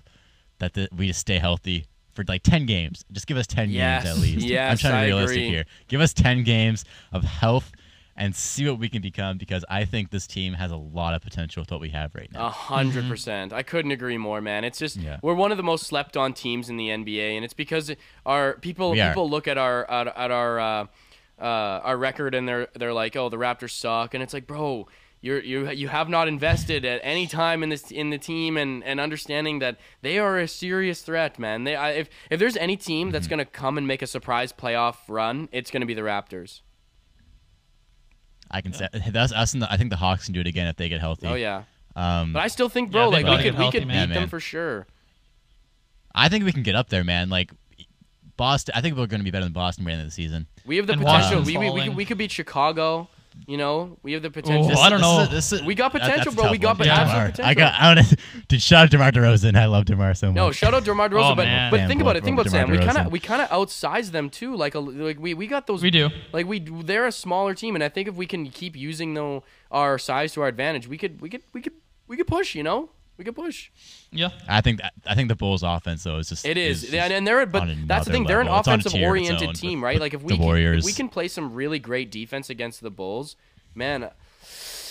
[0.59, 3.03] that the, we just stay healthy for like ten games.
[3.11, 4.03] Just give us ten Yes.
[4.03, 4.45] games at least.
[4.45, 5.49] I'm Yes, trying to I be realistic agree.
[5.49, 5.65] here.
[5.87, 7.71] Give us ten games of health
[8.15, 11.21] and see what we can become because I think this team has a lot of
[11.21, 12.47] potential with what we have right now.
[12.47, 13.51] A hundred percent.
[13.53, 14.63] I couldn't agree more, man.
[14.63, 15.17] It's just Yeah.
[15.21, 17.91] we're one of the most slept on teams in the NBA, and it's because
[18.25, 19.09] our people We are.
[19.09, 20.85] people look at our at, at our uh,
[21.39, 24.87] uh, our record and they're they're like, oh, the Raptors suck, and it's like, bro.
[25.25, 28.83] You're, you you have not invested at any time in this in the team and,
[28.83, 31.63] and understanding that they are a serious threat, man.
[31.63, 33.29] They I, if if there's any team that's Mm-hmm.
[33.29, 36.59] gonna come and make a surprise playoff run, it's gonna be the Raptors.
[38.53, 40.67] I can say that's us and the, I think the Hawks can do it again
[40.67, 41.27] if they get healthy.
[41.27, 41.63] Oh yeah,
[41.95, 43.87] Um, but I still think, Yeah, bro, they like we could get we healthy, could
[43.87, 44.09] beat man.
[44.09, 44.87] Yeah, them for sure.
[46.15, 47.29] I think we can get up there, man.
[47.29, 47.51] Like
[48.37, 50.11] Boston, I think we're going to be better than Boston by the end of the
[50.11, 50.47] season.
[50.65, 51.41] We have the And potential.
[51.43, 53.07] We, we, we, we could beat Chicago.
[53.47, 54.77] You know, we have the oh, potential.
[54.77, 55.25] Oh, I don't know.
[55.25, 56.51] This is- this is- We got potential, that's a bro.
[56.51, 56.83] We got.
[56.83, 56.93] Yeah.
[56.93, 57.45] absolute potential.
[57.45, 57.73] I got.
[57.79, 58.17] I to.
[58.47, 59.55] Dude, shout out to DeMar DeRozan.
[59.57, 60.35] I love DeMar so much.
[60.35, 61.71] no, shout out DeMar DeRozan, Oh, but man.
[61.71, 62.23] but think about it.
[62.23, 62.69] Think about Sam.
[62.69, 64.55] We kind of we kind of outsize them too.
[64.55, 65.81] Like a, like we, we got those.
[65.81, 66.09] We do.
[66.31, 69.43] Like we they're a smaller team, and I think if we can keep using though
[69.71, 71.73] our size to our advantage, we could we could we could
[72.07, 72.55] we could push.
[72.55, 73.69] You know, we could push.
[74.11, 74.29] Yeah.
[74.47, 77.01] I think that, I think the Bulls' offense though is just It is, is and,
[77.01, 78.23] just and they're but that's the another thing.
[78.25, 78.59] They're an level.
[78.59, 79.99] It's offensive tier of its oriented own team, right?
[79.99, 82.91] Like if we the can, if we can play some really great defense against the
[82.91, 83.35] Bulls,
[83.75, 84.09] man.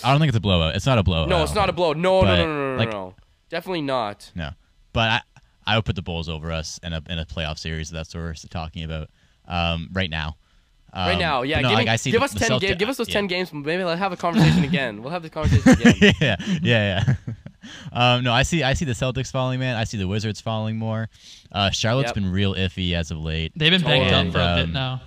[0.03, 0.75] I don't think it's a blowout.
[0.75, 1.29] It's not a blowout.
[1.29, 1.75] No, it's don't not a think.
[1.77, 1.93] blow.
[1.93, 3.15] No, no, But, no, no, no, no, like- no.
[3.49, 4.31] Definitely not.
[4.35, 4.49] No,
[4.93, 5.21] but I
[5.65, 7.89] I would put the Bulls over us in a in a playoff series.
[7.89, 9.09] That's what we're talking about
[9.47, 10.37] um, right now.
[10.95, 11.59] Um, Right now, yeah.
[11.61, 12.75] no, give like, me- I see give the- us the ten Celti- games.
[12.77, 13.13] Give us those yeah.
[13.13, 13.51] ten games.
[13.53, 15.01] Maybe let's have a conversation again.
[15.01, 16.13] We'll have this conversation again.
[16.21, 17.32] yeah, yeah, yeah.
[17.91, 18.63] Um, no, I see.
[18.63, 19.75] I see the Celtics falling, man.
[19.75, 21.09] I see the Wizards falling more.
[21.51, 22.15] Uh, Charlotte's Yep.
[22.15, 23.51] been real iffy as of late.
[23.55, 25.01] They've been banged up for a bit um, now.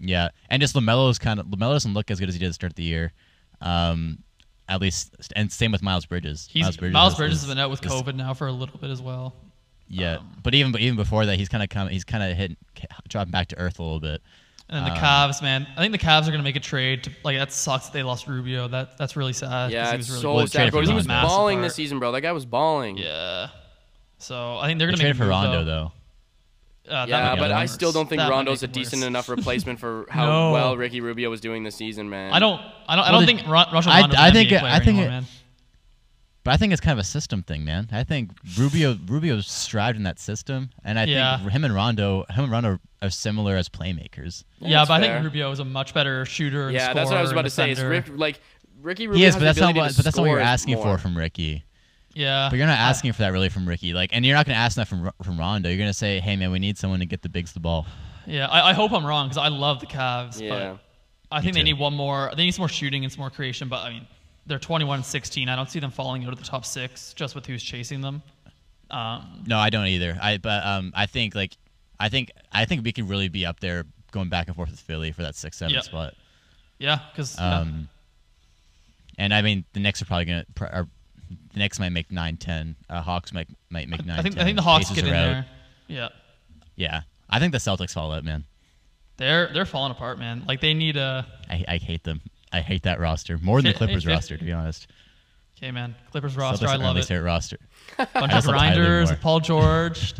[0.00, 2.48] Yeah, and just LaMelo's kind of Lamelo doesn't look as good as he did at
[2.50, 3.12] the start of the year.
[3.60, 4.18] Um,
[4.68, 6.48] at least, and same with Miles Bridges.
[6.50, 8.46] He's Miles Bridges, Miles is- Bridges is- has been out with is- COVID now for
[8.48, 9.34] a little bit as well.
[9.88, 11.88] Yeah, Um, but even but even before that, he's kind of come.
[11.88, 12.56] He's kind of hitting,
[13.08, 14.22] dropping back to earth a little bit.
[14.72, 15.66] And then the Um, Cavs, man.
[15.76, 17.04] I think the Cavs are gonna make a trade.
[17.04, 18.68] To, like that sucks that they lost Rubio.
[18.68, 19.70] That that's really sad.
[19.70, 20.80] Yeah, he it's was really so sad, bro.
[20.80, 22.10] He was balling Massive this season, bro.
[22.12, 22.96] That guy was balling.
[22.96, 23.48] Yeah.
[24.16, 25.92] So I think they're gonna make traded for Rondo though.
[26.88, 26.92] though.
[26.96, 27.72] Uh, Yeah, but I worse.
[27.72, 29.06] still don't think That Rondo's a decent worse.
[29.08, 30.52] enough replacement for how No.
[30.52, 32.32] well Ricky Rubio was doing this season, man.
[32.32, 32.60] I don't.
[32.88, 33.04] I don't.
[33.04, 35.04] I don't the- think Ron, Rajon I- Rondo's I an think player I think anymore,
[35.04, 35.26] it- man.
[36.44, 37.88] But I think it's kind of a system thing, man.
[37.92, 41.38] I think Rubio Rubio's strived in that system, and I Yeah.
[41.38, 44.42] think him and Rondo, him and Rondo are similar as playmakers.
[44.60, 46.64] Yeah, that's but I think Rubio is a much better shooter.
[46.66, 47.70] And Yeah, that's what I was about to say.
[47.70, 47.80] Is.
[47.80, 48.40] Rick, like
[48.80, 49.90] Ricky Rubio He is, has but the that's not ability what.
[49.92, 50.84] to But that's not what you're asking more.
[50.96, 51.64] for from Ricky.
[52.14, 53.94] Yeah, But you're not asking for that really from Ricky.
[53.94, 55.68] Like, and you're not going to ask that from from Rondo.
[55.70, 57.86] You're going to say, "Hey, man, we need someone to get the bigs the ball."
[58.26, 60.40] Yeah, I, I hope I'm wrong because I love the Cavs.
[60.40, 60.48] Yeah.
[60.50, 60.78] But
[61.30, 62.30] I think they need one more.
[62.36, 63.68] They need some more shooting and some more creation.
[63.68, 64.06] But I mean,
[64.46, 65.48] they're 21 and 16.
[65.48, 68.22] I don't see them falling out of the top six just with who's chasing them.
[68.90, 70.18] Um, No, I don't either.
[70.20, 71.56] I but um, I think like,
[71.98, 74.80] I think I think we could really be up there going back and forth with
[74.80, 75.80] Philly for that six seven Yeah.
[75.80, 76.14] spot.
[76.78, 77.88] yeah, because Um,
[79.18, 80.44] and I mean the Knicks are probably gonna.
[80.54, 80.88] pr- Are,
[81.52, 82.76] the Knicks might make nine ten.
[82.90, 84.18] Uh, Hawks might might make nine.
[84.18, 85.24] I think I think the Hawks Pacers get in out.
[85.26, 85.46] there.
[85.88, 86.08] Yeah,
[86.76, 88.44] Yeah, I think the Celtics fall out, man.
[89.16, 90.44] they're they're falling apart, man.
[90.46, 91.26] Like they need a.
[91.48, 92.20] I, I hate them.
[92.52, 94.86] I hate that roster more than the Clippers roster, to be honest.
[95.58, 95.94] Okay, man.
[96.10, 97.04] Clippers roster, Celtics I love it.
[97.04, 97.58] favorite roster.
[97.96, 99.12] Bunch of also love Tyler grinders.
[99.20, 100.14] Paul George,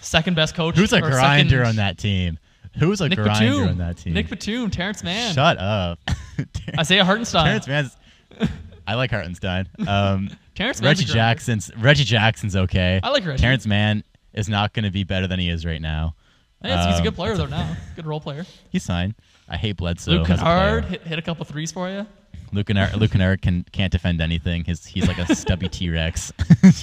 [0.00, 0.76] second best coach.
[0.76, 2.38] Who's a grinder second- on that team?
[2.78, 3.68] Who's a Nick grinder Batum.
[3.68, 4.12] on that team?
[4.12, 5.98] Nic Batum, Terrence Mann, Shut up.
[6.78, 7.60] Isaiah Hartenstein.
[7.60, 8.50] Terrence Mann's.
[8.86, 9.66] I like Hartenstein.
[9.86, 11.12] Um, Terrence Mann's Reggie.
[11.12, 13.00] Jackson's Reggie Jackson's okay.
[13.02, 13.40] I like Reggie.
[13.40, 14.04] Terrence Mann
[14.34, 16.14] is not going to be better than he is right now.
[16.62, 17.76] Yeah, he's a Um, good player though now.
[17.96, 18.44] Good role player.
[18.70, 19.14] He's fine.
[19.48, 20.12] I hate Bledsoe.
[20.12, 20.42] Luke as a.
[20.42, 22.06] Kennard hit, hit a couple threes for you.
[22.52, 24.64] Luke Kennard, Luke Kennard can can't defend anything.
[24.64, 26.32] His he's like a stubby T Rex.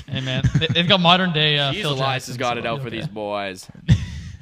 [0.07, 1.57] Hey man, they, they've got modern day.
[1.57, 3.67] Uh, Jeez, Phil Elias Jackson, has got so it out it'll for be these boys.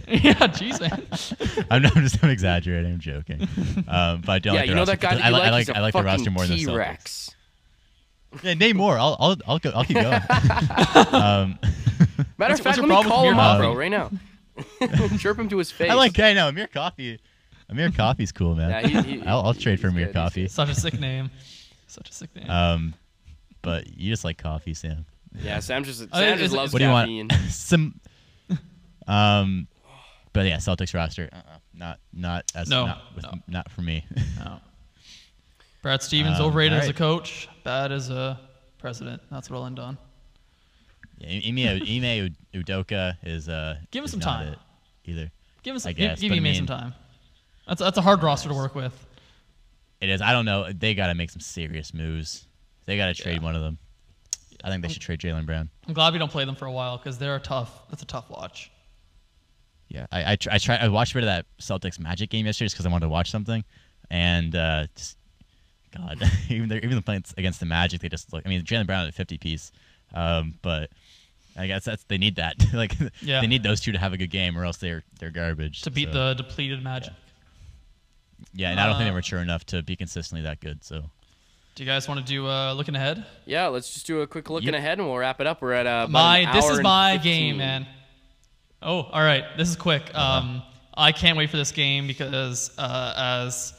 [0.08, 1.66] yeah, jeez, man.
[1.72, 2.94] I'm, I'm just I'm exaggerating.
[2.94, 3.48] I'm joking.
[3.88, 4.96] Um, but I don't yeah, like the you know roster.
[4.96, 5.48] that guy that I, you li- like?
[5.48, 7.36] I like He's a I like the roster fucking more than the T-Rex.
[8.44, 8.98] Yeah, name more.
[8.98, 9.72] I'll I'll I'll go.
[9.72, 10.14] I'll keep going.
[11.14, 11.60] um,
[12.38, 14.10] Matter of fact, your let me problem call him up, bro, right now.
[15.18, 15.92] Chirp him to his face.
[15.92, 16.18] I like.
[16.20, 17.20] I know Amir Coffey.
[17.72, 18.70] Amir Coffey's cool, man.
[18.70, 20.48] Yeah, he- he- I'll, I'll trade for he's Amir good, he's Coffey.
[20.48, 21.30] Such a sick name.
[21.88, 22.50] Such a sick name.
[22.50, 22.94] Um,
[23.62, 25.06] but you just like coffee, Sam.
[25.42, 27.28] Yeah, Sam just Sam Uh, just is it- loves What do you caffeine.
[27.30, 27.42] want?
[27.52, 28.00] Some.
[29.08, 29.68] Um,
[30.34, 31.30] but yeah, Celtics roster.
[31.32, 31.58] Uh-uh.
[31.74, 33.32] Not not as No, not, with, no.
[33.48, 34.06] not for me.
[34.38, 34.60] No.
[35.82, 36.96] Brad Stevens Um, overrated as a alright.
[36.98, 38.40] coach, bad as a
[38.78, 39.22] president.
[39.32, 39.98] That's what I'll end on.
[41.18, 43.78] yeah, Ime Ime Udoka is uh.
[43.90, 44.48] Give him is some not time.
[44.54, 44.60] it
[45.06, 45.32] either.
[45.64, 46.94] Give us I give, guess, give but I Ime mean- some time.
[47.72, 48.94] That's that's a hard roster to work with.
[50.02, 50.22] It is.
[50.22, 50.74] I don't know.
[50.74, 52.46] They got to make some serious moves.
[52.86, 53.44] They got to trade Yeah.
[53.44, 53.78] one of them.
[54.62, 55.70] I think they should trade Jaylen Brown.
[55.88, 57.72] I'm glad we don't play them for a while because they're a tough.
[57.90, 58.72] That's a tough watch.
[59.88, 60.76] Yeah, I I, tr- I try.
[60.76, 63.10] I watched a bit of that Celtics Magic game yesterday just because I wanted to
[63.10, 63.64] watch something,
[64.10, 65.18] and uh, just
[65.96, 68.44] God, even they're even the playing against the Magic, they just look.
[68.46, 69.72] I mean, Jaylen Brown at 50 piece,
[70.14, 70.90] um, but
[71.58, 72.56] I guess that's they need that.
[72.74, 73.40] like, Yeah.
[73.42, 75.82] they need those two to have a good game, or else they're they're garbage.
[75.84, 77.14] To beat So, the depleted Magic.
[77.14, 77.20] yeah,
[78.58, 80.84] and I don't think uh, they're mature enough to be consistently that good.
[80.84, 81.04] So
[81.76, 83.26] Do you guys want to do uh, looking ahead?
[83.46, 84.76] Yeah, let's just do a quick looking Yep.
[84.76, 85.62] ahead and we'll wrap it up.
[85.62, 87.22] We're at uh, about my an this is my 15.
[87.24, 87.88] game, man.
[88.82, 89.44] Oh, all right.
[89.58, 90.10] This is quick.
[90.14, 90.40] Uh-huh.
[90.40, 90.64] Um,
[90.96, 93.14] I can't wait for this game because, uh,
[93.48, 93.74] as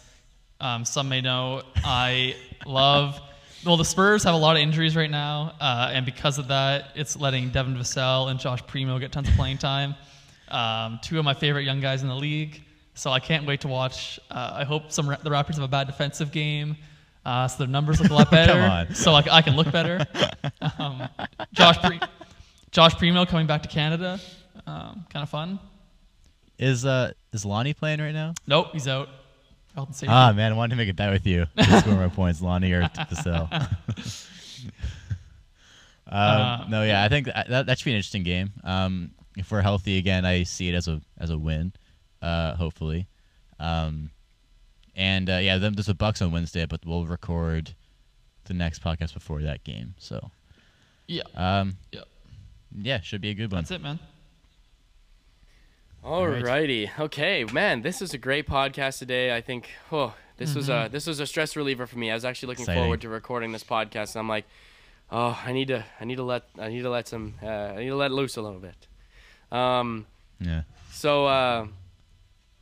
[0.60, 2.36] um, some may know, I
[2.66, 3.20] love.
[3.66, 6.86] Well, the Spurs have a lot of injuries right now, uh, and because of that,
[6.96, 9.94] it's letting Devin Vassell and Josh Primo get tons of playing time.
[10.48, 12.62] Um, two of my favorite young guys in the league,
[12.94, 14.18] so I can't wait to watch.
[14.30, 16.76] Uh, I hope some Ra- the Raptors have a bad defensive game,
[17.24, 18.94] uh, so their numbers look a lot better, on.
[18.94, 20.04] so I, I can look better.
[20.78, 21.08] um,
[21.52, 22.00] Josh Pre-
[22.70, 24.18] Josh Primo coming back to Canada,
[24.66, 25.58] um, kind of fun.
[26.58, 28.34] is uh is Lonnie playing right now?
[28.46, 29.08] Nope, he's out.
[30.08, 31.46] Ah man, I wanted to make a bet with you.
[31.80, 33.50] Score more points, Lonnie or Vassell.
[33.52, 33.66] um,
[36.06, 38.52] Uh, no, yeah, I think that, that that should be an interesting game.
[38.64, 41.72] Um, if we're healthy again, I see it as a as a win.
[42.22, 43.08] Uh, hopefully,
[43.58, 44.10] um,
[44.96, 47.74] and uh, yeah, then there's a Bucks on Wednesday, but we'll record
[48.44, 49.94] the next podcast before that game.
[49.98, 50.30] So,
[51.08, 52.04] yeah, um, Yep.
[52.80, 53.62] yeah, should be a good one.
[53.62, 53.98] that's it, man.
[56.04, 56.90] Alrighty.
[56.98, 59.34] Okay, man, this is a great podcast today.
[59.34, 62.10] I think oh, this was a this was a stress reliever for me.
[62.10, 62.82] I was actually looking Exciting.
[62.82, 64.10] forward to recording this podcast.
[64.14, 64.44] And I'm like,
[65.12, 67.76] oh, I need to I need to let I need to let some uh, I
[67.80, 68.88] need to let loose a little bit.
[69.56, 70.06] Um,
[70.40, 70.62] Yeah.
[70.90, 71.66] so uh,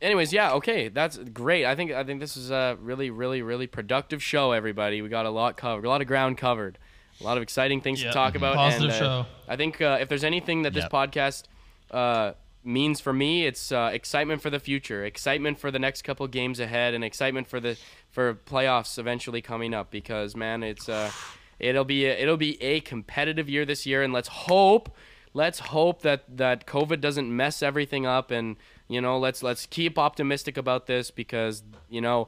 [0.01, 1.65] anyways, yeah, okay, that's great.
[1.65, 4.51] I think I think this is a really really really productive show.
[4.51, 6.77] Everybody, we got a lot covered, a lot of ground covered,
[7.19, 8.11] a lot of exciting things Yep.
[8.11, 8.55] to talk about.
[8.55, 9.25] Positive and, uh, show.
[9.47, 10.91] I think uh, if there's anything that this Yep.
[10.91, 11.43] podcast
[11.91, 12.33] uh,
[12.63, 16.59] means for me, it's uh, excitement for the future, excitement for the next couple games
[16.59, 17.77] ahead, and excitement for the
[18.09, 19.91] for playoffs eventually coming up.
[19.91, 21.11] Because man, it's uh,
[21.59, 24.95] it'll be a, it'll be a competitive year this year, and let's hope
[25.33, 28.57] let's hope that that COVID doesn't mess everything up, and
[28.91, 32.27] you know let's let's keep optimistic about this because you know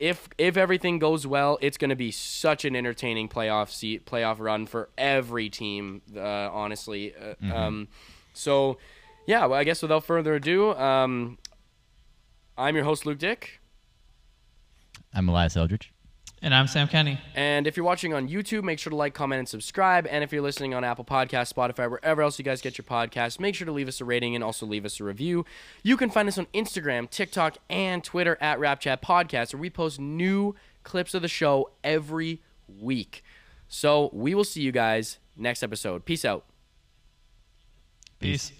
[0.00, 4.38] if if everything goes well, it's going to be such an entertaining playoff seat playoff
[4.40, 6.02] run for every team.
[6.14, 6.20] Uh,
[6.52, 7.52] honestly, uh, Mm-hmm.
[7.52, 7.88] um,
[8.34, 8.76] so
[9.26, 9.46] yeah.
[9.46, 11.38] Well, I guess without further ado, um,
[12.58, 13.60] I'm your host Luke Dick.
[15.14, 15.93] I'm Elias Eldridge.
[16.44, 17.18] And I'm Sam Kenny.
[17.34, 20.06] And if you're watching on YouTube, make sure to like, comment, and subscribe.
[20.06, 23.40] And if you're listening on Apple Podcasts, Spotify, wherever else you guys get your podcasts,
[23.40, 25.46] make sure to leave us a rating and also leave us a review.
[25.82, 29.98] You can find us on Instagram, TikTok, and Twitter at RapChat Podcast, where we post
[29.98, 33.24] new clips of the show every week.
[33.66, 36.04] So we will see you guys next episode.
[36.04, 36.44] Peace out.
[38.20, 38.52] Peace.